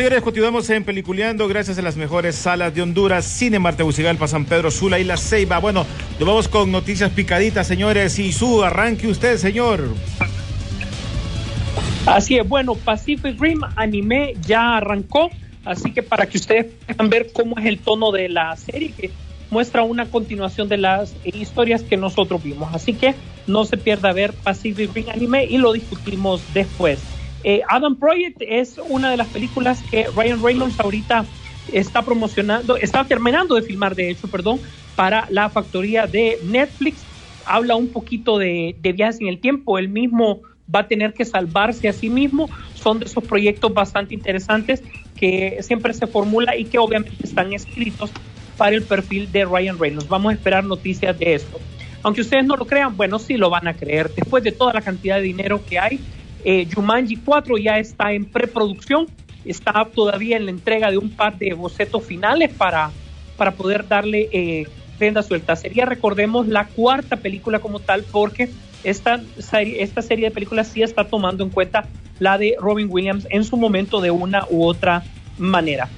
Señores, 0.00 0.22
continuamos 0.22 0.70
en 0.70 0.82
Peliculeando 0.82 1.46
gracias 1.46 1.76
a 1.76 1.82
las 1.82 1.94
mejores 1.94 2.34
salas 2.34 2.74
de 2.74 2.80
Honduras, 2.80 3.22
Cine 3.22 3.58
Marte 3.58 3.84
San 4.28 4.46
Pedro 4.46 4.70
Sula 4.70 4.98
y 4.98 5.04
La 5.04 5.18
Ceiba. 5.18 5.58
Bueno, 5.58 5.84
nos 6.18 6.26
vamos 6.26 6.48
con 6.48 6.72
noticias 6.72 7.10
picaditas, 7.10 7.66
señores. 7.66 8.18
Y 8.18 8.32
su 8.32 8.64
arranque 8.64 9.08
usted, 9.08 9.36
señor. 9.36 9.88
Así 12.06 12.38
es, 12.38 12.48
bueno, 12.48 12.76
Pacific 12.76 13.38
Rim 13.38 13.60
anime 13.76 14.36
ya 14.46 14.78
arrancó, 14.78 15.28
así 15.66 15.92
que 15.92 16.02
para 16.02 16.24
que 16.24 16.38
ustedes 16.38 16.68
puedan 16.86 17.10
ver 17.10 17.30
cómo 17.34 17.58
es 17.58 17.66
el 17.66 17.78
tono 17.78 18.10
de 18.10 18.30
la 18.30 18.56
serie, 18.56 18.94
que 18.98 19.10
muestra 19.50 19.82
una 19.82 20.06
continuación 20.06 20.70
de 20.70 20.78
las 20.78 21.14
historias 21.24 21.82
que 21.82 21.98
nosotros 21.98 22.42
vimos. 22.42 22.74
Así 22.74 22.94
que 22.94 23.14
no 23.46 23.66
se 23.66 23.76
pierda 23.76 24.14
ver 24.14 24.32
Pacific 24.32 24.94
Rim 24.94 25.10
anime 25.12 25.44
y 25.44 25.58
lo 25.58 25.74
discutimos 25.74 26.40
después. 26.54 27.19
Eh, 27.42 27.62
Adam 27.68 27.96
Project 27.96 28.38
es 28.40 28.78
una 28.88 29.10
de 29.10 29.16
las 29.16 29.28
películas 29.28 29.82
que 29.90 30.06
Ryan 30.14 30.42
Reynolds 30.42 30.78
ahorita 30.78 31.24
está 31.72 32.02
promocionando, 32.02 32.76
está 32.76 33.04
terminando 33.04 33.54
de 33.54 33.62
filmar, 33.62 33.94
de 33.94 34.10
hecho, 34.10 34.28
perdón, 34.28 34.60
para 34.96 35.26
la 35.30 35.48
factoría 35.48 36.06
de 36.06 36.38
Netflix. 36.44 37.02
Habla 37.46 37.76
un 37.76 37.88
poquito 37.88 38.38
de, 38.38 38.76
de 38.80 38.92
viajes 38.92 39.20
en 39.20 39.28
el 39.28 39.38
tiempo. 39.38 39.78
Él 39.78 39.88
mismo 39.88 40.40
va 40.72 40.80
a 40.80 40.88
tener 40.88 41.14
que 41.14 41.24
salvarse 41.24 41.88
a 41.88 41.92
sí 41.92 42.10
mismo. 42.10 42.48
Son 42.74 42.98
de 42.98 43.06
esos 43.06 43.24
proyectos 43.24 43.72
bastante 43.72 44.14
interesantes 44.14 44.82
que 45.16 45.58
siempre 45.62 45.92
se 45.94 46.06
formula 46.06 46.56
y 46.56 46.64
que 46.64 46.78
obviamente 46.78 47.16
están 47.22 47.52
escritos 47.52 48.10
para 48.56 48.76
el 48.76 48.82
perfil 48.82 49.30
de 49.32 49.44
Ryan 49.44 49.78
Reynolds. 49.78 50.08
Vamos 50.08 50.30
a 50.30 50.34
esperar 50.34 50.64
noticias 50.64 51.18
de 51.18 51.34
esto. 51.34 51.58
Aunque 52.02 52.22
ustedes 52.22 52.44
no 52.44 52.56
lo 52.56 52.66
crean, 52.66 52.96
bueno, 52.96 53.18
sí 53.18 53.36
lo 53.36 53.50
van 53.50 53.68
a 53.68 53.74
creer. 53.74 54.10
Después 54.14 54.42
de 54.42 54.52
toda 54.52 54.72
la 54.72 54.80
cantidad 54.80 55.16
de 55.16 55.22
dinero 55.22 55.64
que 55.66 55.78
hay, 55.78 56.00
eh, 56.44 56.66
Jumanji 56.72 57.16
4 57.16 57.58
ya 57.58 57.78
está 57.78 58.12
en 58.12 58.24
preproducción, 58.24 59.06
está 59.44 59.84
todavía 59.94 60.36
en 60.36 60.46
la 60.46 60.50
entrega 60.50 60.90
de 60.90 60.98
un 60.98 61.10
par 61.10 61.38
de 61.38 61.54
bocetos 61.54 62.04
finales 62.04 62.50
para, 62.52 62.90
para 63.36 63.52
poder 63.52 63.86
darle 63.88 64.28
eh, 64.32 64.66
rienda 64.98 65.22
suelta. 65.22 65.56
Sería, 65.56 65.86
recordemos, 65.86 66.46
la 66.46 66.66
cuarta 66.66 67.16
película 67.16 67.58
como 67.58 67.80
tal, 67.80 68.04
porque 68.10 68.50
esta 68.84 69.20
serie, 69.38 69.82
esta 69.82 70.02
serie 70.02 70.26
de 70.26 70.30
películas 70.30 70.68
sí 70.68 70.82
está 70.82 71.04
tomando 71.04 71.44
en 71.44 71.50
cuenta 71.50 71.86
la 72.18 72.38
de 72.38 72.56
Robin 72.58 72.88
Williams 72.90 73.26
en 73.30 73.44
su 73.44 73.56
momento 73.56 74.00
de 74.00 74.10
una 74.10 74.46
u 74.50 74.64
otra 74.64 75.02
manera. 75.38 75.88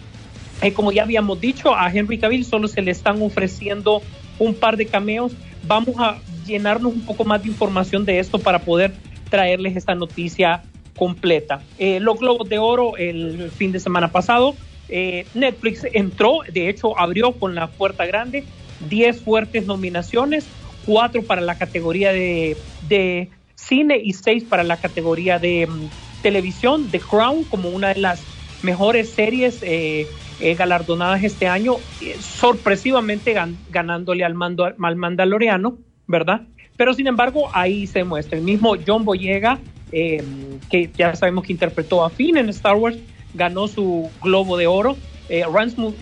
Eh, 0.62 0.72
como 0.72 0.92
ya 0.92 1.02
habíamos 1.02 1.40
dicho, 1.40 1.74
a 1.74 1.90
Henry 1.92 2.18
Cavill 2.18 2.44
solo 2.44 2.68
se 2.68 2.82
le 2.82 2.92
están 2.92 3.20
ofreciendo 3.20 4.02
un 4.38 4.54
par 4.54 4.76
de 4.76 4.86
cameos. 4.86 5.32
Vamos 5.66 5.96
a 5.98 6.18
llenarnos 6.46 6.92
un 6.92 7.04
poco 7.04 7.24
más 7.24 7.42
de 7.42 7.48
información 7.48 8.04
de 8.04 8.20
esto 8.20 8.38
para 8.38 8.60
poder 8.60 8.92
traerles 9.32 9.74
esta 9.76 9.94
noticia 9.94 10.62
completa. 10.94 11.62
Eh, 11.78 12.00
los 12.00 12.18
Globos 12.18 12.50
de 12.50 12.58
Oro 12.58 12.98
el 12.98 13.50
fin 13.50 13.72
de 13.72 13.80
semana 13.80 14.12
pasado, 14.12 14.54
eh, 14.90 15.24
Netflix 15.32 15.86
entró, 15.90 16.40
de 16.52 16.68
hecho 16.68 16.98
abrió 16.98 17.32
con 17.32 17.54
la 17.54 17.68
puerta 17.68 18.04
grande, 18.04 18.44
10 18.90 19.22
fuertes 19.22 19.64
nominaciones, 19.64 20.44
4 20.84 21.22
para 21.22 21.40
la 21.40 21.56
categoría 21.56 22.12
de, 22.12 22.58
de 22.88 23.30
cine 23.54 23.98
y 24.04 24.12
6 24.12 24.44
para 24.44 24.64
la 24.64 24.76
categoría 24.76 25.38
de 25.38 25.66
um, 25.66 25.88
televisión, 26.20 26.90
The 26.90 27.00
Crown 27.00 27.44
como 27.44 27.70
una 27.70 27.94
de 27.94 28.00
las 28.00 28.22
mejores 28.62 29.08
series 29.08 29.62
eh, 29.62 30.06
eh, 30.40 30.54
galardonadas 30.56 31.24
este 31.24 31.48
año, 31.48 31.76
sorpresivamente 32.20 33.32
gan 33.32 33.56
ganándole 33.70 34.24
al, 34.24 34.34
mando 34.34 34.66
al 34.66 34.96
Mandaloriano, 34.96 35.78
¿verdad? 36.06 36.42
Pero 36.82 36.94
sin 36.94 37.06
embargo, 37.06 37.48
ahí 37.52 37.86
se 37.86 38.02
muestra. 38.02 38.36
El 38.36 38.42
mismo 38.42 38.74
John 38.84 39.04
Boyega, 39.04 39.60
eh, 39.92 40.20
que 40.68 40.90
ya 40.92 41.14
sabemos 41.14 41.44
que 41.44 41.52
interpretó 41.52 42.04
a 42.04 42.10
Finn 42.10 42.36
en 42.36 42.48
Star 42.48 42.74
Wars, 42.74 42.98
ganó 43.34 43.68
su 43.68 44.10
Globo 44.20 44.56
de 44.56 44.66
Oro. 44.66 44.96
Eh, 45.28 45.44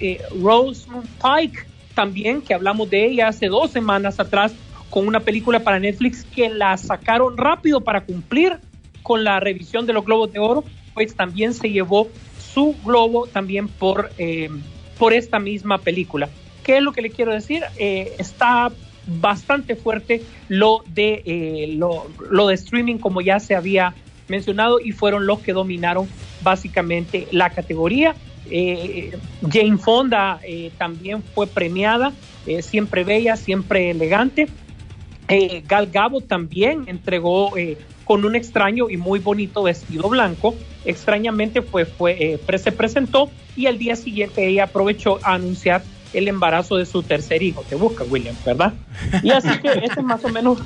eh, 0.00 0.22
Rosamund 0.42 1.06
Pike 1.22 1.66
también, 1.94 2.40
que 2.40 2.54
hablamos 2.54 2.88
de 2.88 3.04
ella 3.04 3.28
hace 3.28 3.48
dos 3.48 3.72
semanas 3.72 4.20
atrás, 4.20 4.54
con 4.88 5.06
una 5.06 5.20
película 5.20 5.60
para 5.60 5.78
Netflix 5.78 6.24
que 6.24 6.48
la 6.48 6.74
sacaron 6.78 7.36
rápido 7.36 7.82
para 7.82 8.06
cumplir 8.06 8.56
con 9.02 9.22
la 9.22 9.38
revisión 9.38 9.84
de 9.84 9.92
los 9.92 10.06
Globos 10.06 10.32
de 10.32 10.38
Oro, 10.38 10.64
pues 10.94 11.14
también 11.14 11.52
se 11.52 11.68
llevó 11.68 12.08
su 12.54 12.74
globo 12.86 13.26
también 13.26 13.68
por, 13.68 14.12
eh, 14.16 14.48
por 14.98 15.12
esta 15.12 15.40
misma 15.40 15.76
película. 15.76 16.30
¿Qué 16.64 16.78
es 16.78 16.82
lo 16.82 16.92
que 16.92 17.02
le 17.02 17.10
quiero 17.10 17.34
decir? 17.34 17.64
Está 17.76 18.70
bastante 19.18 19.74
fuerte 19.76 20.22
lo 20.48 20.82
de, 20.86 21.22
eh, 21.24 21.74
lo, 21.76 22.46
de 22.46 22.54
streaming 22.54 22.98
como 22.98 23.20
ya 23.20 23.40
se 23.40 23.54
había 23.54 23.94
mencionado 24.28 24.78
y 24.78 24.92
fueron 24.92 25.26
los 25.26 25.40
que 25.40 25.52
dominaron 25.52 26.08
básicamente 26.42 27.26
la 27.32 27.50
categoría. 27.50 28.14
Eh, 28.50 29.16
Jane 29.50 29.78
Fonda 29.78 30.40
eh, 30.44 30.70
también 30.78 31.22
fue 31.22 31.46
premiada, 31.46 32.12
siempre 32.60 33.04
bella, 33.04 33.36
siempre 33.36 33.90
elegante. 33.90 34.48
Gal 35.68 35.90
Gabo 35.92 36.20
también 36.20 36.84
entregó 36.86 37.52
con 38.04 38.24
un 38.24 38.34
extraño 38.34 38.90
y 38.90 38.96
muy 38.96 39.20
bonito 39.20 39.62
vestido 39.62 40.08
blanco. 40.08 40.56
Extrañamente 40.84 41.62
fue, 41.62 41.84
fue, 41.84 42.40
pre- 42.44 42.58
se 42.58 42.72
presentó 42.72 43.30
y 43.54 43.66
al 43.66 43.78
día 43.78 43.94
siguiente 43.94 44.48
ella 44.48 44.64
aprovechó 44.64 45.20
a 45.22 45.34
anunciar 45.34 45.84
el 46.12 46.28
embarazo 46.28 46.76
de 46.76 46.86
su 46.86 47.02
tercer 47.02 47.42
hijo. 47.42 47.62
Te 47.62 47.74
busca, 47.74 48.04
William, 48.04 48.36
¿verdad? 48.44 48.74
Y 49.22 49.30
así 49.30 49.58
que 49.60 49.68
ese 49.68 50.00
es 50.00 50.02
más 50.04 50.24
o 50.24 50.28
menos 50.28 50.58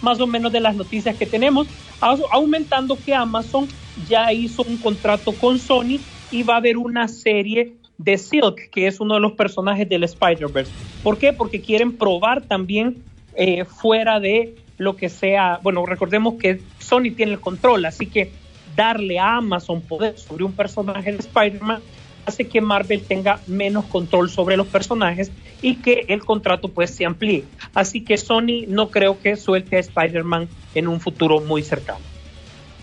más 0.00 0.20
o 0.20 0.26
menos 0.26 0.52
de 0.52 0.60
las 0.60 0.74
noticias 0.76 1.16
que 1.16 1.26
tenemos, 1.26 1.66
Au- 2.00 2.28
aumentando 2.30 2.98
que 2.98 3.14
Amazon 3.14 3.68
ya 4.06 4.32
hizo 4.32 4.62
un 4.62 4.76
contrato 4.76 5.32
con 5.38 5.58
Sony 5.58 6.00
y 6.30 6.42
va 6.42 6.54
a 6.54 6.58
haber 6.58 6.76
una 6.76 7.08
serie 7.08 7.74
de 7.96 8.18
Silk, 8.18 8.70
que 8.70 8.86
es 8.86 9.00
uno 9.00 9.14
de 9.14 9.20
los 9.20 9.32
personajes 9.32 9.88
del 9.88 10.04
Spider-Verse. 10.04 10.72
¿Por 11.02 11.16
qué? 11.16 11.32
Porque 11.32 11.60
quieren 11.62 11.96
probar 11.96 12.42
también 12.42 13.02
eh, 13.34 13.64
fuera 13.64 14.20
de 14.20 14.56
lo 14.76 14.96
que 14.96 15.08
sea, 15.08 15.60
bueno, 15.62 15.86
recordemos 15.86 16.34
que 16.34 16.60
Sony 16.80 17.14
tiene 17.16 17.32
el 17.32 17.40
control, 17.40 17.84
así 17.86 18.06
que 18.06 18.32
darle 18.76 19.18
a 19.18 19.36
Amazon 19.36 19.80
poder 19.80 20.18
sobre 20.18 20.44
un 20.44 20.52
personaje 20.52 21.12
de 21.12 21.18
Spider-Man 21.18 21.80
hace 22.26 22.46
que 22.46 22.60
Marvel 22.60 23.02
tenga 23.02 23.40
menos 23.46 23.84
control 23.86 24.30
sobre 24.30 24.56
los 24.56 24.66
personajes 24.66 25.30
y 25.62 25.76
que 25.76 26.06
el 26.08 26.24
contrato 26.24 26.68
pues 26.68 26.90
se 26.90 27.04
amplíe. 27.04 27.44
Así 27.74 28.02
que 28.02 28.16
Sony 28.16 28.66
no 28.68 28.90
creo 28.90 29.20
que 29.20 29.36
suelte 29.36 29.76
a 29.76 29.80
Spider-Man 29.80 30.48
en 30.74 30.88
un 30.88 31.00
futuro 31.00 31.40
muy 31.40 31.62
cercano. 31.62 32.00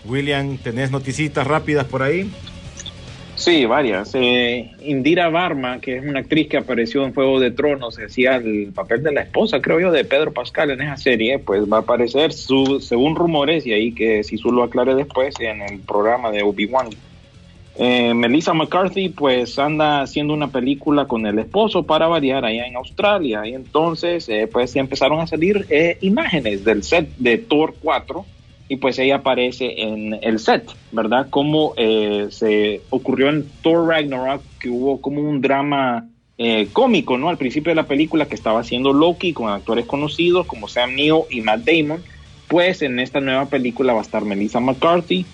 William, 0.04 0.58
¿tenés 0.58 0.90
noticitas 0.90 1.46
rápidas 1.46 1.86
por 1.86 2.02
ahí? 2.02 2.30
Sí, 3.34 3.64
varias. 3.66 4.12
Eh, 4.14 4.70
Indira 4.82 5.28
Varma, 5.28 5.80
que 5.80 5.96
es 5.96 6.04
una 6.04 6.20
actriz 6.20 6.48
que 6.48 6.58
apareció 6.58 7.04
en 7.04 7.12
Fuego 7.14 7.40
de 7.40 7.50
Tronos, 7.50 7.98
hacía 7.98 8.36
el 8.36 8.72
papel 8.72 9.02
de 9.02 9.10
la 9.10 9.22
esposa, 9.22 9.60
creo 9.60 9.80
yo, 9.80 9.90
de 9.90 10.04
Pedro 10.04 10.32
Pascal 10.32 10.70
en 10.70 10.82
esa 10.82 10.96
serie, 10.96 11.38
pues 11.38 11.64
va 11.64 11.78
a 11.78 11.80
aparecer, 11.80 12.32
su, 12.32 12.78
según 12.80 13.16
rumores, 13.16 13.66
y 13.66 13.72
ahí 13.72 13.92
que 13.92 14.22
si 14.22 14.38
su 14.38 14.52
lo 14.52 14.62
aclare 14.62 14.94
después, 14.94 15.34
en 15.40 15.62
el 15.62 15.80
programa 15.80 16.30
de 16.30 16.42
Obi-Wan. 16.42 16.90
Eh, 17.84 18.14
Melissa 18.14 18.54
McCarthy, 18.54 19.08
pues 19.08 19.58
anda 19.58 20.02
haciendo 20.02 20.34
una 20.34 20.52
película 20.52 21.06
con 21.06 21.26
el 21.26 21.36
esposo 21.40 21.82
para 21.82 22.06
variar 22.06 22.44
allá 22.44 22.64
en 22.64 22.76
Australia, 22.76 23.44
y 23.44 23.54
entonces, 23.54 24.28
eh, 24.28 24.46
pues 24.46 24.76
empezaron 24.76 25.18
a 25.18 25.26
salir 25.26 25.66
eh, 25.68 25.98
imágenes 26.00 26.64
del 26.64 26.84
set 26.84 27.08
de 27.16 27.38
Thor 27.38 27.74
4 27.82 28.24
y 28.68 28.76
pues 28.76 29.00
ella 29.00 29.16
aparece 29.16 29.82
en 29.82 30.16
el 30.22 30.38
set, 30.38 30.70
¿verdad? 30.92 31.26
Como 31.28 31.74
eh, 31.76 32.28
se 32.30 32.82
ocurrió 32.90 33.30
en 33.30 33.48
Thor 33.62 33.88
Ragnarok, 33.88 34.42
que 34.60 34.70
hubo 34.70 35.00
como 35.00 35.20
un 35.20 35.40
drama 35.40 36.06
cómico, 36.72 37.18
¿no? 37.18 37.30
Al 37.30 37.38
principio 37.38 37.70
de 37.70 37.76
la 37.76 37.86
película 37.86 38.26
que 38.26 38.34
estaba 38.34 38.60
haciendo 38.60 38.92
Loki 38.92 39.32
con 39.32 39.48
actores 39.48 39.86
conocidos 39.86 40.46
como 40.46 40.66
Sam 40.68 40.94
Neill 40.94 41.22
y 41.30 41.40
Matt 41.40 41.62
Damon, 41.64 42.02
pues 42.48 42.82
en 42.82 43.00
esta 43.00 43.20
nueva 43.20 43.46
película 43.46 43.92
va 43.92 44.00
a 44.00 44.02
estar 44.02 44.24
Melissa 44.24 44.58
McCarthy 44.58 45.24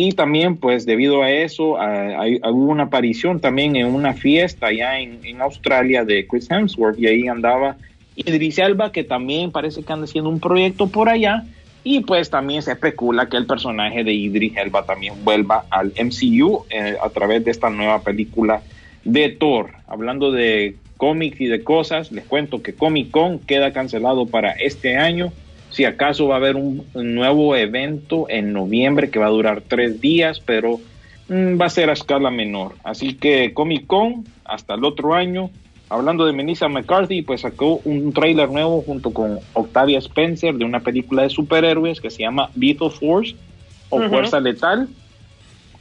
y 0.00 0.12
también 0.12 0.56
pues 0.56 0.86
debido 0.86 1.22
a 1.24 1.30
eso 1.32 1.76
a- 1.76 2.20
hay- 2.22 2.36
hubo 2.44 2.70
una 2.70 2.84
aparición 2.84 3.40
también 3.40 3.74
en 3.74 3.86
una 3.86 4.12
fiesta 4.14 4.68
allá 4.68 5.00
en, 5.00 5.18
en 5.24 5.40
Australia 5.40 6.04
de 6.04 6.24
Chris 6.28 6.48
Hemsworth 6.48 6.98
y 7.00 7.08
ahí 7.08 7.26
andaba 7.26 7.76
Idris 8.14 8.58
Elba 8.58 8.92
que 8.92 9.02
también 9.02 9.50
parece 9.50 9.82
que 9.82 9.92
anda 9.92 10.04
haciendo 10.04 10.30
un 10.30 10.38
proyecto 10.38 10.86
por 10.86 11.08
allá 11.08 11.42
y 11.82 12.00
pues 12.00 12.30
también 12.30 12.62
se 12.62 12.72
especula 12.72 13.28
que 13.28 13.36
el 13.36 13.46
personaje 13.46 14.04
de 14.04 14.12
Idris 14.12 14.56
Elba 14.56 14.84
también 14.86 15.14
vuelva 15.24 15.64
al 15.70 15.92
MCU 15.98 16.64
eh, 16.70 16.96
a 17.02 17.08
través 17.10 17.44
de 17.44 17.50
esta 17.50 17.68
nueva 17.70 18.02
película 18.02 18.62
de 19.04 19.30
Thor. 19.30 19.70
Hablando 19.88 20.30
de 20.30 20.76
cómics 20.96 21.40
y 21.40 21.46
de 21.46 21.62
cosas, 21.64 22.12
les 22.12 22.24
cuento 22.24 22.62
que 22.62 22.74
Comic 22.74 23.10
Con 23.10 23.38
queda 23.38 23.72
cancelado 23.72 24.26
para 24.26 24.50
este 24.52 24.96
año. 24.96 25.32
Si 25.70 25.84
acaso 25.84 26.28
va 26.28 26.36
a 26.36 26.38
haber 26.38 26.56
un, 26.56 26.86
nuevo 26.94 27.54
evento 27.54 28.26
en 28.28 28.52
noviembre 28.52 29.10
que 29.10 29.18
va 29.18 29.26
a 29.26 29.30
durar 29.30 29.62
tres 29.66 30.00
días, 30.00 30.40
pero 30.40 30.80
mm, 31.28 31.60
va 31.60 31.66
a 31.66 31.70
ser 31.70 31.90
a 31.90 31.92
escala 31.92 32.30
menor. 32.30 32.74
Así 32.84 33.14
que 33.14 33.52
Comic 33.52 33.86
Con 33.86 34.24
hasta 34.44 34.74
el 34.74 34.84
otro 34.84 35.14
año. 35.14 35.50
Hablando 35.90 36.26
de 36.26 36.34
Melissa 36.34 36.68
McCarthy, 36.68 37.22
pues 37.22 37.40
sacó 37.42 37.80
un 37.84 38.12
tráiler 38.12 38.50
nuevo 38.50 38.82
junto 38.82 39.10
con 39.12 39.38
Octavia 39.54 39.98
Spencer 39.98 40.54
de 40.54 40.64
una 40.64 40.80
película 40.80 41.22
de 41.22 41.30
superhéroes 41.30 42.00
que 42.00 42.10
se 42.10 42.22
llama 42.22 42.50
Lethal 42.54 42.90
Force 42.90 43.34
o. 43.88 44.02
Fuerza 44.08 44.38
Letal, 44.38 44.88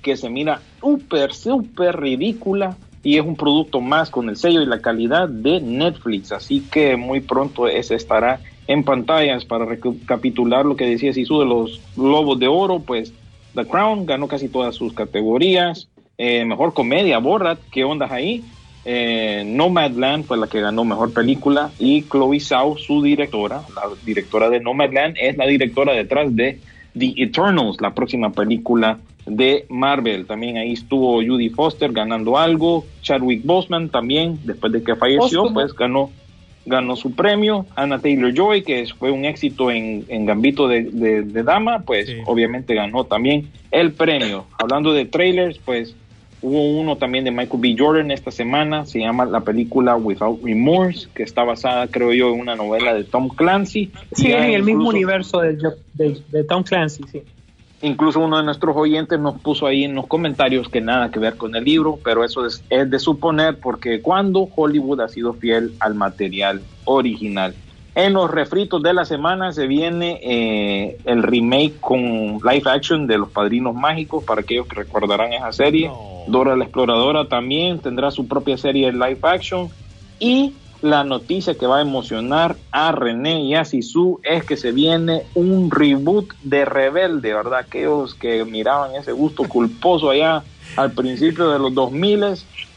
que 0.02 0.16
se 0.16 0.30
mira 0.30 0.62
súper, 0.80 1.34
súper 1.34 2.00
ridícula 2.00 2.78
y 3.04 3.18
es 3.18 3.26
un 3.26 3.36
producto 3.36 3.82
más 3.82 4.10
con 4.10 4.30
el 4.30 4.38
sello 4.38 4.62
y 4.62 4.66
la 4.66 4.80
calidad 4.80 5.30
de 5.30 5.62
Netflix. 5.62 6.32
Así 6.32 6.62
que 6.62 6.96
muy 6.96 7.22
pronto 7.22 7.68
ese 7.68 7.96
estará 7.96 8.40
en 8.68 8.84
pantallas 8.84 9.46
para 9.46 9.66
recapitular 9.66 10.66
lo 10.66 10.76
que 10.76 10.86
decía 10.86 11.14
Sisu 11.14 11.40
de 11.40 11.46
los 11.46 11.82
Globos 11.96 12.38
de 12.40 12.48
Oro, 12.48 12.80
pues 12.80 13.14
The 13.56 13.66
Crown 13.66 14.06
ganó 14.06 14.28
casi 14.28 14.50
todas 14.50 14.76
sus 14.76 14.94
categorías. 14.94 15.88
Eh, 16.18 16.46
mejor 16.46 16.74
comedia, 16.74 17.20
Borat, 17.20 17.60
¿qué 17.72 17.84
ondas 17.84 18.12
ahí? 18.12 18.44
Eh, 18.86 19.44
Nomadland 19.46 20.26
fue 20.26 20.38
la 20.38 20.48
que 20.48 20.62
ganó 20.62 20.86
mejor 20.86 21.14
película 21.14 21.72
y 21.78 22.04
Chloe 22.04 22.40
Zhao, 22.40 22.78
su 22.78 23.02
directora, 23.02 23.62
la 23.76 23.84
directora 24.06 24.50
de 24.50 24.60
Nomadland, 24.60 25.18
es 25.20 25.36
la 25.38 25.46
directora 25.46 25.94
detrás 25.94 26.34
de 26.36 26.60
The 26.98 27.14
Eternals, 27.18 27.82
la 27.82 27.94
próxima 27.94 28.32
película 28.32 29.00
de 29.26 29.66
Marvel. 29.70 30.26
También 30.26 30.58
ahí 30.58 30.74
estuvo 30.74 31.16
Judy 31.16 31.50
Foster 31.50 31.92
ganando 31.92 32.38
algo, 32.38 32.86
Chadwick 33.02 33.46
Boseman 33.46 33.90
también, 33.90 34.40
después 34.46 34.72
de 34.72 34.84
que 34.84 34.96
falleció, 34.96 35.54
pues 35.54 35.74
ganó 35.74 36.10
ganó 36.68 36.96
su 36.96 37.14
premio. 37.16 37.66
Anna 37.76 37.98
Taylor 38.00 38.34
Joy, 38.34 38.62
que 38.62 38.86
fue 39.00 39.10
un 39.10 39.26
éxito 39.26 39.72
en, 39.72 40.06
en 40.10 40.26
Gambito 40.26 40.68
de, 40.68 40.84
de- 40.84 41.22
de 41.24 41.44
Dama, 41.44 41.80
pues 41.80 42.08
Sí. 42.08 42.18
obviamente 42.26 42.76
ganó 42.76 43.06
también 43.06 43.50
el 43.72 43.94
premio. 43.94 44.46
Hablando 44.60 44.94
de 44.94 45.06
trailers, 45.06 45.58
pues 45.60 45.96
hubo 46.42 46.62
uno 46.80 46.98
también 46.98 47.24
de 47.24 47.32
Michael 47.32 47.60
B. 47.60 47.76
Jordan 47.78 48.12
esta 48.12 48.30
semana, 48.32 48.86
se 48.86 49.00
llama 49.00 49.26
la 49.26 49.42
película 49.42 49.96
Without 49.96 50.44
Remorse, 50.44 51.08
que 51.16 51.24
está 51.24 51.44
basada, 51.44 51.88
creo 51.88 52.14
yo, 52.14 52.32
en 52.34 52.40
una 52.42 52.56
novela 52.56 52.94
de 52.94 53.04
Tom 53.06 53.30
Clancy. 53.30 53.92
Sí, 54.12 54.32
en 54.32 54.44
el 54.52 54.64
mismo 54.64 54.90
universo 54.90 55.40
del 55.40 55.60
jo- 55.60 55.74
de, 55.94 56.18
de 56.30 56.44
Tom 56.44 56.64
Clancy, 56.64 57.04
sí. 57.12 57.24
Incluso 57.82 58.20
uno 58.20 58.38
de 58.38 58.44
nuestros 58.44 58.76
oyentes 58.76 59.20
nos 59.20 59.40
puso 59.40 59.68
ahí 59.68 59.84
en 59.84 59.94
los 59.94 60.08
comentarios 60.08 60.68
que 60.68 60.82
nada 60.82 61.12
que 61.12 61.20
ver 61.20 61.38
con 61.38 61.56
el 61.56 61.64
libro, 61.64 62.00
pero 62.04 62.24
eso 62.24 62.46
es, 62.46 62.64
es 62.70 62.90
de 62.90 62.98
suponer 62.98 63.60
porque 63.60 64.02
cuando 64.02 64.50
Hollywood 64.56 65.02
ha 65.02 65.08
sido 65.08 65.34
fiel 65.34 65.74
al 65.80 65.94
material 65.94 66.62
original. 66.86 67.54
En 67.98 68.14
los 68.14 68.30
refritos 68.30 68.84
de 68.84 68.94
la 68.94 69.06
semana 69.06 69.52
se 69.54 69.66
viene 69.66 70.20
eh, 70.22 70.98
el 71.06 71.24
remake 71.24 71.80
con 71.80 72.38
live 72.44 72.62
action 72.66 73.08
de 73.08 73.18
Los 73.18 73.32
Padrinos 73.32 73.74
Mágicos, 73.74 74.24
para 74.24 74.42
aquellos 74.42 74.68
que 74.68 74.76
recordarán 74.76 75.34
esa 75.34 75.52
serie. 75.52 75.88
No. 75.88 76.24
Dora 76.28 76.56
la 76.56 76.66
Exploradora 76.66 77.28
también 77.28 77.80
tendrá 77.80 78.12
su 78.12 78.28
propia 78.28 78.56
serie 78.56 78.92
de 78.92 78.94
live 78.94 79.18
action. 79.24 79.70
Y 80.20 80.54
la 80.82 81.04
noticia 81.04 81.56
que 81.56 81.68
va 81.68 81.80
a 81.80 81.82
emocionar 81.82 82.56
a 82.72 82.92
René 82.92 83.42
y 83.42 83.56
a 83.56 83.66
Sisu 83.66 84.20
es 84.24 84.44
que 84.44 84.58
se 84.58 84.72
viene 84.72 85.24
un 85.34 85.72
reboot 85.72 86.34
de 86.44 86.66
Rebelde, 86.66 87.34
¿verdad? 87.34 87.60
Aquellos 87.60 88.14
que 88.14 88.46
miraban 88.46 88.96
ese 88.96 89.12
gusto 89.12 89.44
culposo 89.48 90.10
allá 90.10 90.44
al 90.76 90.92
principio 90.92 91.50
de 91.50 91.60
los 91.60 91.74
2000 91.74 92.18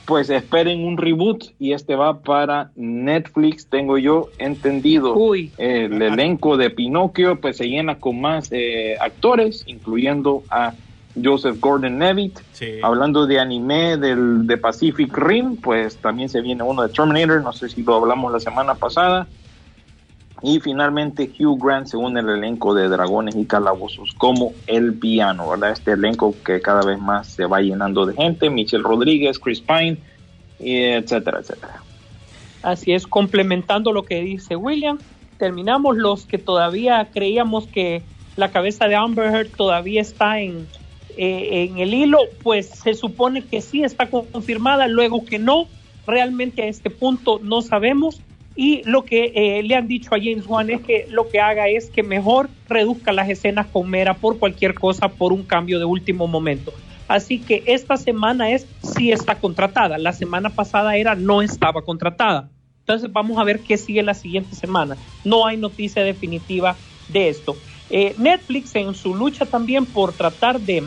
pues 0.07 0.29
esperen 0.29 0.85
un 0.85 0.97
reboot 0.97 1.53
y 1.61 1.73
este 1.73 1.95
va 1.95 2.19
para 2.19 2.73
Netflix, 2.75 3.67
tengo 3.67 3.97
yo 3.97 4.29
entendido. 4.39 5.15
Uy. 5.15 5.53
El 5.57 6.03
elenco 6.03 6.57
de 6.57 6.71
Pinocchio 6.71 7.41
pues 7.41 7.59
se 7.59 7.69
llena 7.69 7.97
con 7.97 8.21
más 8.21 8.49
eh, 8.51 8.97
actores, 9.01 9.63
incluyendo 9.69 10.43
a 10.51 10.75
Joseph 11.23 11.59
Gordon-Levitt. 11.61 12.41
Sí. 12.53 12.79
Hablando 12.83 13.27
de 13.27 13.41
anime 13.41 13.97
del, 13.97 14.47
de 14.47 14.57
Pacific 14.57 15.17
Rim, 15.17 15.57
pues 15.57 15.97
también 15.97 16.29
se 16.29 16.41
viene 16.41 16.63
uno 16.63 16.83
de 16.83 16.89
Terminator, 16.89 17.43
no 17.43 17.53
sé 17.53 17.69
si 17.69 17.83
lo 17.83 17.97
hablamos 17.97 18.33
la 18.33 18.41
semana 18.41 18.75
pasada. 18.75 19.27
Y 20.43 20.61
finalmente 20.61 21.31
Hugh 21.39 21.63
Grant 21.63 21.87
se 21.87 21.99
une 21.99 22.21
al 22.21 22.31
elenco 22.31 22.75
de 22.75 22.89
Dragones 22.89 23.37
y 23.37 23.45
Calabozos 23.45 24.15
como 24.15 24.53
el 24.67 24.95
piano, 24.95 25.51
¿verdad? 25.51 25.73
Este 25.73 25.93
elenco 25.93 26.35
que 26.45 26.63
cada 26.63 26.83
vez 26.83 26.99
más 26.99 27.27
se 27.27 27.45
va 27.45 27.61
llenando 27.61 28.07
de 28.07 28.15
gente, 28.15 28.49
Michelle 28.49 28.83
Rodríguez, 28.83 29.39
Chris 29.39 29.61
Pine, 29.61 29.99
y 30.59 30.77
etcétera, 30.77 31.41
etcétera. 31.41 31.83
Así 32.63 32.93
es, 32.93 33.07
complementando 33.07 33.93
lo 33.93 34.05
que 34.05 34.21
dice 34.21 34.57
William, 34.57 34.99
terminamos 35.39 35.97
los 35.97 36.25
que 36.25 36.39
todavía 36.39 37.09
creíamos 37.13 37.67
que 37.67 38.03
la 38.37 38.51
cabeza 38.51 38.87
de 38.87 38.95
Amber 38.95 39.35
Heard 39.35 39.51
todavía 39.51 40.01
está 40.01 40.41
en, 40.41 40.67
eh, 41.23 41.65
en 41.65 41.77
el 41.77 41.93
hilo, 41.93 42.19
pues 42.43 42.67
se 42.67 42.95
supone 42.95 43.43
que 43.43 43.61
sí 43.61 43.85
está 43.85 44.09
confirmada, 44.09 44.89
luego 44.89 45.23
que 45.23 45.39
no, 45.39 45.69
realmente 46.07 46.63
a 46.63 46.67
este 46.67 46.89
punto 46.89 47.39
no 47.43 47.61
sabemos 47.61 48.23
Y 48.57 48.83
lo 48.85 49.05
que 49.05 49.33
eh, 49.35 49.63
le 49.63 49.75
han 49.75 49.87
dicho 49.87 50.15
a 50.15 50.19
James 50.19 50.47
Wan 50.47 50.71
es 50.71 50.81
que 50.81 51.07
lo 51.11 51.29
que 51.29 51.39
haga 51.39 51.69
es 51.69 51.91
que 51.91 52.03
mejor 52.03 52.49
reduzca 52.69 53.13
las 53.13 53.29
escenas 53.29 53.67
con 53.67 53.91
Mera 53.91 54.15
por 54.15 54.39
cualquier 54.39 54.73
cosa, 54.73 55.09
por 55.09 55.35
un 55.35 55.43
cambio 55.43 55.79
de 55.79 55.85
último 55.85 56.27
momento. 56.27 56.73
Así 57.07 57.39
que 57.39 57.65
esta 57.67 57.99
semana 57.99 58.51
es 58.51 58.67
sí 58.83 59.13
está 59.13 59.35
contratada. 59.35 59.99
La 59.99 60.15
semana 60.15 60.49
pasada 60.49 60.97
era 60.97 61.15
no 61.15 61.43
estaba 61.43 61.83
contratada. 61.83 62.49
Entonces 62.81 63.13
vamos 63.13 63.39
a 63.39 63.45
ver 63.45 63.61
qué 63.61 63.77
sigue 63.77 64.03
la 64.03 64.15
siguiente 64.15 64.57
semana. 64.57 64.97
No 65.23 65.47
hay 65.47 65.59
noticia 65.59 66.03
definitiva 66.03 66.77
de 67.09 67.29
esto. 67.29 67.57
Eh, 67.91 68.15
Netflix 68.19 68.75
en 68.77 68.95
su 68.95 69.15
lucha 69.17 69.47
también 69.47 69.85
por 69.85 70.13
tratar 70.13 70.61
de, 70.61 70.85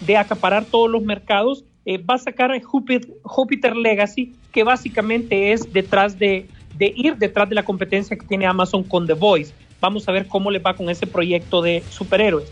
de 0.00 0.16
acaparar 0.16 0.64
todos 0.64 0.90
los 0.90 1.02
mercados 1.02 1.64
eh, 1.86 1.98
va 1.98 2.14
a 2.14 2.18
sacar 2.18 2.50
Jupiter, 2.62 3.76
Legacy, 3.76 4.32
que 4.52 4.64
básicamente 4.64 5.52
es 5.52 5.72
detrás 5.72 6.18
de, 6.18 6.46
de 6.76 6.92
ir 6.96 7.16
detrás 7.16 7.48
de 7.48 7.54
la 7.54 7.64
competencia 7.64 8.16
que 8.16 8.26
tiene 8.26 8.46
Amazon 8.46 8.82
con 8.82 9.06
The 9.06 9.12
Voice. 9.12 9.52
Vamos 9.80 10.08
a 10.08 10.12
ver 10.12 10.26
cómo 10.26 10.50
le 10.50 10.60
va 10.60 10.74
con 10.74 10.88
ese 10.88 11.06
proyecto 11.06 11.60
de 11.60 11.82
superhéroes. 11.90 12.50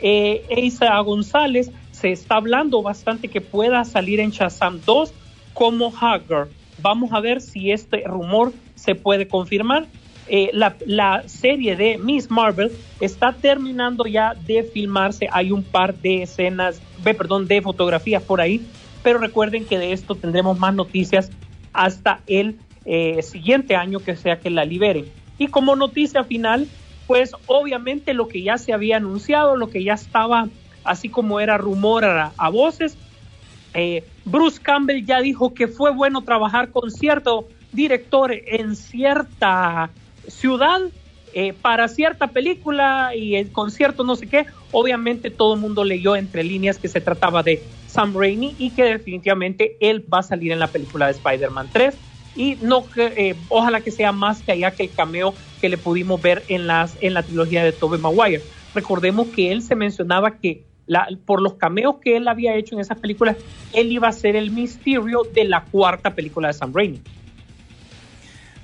Eh, 0.00 0.42
Isa 0.56 0.98
González 1.00 1.70
se 1.92 2.10
está 2.10 2.36
hablando 2.36 2.82
bastante 2.82 3.28
que 3.28 3.42
pueda 3.42 3.84
salir 3.84 4.18
en 4.20 4.30
Shazam 4.30 4.80
2 4.86 5.12
como 5.52 5.90
Hacker. 5.90 6.48
Vamos 6.80 7.12
a 7.12 7.20
ver 7.20 7.42
si 7.42 7.70
este 7.70 8.04
rumor 8.06 8.54
se 8.74 8.94
puede 8.94 9.28
confirmar. 9.28 9.86
Eh, 10.32 10.52
la, 10.52 11.24
serie 11.26 11.74
de 11.74 11.98
Miss 11.98 12.30
Marvel 12.30 12.70
está 13.00 13.32
terminando 13.32 14.06
ya 14.06 14.34
de 14.34 14.62
filmarse. 14.62 15.28
Hay 15.32 15.50
un 15.50 15.64
par 15.64 15.96
de 15.96 16.22
escenas, 16.22 16.80
perdón, 17.02 17.48
de 17.48 17.60
fotografías 17.60 18.22
por 18.22 18.40
ahí. 18.40 18.64
Pero 19.02 19.18
recuerden 19.18 19.64
que 19.64 19.76
de 19.76 19.92
esto 19.92 20.14
tendremos 20.14 20.56
más 20.56 20.72
noticias 20.72 21.32
hasta 21.72 22.20
el 22.28 22.60
eh, 22.84 23.22
siguiente 23.22 23.74
año 23.74 23.98
que 23.98 24.14
sea 24.14 24.38
que 24.38 24.50
la 24.50 24.64
liberen. 24.64 25.06
Y 25.36 25.48
como 25.48 25.74
noticia 25.74 26.22
final, 26.22 26.68
pues 27.08 27.32
obviamente 27.46 28.14
lo 28.14 28.28
que 28.28 28.42
ya 28.42 28.56
se 28.56 28.72
había 28.72 28.98
anunciado, 28.98 29.56
lo 29.56 29.68
que 29.68 29.82
ya 29.82 29.94
estaba 29.94 30.48
así 30.84 31.08
como 31.08 31.40
era 31.40 31.58
rumor 31.58 32.04
a, 32.04 32.32
a 32.36 32.50
voces, 32.50 32.96
eh, 33.74 34.04
Bruce 34.24 34.60
Campbell 34.62 35.04
ya 35.04 35.20
dijo 35.20 35.54
que 35.54 35.66
fue 35.66 35.90
bueno 35.90 36.22
trabajar 36.22 36.70
con 36.70 36.92
cierto 36.92 37.48
director 37.72 38.32
en 38.32 38.76
cierta 38.76 39.90
ciudad 40.28 40.80
eh, 41.32 41.52
para 41.52 41.86
cierta 41.88 42.28
película 42.28 43.14
y 43.14 43.36
el 43.36 43.52
concierto 43.52 44.04
no 44.04 44.16
sé 44.16 44.28
qué. 44.28 44.46
Obviamente 44.72 45.30
todo 45.30 45.54
el 45.54 45.60
mundo 45.60 45.84
leyó 45.84 46.16
entre 46.16 46.42
líneas 46.42 46.78
que 46.78 46.88
se 46.88 47.00
trataba 47.00 47.42
de 47.42 47.62
Sam 47.86 48.14
Raimi 48.16 48.56
y 48.58 48.70
que 48.70 48.84
definitivamente 48.84 49.76
él 49.80 50.04
va 50.12 50.18
a 50.18 50.22
salir 50.22 50.52
en 50.52 50.58
la 50.58 50.68
película 50.68 51.06
de 51.06 51.12
Spider-Man 51.12 51.70
3 51.72 51.98
y 52.34 52.56
no 52.56 52.88
eh, 52.96 53.34
ojalá 53.48 53.80
que 53.80 53.90
sea 53.90 54.12
más 54.12 54.42
que 54.42 54.52
allá 54.52 54.74
que 54.74 54.84
el 54.84 54.94
cameo 54.94 55.34
que 55.60 55.68
le 55.68 55.78
pudimos 55.78 56.20
ver 56.20 56.44
en 56.48 56.66
las 56.66 56.96
en 57.00 57.14
la 57.14 57.22
trilogía 57.24 57.64
de 57.64 57.72
Tobey 57.72 58.00
Maguire. 58.00 58.44
Recordemos 58.74 59.28
que 59.28 59.52
él 59.52 59.62
se 59.62 59.74
mencionaba 59.74 60.38
que 60.38 60.64
por 61.24 61.40
los 61.40 61.54
cameos 61.54 61.96
que 62.02 62.16
él 62.16 62.26
había 62.28 62.56
hecho 62.56 62.74
en 62.74 62.80
esas 62.80 62.98
películas, 62.98 63.36
él 63.72 63.92
iba 63.92 64.08
a 64.08 64.12
ser 64.12 64.34
el 64.36 64.50
misterio 64.50 65.28
de 65.34 65.44
la 65.44 65.66
cuarta 65.66 66.14
película 66.14 66.48
de 66.48 66.54
Sam 66.54 66.72
Raimi. 66.74 67.00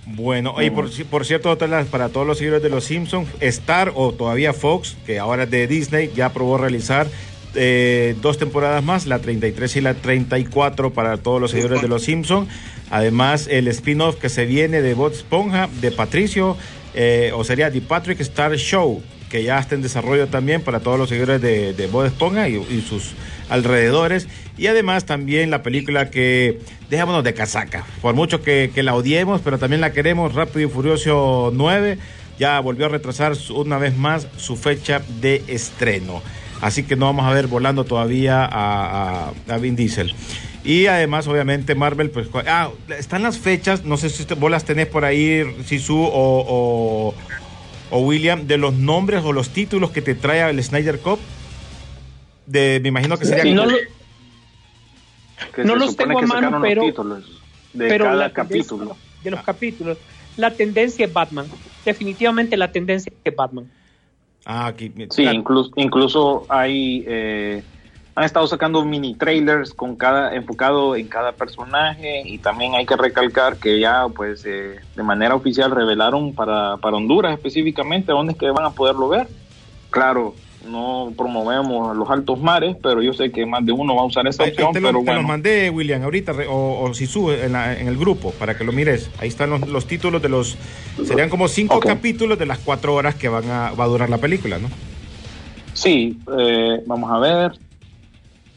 Bueno, 0.07 0.55
y 0.63 0.71
por, 0.71 0.89
por 1.07 1.27
cierto, 1.27 1.57
para 1.91 2.09
todos 2.11 2.27
los 2.27 2.39
seguidores 2.39 2.63
de 2.63 2.69
los 2.69 2.85
Simpsons, 2.85 3.29
Star 3.41 3.93
o 3.95 4.13
todavía 4.13 4.53
Fox, 4.53 4.97
que 5.05 5.19
ahora 5.19 5.43
es 5.45 5.51
de 5.51 5.67
Disney, 5.67 6.13
ya 6.15 6.27
aprobó 6.27 6.59
realizar 6.59 7.09
eh, 7.57 8.15
dos 8.21 8.39
temporadas 8.39 8.85
más, 8.85 9.07
la 9.07 9.19
33 9.19 9.77
y 9.77 9.81
la 9.81 9.95
34 9.95 10.93
para 10.93 11.17
todos 11.17 11.41
los 11.41 11.51
seguidores 11.51 11.83
de 11.83 11.89
los 11.89 12.05
Simpsons. 12.05 12.49
Además, 12.91 13.49
el 13.51 13.67
spin-off 13.67 14.17
que 14.17 14.29
se 14.29 14.47
viene 14.47 14.81
de 14.81 14.95
Bob 14.95 15.13
Esponja, 15.13 15.69
de 15.81 15.91
Patricio, 15.91 16.57
eh, 16.95 17.33
o 17.35 17.43
sería 17.43 17.73
The 17.73 17.81
Patrick 17.81 18.21
Star 18.21 18.55
Show, 18.57 19.03
que 19.29 19.43
ya 19.43 19.59
está 19.59 19.75
en 19.75 19.83
desarrollo 19.83 20.29
también 20.29 20.63
para 20.63 20.81
todos 20.81 20.99
los 20.99 21.09
seguidores 21.09 21.41
de, 21.43 21.73
de 21.73 21.87
Bob 21.89 22.05
Esponja 22.05 22.49
y, 22.49 22.55
y, 22.57 22.85
sus 22.89 23.15
alrededores. 23.49 24.29
Y 24.57 24.67
además 24.69 25.05
también 25.05 25.51
la 25.51 25.63
película 25.63 26.11
que 26.11 26.61
dejémonos 26.91 27.25
de 27.25 27.35
casaca. 27.35 27.85
Por 28.01 28.15
mucho 28.15 28.43
que, 28.43 28.71
que, 28.75 28.83
la 28.83 28.95
odiemos, 28.95 29.41
pero 29.43 29.59
también 29.59 29.81
la 29.81 29.93
queremos, 29.93 30.35
Rápido 30.35 30.69
y 30.69 30.71
Furioso 30.71 31.51
9, 31.55 31.99
ya 32.39 32.61
volvió 32.61 32.87
a 32.87 32.89
retrasar 32.89 33.35
una 33.55 33.79
vez 33.79 33.97
más 33.97 34.29
su 34.37 34.57
fecha 34.57 35.03
de 35.21 35.43
estreno. 35.49 36.23
Así 36.61 36.85
que 36.85 36.97
no 36.97 37.07
vamos 37.07 37.27
a 37.27 37.35
ver 37.35 37.49
volando 37.49 37.85
todavía 37.85 38.45
a, 38.45 39.33
a, 39.49 39.59
Vin 39.59 39.77
Diesel. 39.77 40.15
Y 40.65 40.87
además, 40.87 41.29
obviamente, 41.29 41.75
Marvel, 41.75 42.11
pues. 42.11 42.29
Ah, 42.47 42.71
están 42.99 43.23
las 43.23 43.39
fechas, 43.39 43.85
no 43.85 43.97
sé 43.97 44.09
si 44.09 44.25
vos 44.35 44.51
las 44.51 44.65
tenés 44.65 44.87
por 44.87 45.05
ahí, 45.05 45.45
Sisu 45.65 46.03
o, 46.03 46.11
o 46.13 47.15
o 47.91 48.01
William, 48.01 48.47
de 48.47 48.59
los 48.59 48.75
nombres 48.75 49.23
o 49.25 49.33
los 49.33 49.51
títulos 49.51 49.91
que 49.91 50.03
te 50.03 50.15
trae 50.15 50.49
el 50.49 50.63
Snyder 50.63 50.99
Cup? 50.99 51.19
De, 52.47 52.81
me 52.83 52.89
imagino 52.89 53.19
que 53.19 53.25
sería... 53.25 53.43
Sí, 53.43 53.53
no, 53.53 53.67
lo, 53.67 53.77
no 55.65 55.77
los 55.77 55.97
tengo 55.97 56.19
a 56.19 56.23
mano, 56.23 56.61
pero... 56.61 56.83
de 56.85 57.89
pero 57.89 58.05
cada 58.05 58.33
capítulo. 58.33 58.97
De 59.23 59.31
los 59.31 59.43
capítulos. 59.43 59.99
La 60.37 60.51
tendencia 60.51 61.07
es 61.07 61.13
Batman. 61.13 61.47
Definitivamente 61.85 62.57
la 62.57 62.71
tendencia 62.71 63.13
es 63.25 63.37
Batman. 63.37 63.71
Ah, 64.45 64.67
aquí. 64.67 64.93
Sí, 65.11 65.23
claro. 65.23 65.39
incluso, 65.39 65.71
incluso 65.77 66.47
hay... 66.49 67.05
Eh, 67.07 67.63
han 68.17 68.25
estado 68.25 68.47
sacando 68.47 68.83
mini 68.83 69.15
trailers 69.15 69.75
con 69.75 69.95
cada 69.95 70.35
enfocado 70.35 70.97
en 70.97 71.07
cada 71.07 71.33
personaje 71.33 72.23
y 72.25 72.39
también 72.39 72.75
hay 72.75 72.87
que 72.87 72.97
recalcar 72.97 73.59
que 73.59 73.79
ya 73.79 74.09
pues 74.09 74.43
eh, 74.47 74.81
de 74.97 75.03
manera 75.03 75.35
oficial 75.35 75.71
revelaron 75.71 76.35
para, 76.35 76.79
para 76.79 76.97
Honduras 76.97 77.35
específicamente 77.35 78.13
dónde 78.13 78.33
es 78.33 78.39
que 78.39 78.51
van 78.51 78.65
a 78.65 78.71
poderlo 78.71 79.11
ver. 79.11 79.29
Claro, 79.91 80.35
no 80.65 81.13
promovemos 81.17 81.97
los 81.97 82.11
altos 82.11 82.41
mares, 82.41 82.77
pero 82.83 83.03
yo 83.03 83.13
sé 83.13 83.31
que 83.31 83.47
más 83.47 83.65
de 83.65 83.73
uno 83.73 83.95
va 83.95 84.03
a 84.03 84.07
usar 84.07 84.27
esa 84.27 84.45
opción. 84.45 84.73
Te, 84.73 84.81
lo, 84.81 84.89
pero 84.89 84.99
te 85.01 85.05
bueno. 85.05 85.23
lo 85.23 85.29
mandé, 85.29 85.71
William, 85.71 86.03
ahorita, 86.03 86.33
o, 86.49 86.83
o 86.83 86.95
si 86.95 87.07
sube 87.07 87.45
en, 87.45 87.53
la, 87.53 87.79
en, 87.79 87.89
el 87.89 87.97
grupo, 87.97 88.33
para 88.33 88.57
que 88.57 88.65
lo 88.65 88.73
mires. 88.73 89.11
Ahí 89.19 89.29
están 89.29 89.51
los, 89.51 89.69
los 89.69 89.87
títulos 89.87 90.23
de 90.23 90.29
los... 90.29 90.57
Serían 91.05 91.29
como 91.29 91.49
cinco 91.49 91.77
okay. 91.77 91.93
capítulos 91.93 92.39
de 92.39 92.47
las 92.47 92.59
cuatro 92.59 92.95
horas 92.95 93.15
que 93.15 93.29
van 93.29 93.49
a, 93.51 93.73
va 93.73 93.85
a 93.85 93.89
durar 93.89 94.11
la 94.11 94.19
película, 94.19 94.59
¿no? 94.59 94.69
Sí, 95.73 96.19
eh, 96.39 96.83
vamos 96.87 97.11
a 97.11 97.19
ver. 97.19 97.53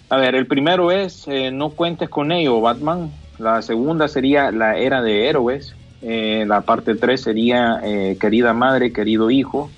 A 0.09 0.17
ver, 0.17 0.35
el 0.35 0.47
primero 0.47 0.91
es 0.91 1.27
eh, 1.27 1.51
No 1.51 1.71
cuentes 1.71 2.09
con 2.09 2.31
ello, 2.31 2.61
Batman. 2.61 3.11
La 3.37 3.61
segunda 3.61 4.07
sería 4.07 4.51
La 4.51 4.77
era 4.77 5.01
de 5.01 5.27
héroes. 5.27 5.75
Eh, 6.01 6.45
la 6.47 6.61
parte 6.61 6.95
3 6.95 7.21
sería 7.21 7.81
eh, 7.83 8.17
Querida 8.19 8.53
madre, 8.53 8.93
querido 8.93 9.29
hijo. 9.29 9.69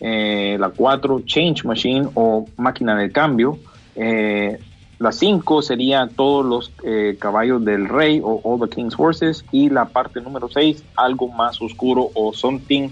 Eh, 0.00 0.56
la 0.58 0.70
4, 0.70 1.20
Change 1.24 1.64
Machine 1.64 2.08
o 2.14 2.46
Máquina 2.56 2.96
del 2.96 3.12
Cambio. 3.12 3.58
Eh, 3.96 4.58
la 4.98 5.12
5 5.12 5.62
sería 5.62 6.08
Todos 6.14 6.44
los 6.44 6.72
caballos 7.18 7.64
del 7.64 7.88
rey 7.88 8.20
o 8.22 8.40
All 8.44 8.60
the 8.60 8.74
King's 8.74 8.94
Horses. 8.98 9.44
Y 9.52 9.70
la 9.70 9.86
parte 9.86 10.20
número 10.20 10.48
6, 10.48 10.84
Algo 10.96 11.28
más 11.28 11.60
oscuro 11.62 12.10
o 12.14 12.32
Something 12.32 12.90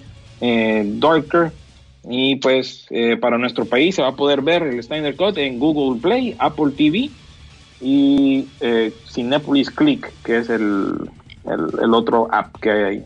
Darker. 1.01 1.53
Y 2.11 2.37
pues 2.37 2.87
eh, 2.91 3.17
para 3.17 3.37
nuestro 3.37 3.67
país 3.67 3.95
se 3.95 4.03
va 4.03 4.09
a 4.09 4.17
poder 4.17 4.41
ver 4.41 4.63
el 4.63 4.83
Snyder 4.83 5.15
Cut 5.15 5.37
en 5.37 5.59
Google 5.59 6.01
Play, 6.01 6.35
Apple 6.39 6.73
TV 6.77 7.11
y 7.81 8.47
eh, 8.61 8.93
Cinepolis 9.07 9.71
Click, 9.71 10.11
que 10.25 10.39
es 10.39 10.49
el, 10.49 10.95
el, 11.45 11.81
el, 11.83 11.95
otro 11.95 12.29
app 12.33 12.57
que 12.61 12.71
hay 12.71 12.83
ahí. 12.83 13.05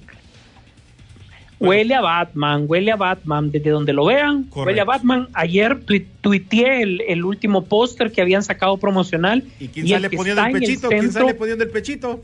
Huele 1.68 1.94
a 1.94 2.00
Batman, 2.00 2.64
huele 2.68 2.92
a 2.92 2.96
Batman, 2.96 3.50
desde 3.50 3.70
donde 3.70 3.92
lo 3.92 4.06
vean, 4.06 4.44
Correcto. 4.44 4.62
huele 4.66 4.80
a 4.80 4.84
Batman. 4.84 5.28
Ayer 5.34 5.80
tu 5.80 5.94
tuiteé 6.20 6.82
el, 6.82 7.00
el 7.02 7.24
último 7.24 7.64
póster 7.64 8.10
que 8.12 8.20
habían 8.20 8.42
sacado 8.42 8.76
promocional. 8.78 9.44
¿Y 9.60 9.68
quién 9.68 9.86
y 9.86 9.90
sale 9.90 10.08
el 10.08 10.16
poniendo 10.16 10.44
el 10.44 10.52
pechito? 10.52 10.90
El 10.90 10.98
¿Quién 10.98 11.12
sale 11.12 11.34
poniendo 11.34 11.64
el 11.64 11.70
pechito? 11.70 12.20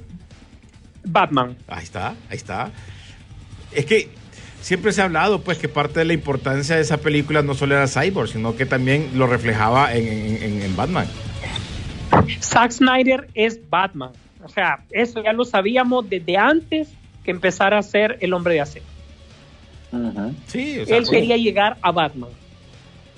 Batman. 1.05 1.57
Ahí 1.69 1.85
está, 1.85 2.09
ahí 2.29 2.37
está. 2.37 2.71
Es 3.73 3.87
que 3.87 4.09
siempre 4.61 4.93
se 4.93 5.01
ha 5.01 5.05
hablado 5.05 5.41
pues 5.43 5.59
que 5.59 5.69
parte 5.69 6.01
de 6.01 6.05
la 6.05 6.13
importancia 6.13 6.77
de 6.77 6.83
esa 6.83 6.99
película 6.99 7.43
no 7.43 7.55
solo 7.55 7.75
era 7.77 7.87
Cyborg, 7.87 8.29
sino 8.29 8.57
que 8.57 8.67
también 8.67 9.11
lo 9.15 9.27
reflejaba 9.27 9.95
en, 9.95 10.07
en, 10.07 10.63
en 10.63 10.77
Batman. 10.77 11.07
Zack 12.41 12.73
Snyder 12.73 13.29
es 13.35 13.61
Batman. 13.71 14.11
O 14.43 14.49
sea, 14.49 14.81
eso 14.91 15.23
ya 15.23 15.33
lo 15.33 15.45
sabíamos 15.45 16.09
desde 16.09 16.37
antes 16.37 16.89
que 17.25 17.31
empezara 17.31 17.79
a 17.79 17.83
ser 17.83 18.17
el 18.21 18.33
hombre 18.33 18.55
de 18.55 18.61
acero. 18.61 18.85
Uh 19.93 19.97
-huh. 19.97 20.35
Sí, 20.47 20.79
o 20.81 20.87
sea, 20.87 20.97
él 20.99 21.09
quería 21.09 21.37
llegar 21.37 21.77
a 21.83 21.91
Batman. 21.93 22.31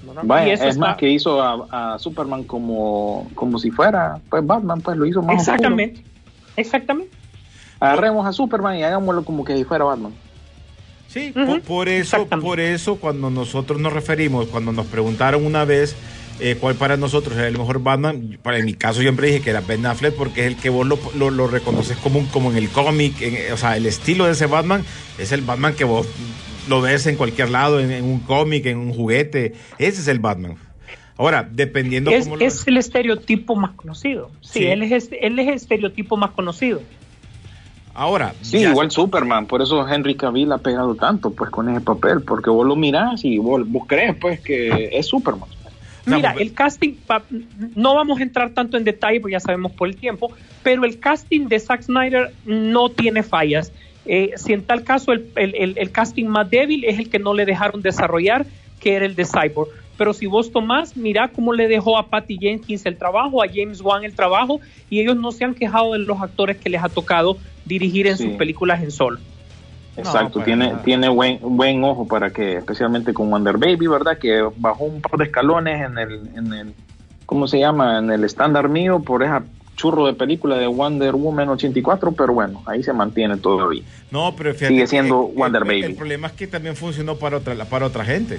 ¿no? 0.04 0.14
Vaya, 0.24 0.52
es 0.54 0.60
está... 0.62 0.78
más 0.80 0.96
que 0.96 1.10
hizo 1.10 1.42
a, 1.42 1.94
a, 1.94 1.98
Superman 1.98 2.44
como, 2.44 3.28
como 3.34 3.58
si 3.58 3.70
fuera 3.70 4.18
pues 4.30 4.46
Batman, 4.46 4.80
pues 4.80 4.96
lo 4.96 5.04
hizo 5.04 5.20
más 5.22 5.36
Exactamente, 5.36 5.98
oscuro. 6.00 6.14
exactamente. 6.56 7.16
Agarremos 7.80 8.26
a 8.26 8.32
Superman 8.32 8.76
y 8.78 8.82
hagámoslo 8.82 9.24
como 9.24 9.44
que 9.44 9.56
si 9.56 9.64
fuera 9.64 9.84
Batman. 9.84 10.12
Sí, 11.08 11.32
uh 11.34 11.38
-huh. 11.40 11.46
por, 11.46 11.62
por, 11.62 11.88
eso, 11.88 12.26
por 12.26 12.60
eso 12.60 12.96
cuando 12.96 13.30
nosotros 13.30 13.80
nos 13.80 13.92
referimos, 13.92 14.46
cuando 14.46 14.72
nos 14.72 14.86
preguntaron 14.86 15.44
una 15.44 15.64
vez 15.64 15.96
eh, 16.38 16.56
cuál 16.58 16.76
para 16.76 16.96
nosotros 16.96 17.36
es 17.36 17.42
el 17.44 17.58
mejor 17.58 17.82
Batman. 17.82 18.38
Para 18.42 18.58
en 18.58 18.64
mi 18.64 18.74
caso 18.74 19.00
siempre 19.00 19.26
dije 19.26 19.42
que 19.42 19.50
era 19.50 19.60
Ben 19.60 19.84
Affleck 19.84 20.14
porque 20.14 20.42
es 20.42 20.46
el 20.46 20.56
que 20.56 20.70
vos 20.70 20.86
lo, 20.86 20.98
lo, 21.14 21.30
lo 21.30 21.46
reconoces 21.48 21.98
como, 21.98 22.20
un- 22.20 22.26
como 22.26 22.50
en 22.50 22.56
el 22.56 22.70
cómic, 22.70 23.14
o 23.52 23.56
sea, 23.58 23.76
el 23.76 23.84
estilo 23.86 24.24
de 24.24 24.32
ese 24.32 24.46
Batman 24.46 24.82
es 25.18 25.32
el 25.32 25.42
Batman 25.42 25.74
que 25.74 25.84
vos 25.84 26.06
lo 26.70 26.80
ves 26.80 27.06
en 27.06 27.16
cualquier 27.16 27.50
lado, 27.50 27.80
en, 27.80 27.90
en 27.90 28.04
un 28.04 28.20
cómic, 28.20 28.64
en 28.64 28.78
un 28.78 28.94
juguete. 28.94 29.52
Ese 29.78 30.00
es 30.00 30.08
el 30.08 30.20
Batman. 30.20 30.54
Ahora, 31.18 31.46
dependiendo 31.50 32.10
Es, 32.10 32.24
cómo 32.24 32.36
lo... 32.36 32.46
es 32.46 32.66
el 32.66 32.78
estereotipo 32.78 33.54
más 33.56 33.72
conocido. 33.72 34.30
Sí, 34.40 34.60
Sí. 34.60 34.66
Él, 34.66 34.82
es, 34.84 35.10
él 35.20 35.38
es 35.38 35.48
el 35.48 35.54
estereotipo 35.54 36.16
más 36.16 36.30
conocido. 36.30 36.80
Ahora, 37.92 38.34
Sí, 38.40 38.60
ya- 38.60 38.70
igual 38.70 38.90
Superman, 38.90 39.46
por 39.46 39.60
eso 39.62 39.86
Henry 39.86 40.14
Cavill 40.14 40.50
ha 40.52 40.58
pegado 40.58 40.94
tanto 40.94 41.32
pues 41.32 41.50
con 41.50 41.68
ese 41.68 41.80
papel, 41.80 42.22
porque 42.22 42.48
vos 42.48 42.66
lo 42.66 42.76
mirás 42.76 43.24
y 43.24 43.36
vos, 43.38 43.62
vos 43.66 43.82
crees 43.86 44.16
pues 44.16 44.40
que 44.40 44.90
es 44.92 45.06
Superman. 45.06 45.48
Mira, 46.06 46.34
el 46.38 46.54
casting, 46.54 46.94
no 47.76 47.94
vamos 47.94 48.18
a 48.20 48.22
entrar 48.22 48.50
tanto 48.50 48.76
en 48.78 48.84
detalle 48.84 49.20
porque 49.20 49.32
ya 49.32 49.40
sabemos 49.40 49.72
por 49.72 49.86
el 49.88 49.96
tiempo, 49.96 50.32
pero 50.62 50.84
el 50.84 50.98
casting 50.98 51.46
de 51.48 51.60
Zack 51.60 51.82
Snyder 51.82 52.32
no 52.46 52.88
tiene 52.88 53.22
fallas. 53.22 53.70
Eh, 54.12 54.32
si 54.34 54.52
en 54.54 54.64
tal 54.64 54.82
caso 54.82 55.12
el, 55.12 55.28
el- 55.36 55.54
el- 55.54 55.78
el 55.78 55.92
casting 55.92 56.26
más 56.26 56.50
débil 56.50 56.84
es 56.84 56.98
el 56.98 57.08
que 57.08 57.20
no 57.20 57.32
le 57.32 57.46
dejaron 57.46 57.80
desarrollar, 57.80 58.44
que 58.80 58.94
era 58.96 59.06
el 59.06 59.14
de 59.14 59.24
Cyborg. 59.24 59.68
Pero 59.96 60.12
si 60.14 60.26
vos 60.26 60.50
tomás, 60.50 60.96
mira 60.96 61.28
cómo 61.28 61.52
le 61.52 61.68
dejó 61.68 61.96
a 61.96 62.08
Patty 62.08 62.36
Jenkins 62.38 62.86
el 62.86 62.96
trabajo, 62.98 63.40
a 63.40 63.46
James 63.46 63.80
Wan 63.80 64.02
el 64.02 64.16
trabajo, 64.16 64.58
y 64.88 64.98
ellos 64.98 65.14
no 65.16 65.30
se 65.30 65.44
han 65.44 65.54
quejado 65.54 65.92
de 65.92 66.00
los 66.00 66.20
actores 66.20 66.56
que 66.56 66.68
les 66.70 66.82
ha 66.82 66.88
tocado 66.88 67.36
dirigir 67.64 68.08
en 68.08 68.16
Sí. 68.16 68.24
sus 68.24 68.32
películas 68.36 68.82
en 68.82 68.90
solo. 68.90 69.20
Exacto, 69.96 70.40
tiene, 70.40 70.68
nada. 70.68 70.82
tiene 70.82 71.08
buen, 71.08 71.38
buen 71.40 71.84
ojo 71.84 72.08
para 72.08 72.30
que, 72.30 72.56
especialmente 72.56 73.12
con 73.12 73.30
Wonder 73.30 73.58
Baby, 73.58 73.86
¿verdad? 73.86 74.18
Que 74.18 74.42
bajó 74.56 74.84
un 74.84 75.00
par 75.02 75.18
de 75.18 75.24
escalones 75.26 75.84
en 75.86 75.98
el, 75.98 76.20
en 76.36 76.52
el 76.52 76.74
¿cómo 77.26 77.46
se 77.46 77.61
llama? 77.61 77.98
En 77.98 78.11
el 78.11 78.24
estándar 78.24 78.68
mío 78.68 79.00
por 79.04 79.22
esa 79.22 79.44
churro 79.80 80.04
de 80.06 80.12
película 80.12 80.58
de 80.58 80.66
Wonder 80.66 81.14
Woman 81.14 81.48
84, 81.48 82.12
pero 82.12 82.34
bueno, 82.34 82.62
ahí 82.66 82.82
se 82.82 82.92
mantiene 82.92 83.38
todavía. 83.38 83.82
No, 84.10 84.34
pero 84.36 84.52
fíjate 84.52 84.74
Sigue 84.74 84.86
siendo 84.86 85.30
el- 85.30 85.38
Wonder 85.38 85.62
el- 85.62 85.68
Baby. 85.68 85.82
El 85.84 85.94
problema 85.94 86.26
es 86.26 86.34
que 86.34 86.46
también 86.46 86.76
funcionó 86.76 87.16
para 87.16 87.38
otra, 87.38 87.54
para 87.64 87.86
otra 87.86 88.04
gente. 88.04 88.38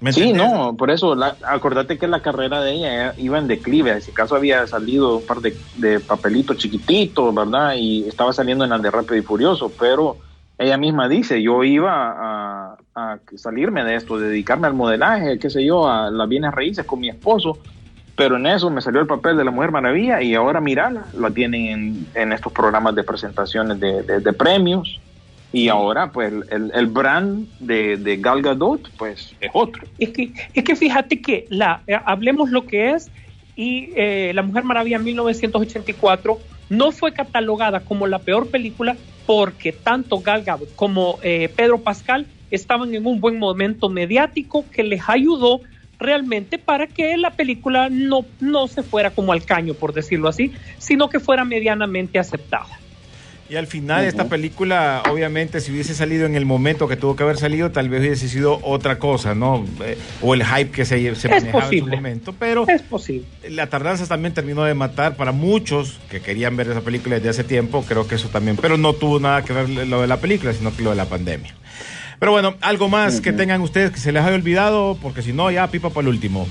¿Me 0.00 0.12
Sí, 0.12 0.28
entendés? 0.30 0.52
no, 0.52 0.76
por 0.76 0.90
eso, 0.92 1.16
la- 1.16 1.36
acordate 1.48 1.98
que 1.98 2.06
la 2.06 2.20
carrera 2.20 2.60
de 2.60 2.72
ella 2.74 3.14
iba 3.16 3.38
en 3.38 3.48
declive, 3.48 3.90
en 3.90 3.96
ese 3.96 4.12
caso 4.12 4.36
había 4.36 4.64
salido 4.68 5.16
un 5.16 5.26
par 5.26 5.40
de, 5.40 5.56
de 5.78 5.98
papelitos 5.98 6.58
chiquititos, 6.58 7.34
¿verdad? 7.34 7.74
Y 7.76 8.06
estaba 8.06 8.32
saliendo 8.32 8.62
en 8.62 8.70
la 8.70 8.78
de 8.78 8.90
Rápido 8.90 9.16
y 9.16 9.22
Furioso, 9.22 9.72
pero 9.76 10.18
ella 10.56 10.76
misma 10.76 11.08
dice, 11.08 11.42
yo 11.42 11.64
iba 11.64 11.90
a, 11.92 12.76
a 12.94 13.18
salirme 13.36 13.82
de 13.84 13.96
esto, 13.96 14.18
dedicarme 14.20 14.68
al 14.68 14.74
modelaje, 14.74 15.38
qué 15.40 15.50
sé 15.50 15.64
yo, 15.64 15.88
a 15.90 16.10
las 16.12 16.28
bienes 16.28 16.52
raíces 16.52 16.84
con 16.84 17.00
mi 17.00 17.08
esposo, 17.08 17.58
pero 18.16 18.36
en 18.36 18.46
eso 18.46 18.70
me 18.70 18.80
salió 18.80 19.00
el 19.00 19.06
papel 19.06 19.36
de 19.36 19.44
la 19.44 19.50
Mujer 19.50 19.70
Maravilla 19.70 20.22
y 20.22 20.34
ahora 20.34 20.60
mirala, 20.60 21.04
lo 21.16 21.30
tienen 21.32 21.66
en, 21.66 22.06
en 22.14 22.32
estos 22.32 22.52
programas 22.52 22.94
de 22.94 23.02
presentaciones 23.04 23.78
de, 23.78 24.02
de- 24.02 24.20
de 24.20 24.32
premios. 24.32 25.00
Y 25.52 25.68
ahora, 25.68 26.10
pues, 26.12 26.32
el, 26.50 26.70
el 26.74 26.86
brand 26.86 27.46
de, 27.60 27.96
de 27.96 28.16
Gal 28.16 28.42
Gadot, 28.42 28.90
pues, 28.98 29.34
es 29.40 29.50
otro. 29.54 29.86
Es 29.98 30.10
que, 30.10 30.32
es 30.52 30.64
que 30.64 30.74
fíjate 30.76 31.20
que 31.22 31.46
la, 31.50 31.82
eh, 31.86 31.96
hablemos 32.04 32.50
lo 32.50 32.66
que 32.66 32.90
es 32.90 33.10
y 33.54 33.90
eh, 33.96 34.32
La 34.34 34.42
Mujer 34.42 34.64
Maravilla 34.64 34.98
1984 34.98 36.38
no 36.68 36.90
fue 36.92 37.12
catalogada 37.12 37.80
como 37.80 38.06
la 38.06 38.18
peor 38.18 38.48
película 38.48 38.96
porque 39.24 39.72
tanto 39.72 40.18
Gal 40.20 40.42
Gadot 40.44 40.74
como 40.76 41.18
eh, 41.22 41.48
Pedro 41.54 41.78
Pascal 41.78 42.26
estaban 42.50 42.94
en 42.94 43.06
un 43.06 43.20
buen 43.20 43.38
momento 43.38 43.88
mediático 43.88 44.64
que 44.70 44.82
les 44.82 45.08
ayudó 45.08 45.60
realmente 45.98 46.58
para 46.58 46.86
que 46.86 47.16
la 47.16 47.30
película 47.30 47.88
no, 47.90 48.24
no 48.40 48.68
se 48.68 48.82
fuera 48.82 49.10
como 49.10 49.32
al 49.32 49.44
caño, 49.44 49.74
por 49.74 49.92
decirlo 49.92 50.28
así, 50.28 50.52
sino 50.78 51.08
que 51.08 51.20
fuera 51.20 51.44
medianamente 51.44 52.18
aceptada. 52.18 52.66
Y 53.48 53.54
al 53.54 53.68
final 53.68 54.04
esta 54.04 54.28
película, 54.28 55.04
obviamente, 55.08 55.60
si 55.60 55.70
hubiese 55.70 55.94
salido 55.94 56.26
en 56.26 56.34
el 56.34 56.44
momento 56.44 56.88
que 56.88 56.96
tuvo 56.96 57.14
que 57.14 57.22
haber 57.22 57.36
salido, 57.36 57.70
tal 57.70 57.88
vez 57.88 58.00
hubiese 58.00 58.28
sido 58.28 58.58
otra 58.64 58.98
cosa, 58.98 59.36
¿no? 59.36 59.64
Eh, 59.84 59.96
o 60.20 60.34
el 60.34 60.44
hype 60.44 60.72
que 60.72 60.84
se, 60.84 60.96
se 61.14 61.28
Es 61.28 61.30
manejaba 61.30 61.44
en 61.44 61.52
su 61.52 61.60
posible. 61.60 61.94
momento. 61.96 62.34
Pero 62.36 62.64
Es 62.66 62.82
posible. 62.82 63.24
la 63.48 63.68
tardanza 63.68 64.04
también 64.08 64.34
terminó 64.34 64.64
de 64.64 64.74
matar 64.74 65.14
para 65.14 65.30
muchos 65.30 66.00
que 66.10 66.20
querían 66.20 66.56
ver 66.56 66.68
esa 66.70 66.80
película 66.80 67.14
desde 67.16 67.28
hace 67.28 67.44
tiempo. 67.44 67.84
Creo 67.86 68.08
que 68.08 68.16
eso 68.16 68.28
también, 68.30 68.56
pero 68.56 68.78
no 68.78 68.94
tuvo 68.94 69.20
nada 69.20 69.44
que 69.44 69.52
ver 69.52 69.68
lo 69.68 70.00
de 70.00 70.08
la 70.08 70.16
película, 70.16 70.52
sino 70.52 70.74
que 70.74 70.82
lo 70.82 70.90
de 70.90 70.96
la 70.96 71.04
pandemia. 71.06 71.54
Pero 72.18 72.32
bueno, 72.32 72.54
algo 72.60 72.88
más 72.88 73.20
que 73.20 73.32
tengan 73.32 73.60
ustedes 73.60 73.90
que 73.90 73.98
se 73.98 74.12
les 74.12 74.22
haya 74.22 74.34
olvidado, 74.34 74.96
porque 75.02 75.22
si 75.22 75.32
no, 75.32 75.50
ya 75.50 75.66
pipa 75.68 75.90
para 75.90 76.02
el 76.02 76.14
último. 76.14 76.46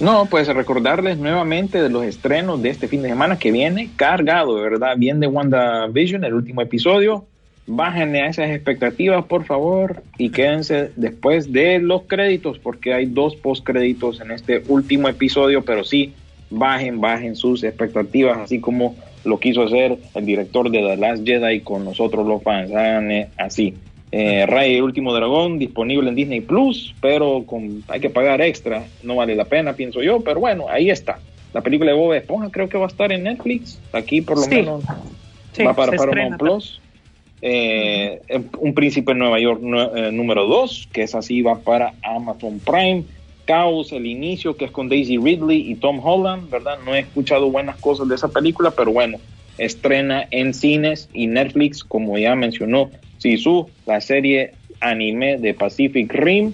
No, 0.00 0.24
pues 0.26 0.48
recordarles 0.48 1.18
nuevamente 1.18 1.82
de 1.82 1.90
los 1.90 2.04
estrenos 2.04 2.62
de 2.62 2.70
este 2.70 2.88
fin 2.88 3.02
de 3.02 3.10
semana 3.10 3.38
que 3.38 3.52
viene 3.52 3.90
cargado, 3.96 4.56
de 4.56 4.62
verdad, 4.62 4.96
bien 4.96 5.20
de 5.20 5.26
WandaVision, 5.26 6.24
el 6.24 6.32
último 6.32 6.62
episodio. 6.62 7.26
Bájenle 7.66 8.22
a 8.22 8.28
esas 8.28 8.50
expectativas, 8.50 9.26
por 9.26 9.44
favor, 9.44 10.02
y 10.16 10.30
quédense 10.30 10.90
después 10.96 11.52
de 11.52 11.78
los 11.80 12.02
créditos, 12.04 12.58
porque 12.58 12.94
hay 12.94 13.06
dos 13.06 13.36
postcréditos 13.36 14.22
en 14.22 14.30
este 14.30 14.62
último 14.68 15.06
episodio, 15.08 15.62
pero 15.62 15.84
sí, 15.84 16.14
bajen, 16.48 17.00
bajen 17.00 17.36
sus 17.36 17.62
expectativas, 17.62 18.38
así 18.38 18.58
como 18.58 18.96
lo 19.24 19.38
quiso 19.38 19.62
hacer 19.62 19.98
el 20.14 20.24
director 20.24 20.70
de 20.70 20.78
The 20.78 20.96
Last 20.96 21.26
Jedi 21.26 21.60
con 21.60 21.84
nosotros 21.84 22.26
los 22.26 22.42
fans. 22.42 22.70
Háganle 22.70 23.28
así. 23.36 23.74
Eh, 24.12 24.44
Ray 24.46 24.76
el 24.76 24.82
último 24.82 25.14
dragón 25.14 25.58
disponible 25.58 26.08
en 26.08 26.16
Disney 26.16 26.40
Plus, 26.40 26.94
pero 27.00 27.44
con, 27.46 27.84
hay 27.88 28.00
que 28.00 28.10
pagar 28.10 28.40
extra, 28.40 28.84
no 29.04 29.16
vale 29.16 29.36
la 29.36 29.44
pena, 29.44 29.74
pienso 29.74 30.02
yo, 30.02 30.20
pero 30.20 30.40
bueno, 30.40 30.66
ahí 30.68 30.90
está. 30.90 31.18
La 31.52 31.60
película 31.60 31.92
de 31.92 31.96
Bob 31.96 32.14
Esponja 32.14 32.50
creo 32.50 32.68
que 32.68 32.78
va 32.78 32.84
a 32.84 32.88
estar 32.88 33.12
en 33.12 33.22
Netflix, 33.24 33.80
aquí 33.92 34.20
por 34.20 34.36
lo 34.36 34.42
Sí. 34.44 34.50
menos 34.50 34.82
Sí, 35.52 35.64
va 35.64 35.74
para 35.74 35.92
Paramount 35.96 36.38
Plus. 36.38 36.80
Eh, 37.42 38.20
Un 38.58 38.74
príncipe 38.74 39.12
en 39.12 39.18
Nueva 39.18 39.40
York 39.40 39.60
eh, 39.62 40.10
número 40.12 40.46
2, 40.46 40.88
que 40.92 41.02
es 41.02 41.14
así, 41.14 41.42
va 41.42 41.58
para 41.58 41.94
Amazon 42.02 42.60
Prime. 42.60 43.04
Caos, 43.46 43.90
el 43.92 44.06
inicio, 44.06 44.56
que 44.56 44.66
es 44.66 44.70
con 44.70 44.88
Daisy 44.88 45.16
Ridley 45.18 45.70
y 45.70 45.74
Tom 45.74 46.00
Holland, 46.04 46.50
¿verdad? 46.50 46.78
No 46.84 46.94
he 46.94 47.00
escuchado 47.00 47.50
buenas 47.50 47.76
cosas 47.80 48.08
de 48.08 48.14
esa 48.14 48.28
película, 48.28 48.70
pero 48.70 48.92
bueno, 48.92 49.18
estrena 49.58 50.26
en 50.30 50.54
cines 50.54 51.08
y 51.12 51.26
Netflix, 51.26 51.82
como 51.82 52.16
ya 52.18 52.36
mencionó 52.36 52.90
Sisu, 53.20 53.68
la 53.86 54.00
serie 54.00 54.52
anime 54.80 55.38
de 55.38 55.54
Pacific 55.54 56.12
Rim. 56.12 56.52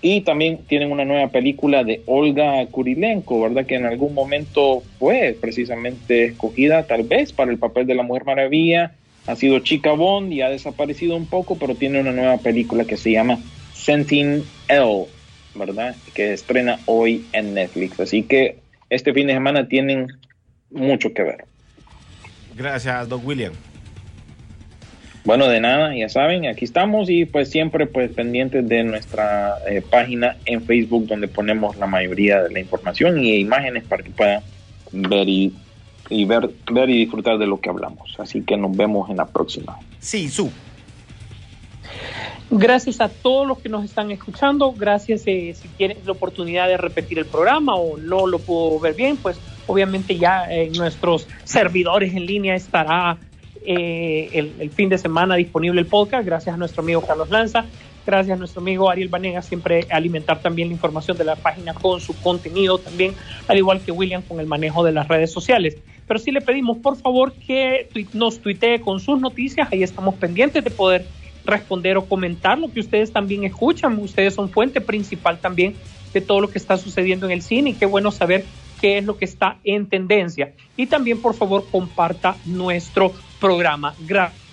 Y 0.00 0.20
también 0.20 0.58
tienen 0.58 0.92
una 0.92 1.04
nueva 1.04 1.28
película 1.28 1.82
de 1.82 2.02
Olga 2.06 2.64
Kurilenko, 2.66 3.40
¿verdad? 3.42 3.66
Que 3.66 3.74
en 3.74 3.86
algún 3.86 4.14
momento 4.14 4.84
fue 4.98 5.36
precisamente 5.40 6.26
escogida, 6.26 6.86
tal 6.86 7.02
vez, 7.02 7.32
para 7.32 7.50
el 7.50 7.58
papel 7.58 7.86
de 7.86 7.96
la 7.96 8.04
Mujer 8.04 8.24
Maravilla. 8.24 8.92
Ha 9.26 9.34
sido 9.34 9.58
Chica 9.58 9.92
Bond 9.92 10.32
y 10.32 10.40
ha 10.40 10.50
desaparecido 10.50 11.16
un 11.16 11.26
poco, 11.26 11.56
pero 11.58 11.74
tiene 11.74 12.00
una 12.00 12.12
nueva 12.12 12.38
película 12.38 12.84
que 12.84 12.96
se 12.96 13.10
llama 13.10 13.40
Sentinel, 13.74 14.44
¿verdad? 15.56 15.96
Que 16.14 16.32
estrena 16.32 16.78
hoy 16.86 17.26
en 17.32 17.54
Netflix. 17.54 17.98
Así 17.98 18.22
que 18.22 18.58
este 18.90 19.12
fin 19.12 19.26
de 19.26 19.34
semana 19.34 19.66
tienen 19.66 20.06
mucho 20.70 21.12
que 21.12 21.24
ver. 21.24 21.44
Gracias, 22.56 23.08
Doc 23.08 23.26
William. 23.26 23.52
Bueno, 25.28 25.46
de 25.46 25.60
nada, 25.60 25.94
ya 25.94 26.08
saben, 26.08 26.46
aquí 26.46 26.64
estamos 26.64 27.10
y 27.10 27.26
pues 27.26 27.50
siempre 27.50 27.84
pues 27.84 28.10
pendientes 28.12 28.66
de 28.66 28.82
nuestra 28.82 29.58
eh, 29.68 29.82
página 29.82 30.38
en 30.46 30.62
Facebook 30.62 31.06
donde 31.06 31.28
ponemos 31.28 31.76
la 31.76 31.86
mayoría 31.86 32.44
de 32.44 32.50
la 32.50 32.60
información 32.60 33.22
y 33.22 33.34
imágenes 33.34 33.84
para 33.84 34.02
que 34.02 34.08
puedan 34.08 34.42
ver 34.90 35.28
y, 35.28 35.54
y 36.08 36.24
ver, 36.24 36.48
ver 36.72 36.88
y 36.88 37.00
disfrutar 37.00 37.36
de 37.36 37.46
lo 37.46 37.60
que 37.60 37.68
hablamos. 37.68 38.14
Así 38.18 38.40
que 38.40 38.56
nos 38.56 38.74
vemos 38.74 39.10
en 39.10 39.18
la 39.18 39.26
próxima. 39.26 39.78
Sí, 39.98 40.30
su. 40.30 40.50
Gracias 42.50 42.98
a 43.02 43.10
todos 43.10 43.46
los 43.46 43.58
que 43.58 43.68
nos 43.68 43.84
están 43.84 44.10
escuchando. 44.10 44.72
Gracias 44.72 45.24
eh, 45.26 45.54
si 45.54 45.68
tienen 45.76 45.98
la 46.06 46.12
oportunidad 46.12 46.68
de 46.68 46.78
repetir 46.78 47.18
el 47.18 47.26
programa 47.26 47.74
o 47.74 47.98
no 47.98 48.26
lo 48.26 48.38
puedo 48.38 48.80
ver 48.80 48.94
bien, 48.94 49.18
pues 49.18 49.38
obviamente 49.66 50.16
ya 50.16 50.50
en 50.50 50.72
nuestros 50.72 51.28
servidores 51.44 52.14
en 52.14 52.24
línea 52.24 52.54
estará 52.54 53.18
eh, 53.64 54.30
el, 54.32 54.70
fin 54.70 54.88
de 54.88 54.98
semana 54.98 55.36
disponible 55.36 55.80
el 55.80 55.86
podcast. 55.86 56.24
Gracias 56.24 56.54
a 56.54 56.58
nuestro 56.58 56.82
amigo 56.82 57.00
Carlos 57.00 57.30
Lanza. 57.30 57.64
Gracias 58.06 58.36
a 58.36 58.38
nuestro 58.38 58.62
amigo 58.62 58.88
Ariel 58.88 59.08
Banega, 59.08 59.42
siempre 59.42 59.86
alimentar 59.90 60.40
también 60.40 60.68
la 60.68 60.74
información 60.74 61.18
de 61.18 61.24
la 61.24 61.36
página 61.36 61.74
con 61.74 62.00
su 62.00 62.18
contenido 62.22 62.78
también, 62.78 63.12
al 63.46 63.58
igual 63.58 63.82
que 63.82 63.92
William 63.92 64.22
con 64.22 64.40
el 64.40 64.46
manejo 64.46 64.82
de 64.82 64.92
las 64.92 65.08
redes 65.08 65.30
sociales. 65.30 65.76
Pero 66.06 66.18
sí 66.18 66.30
le 66.30 66.40
pedimos, 66.40 66.78
por 66.78 66.96
favor, 66.96 67.34
que 67.34 67.86
nos 68.14 68.40
tuitee 68.40 68.80
con 68.80 68.98
sus 68.98 69.20
noticias. 69.20 69.68
Ahí 69.70 69.82
estamos 69.82 70.14
pendientes 70.14 70.64
de 70.64 70.70
poder 70.70 71.04
responder 71.44 71.98
o 71.98 72.06
comentar 72.06 72.58
lo 72.58 72.72
que 72.72 72.80
ustedes 72.80 73.12
también 73.12 73.44
escuchan. 73.44 73.98
Ustedes 73.98 74.34
son 74.34 74.48
fuente 74.48 74.80
principal 74.80 75.38
también 75.38 75.74
de 76.14 76.20
todo 76.20 76.40
lo 76.40 76.48
que 76.48 76.58
está 76.58 76.78
sucediendo 76.78 77.26
en 77.26 77.32
el 77.32 77.42
cine 77.42 77.70
y 77.70 77.74
qué 77.74 77.86
bueno 77.86 78.10
saber 78.10 78.44
qué 78.80 78.98
es 78.98 79.04
lo 79.04 79.18
que 79.18 79.24
está 79.24 79.58
en 79.64 79.88
tendencia. 79.88 80.52
Y 80.76 80.86
también, 80.86 81.20
por 81.20 81.34
favor, 81.34 81.64
comparta 81.70 82.36
nuestro 82.46 83.12
programa. 83.40 83.94
Gracias. 84.00 84.48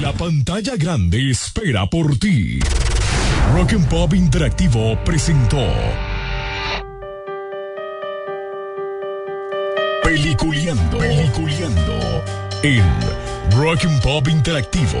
La 0.00 0.12
pantalla 0.12 0.76
grande 0.76 1.30
espera 1.30 1.86
por 1.86 2.16
ti. 2.18 2.60
Rock 3.52 3.72
and 3.72 3.88
Pop 3.88 4.14
Interactivo 4.14 4.96
presentó 5.04 5.66
Peliculeando, 10.02 10.98
Peliculeando 10.98 12.24
en 12.62 12.84
Rock 13.56 13.84
and 13.84 14.00
Pop 14.02 14.28
Interactivo. 14.28 15.00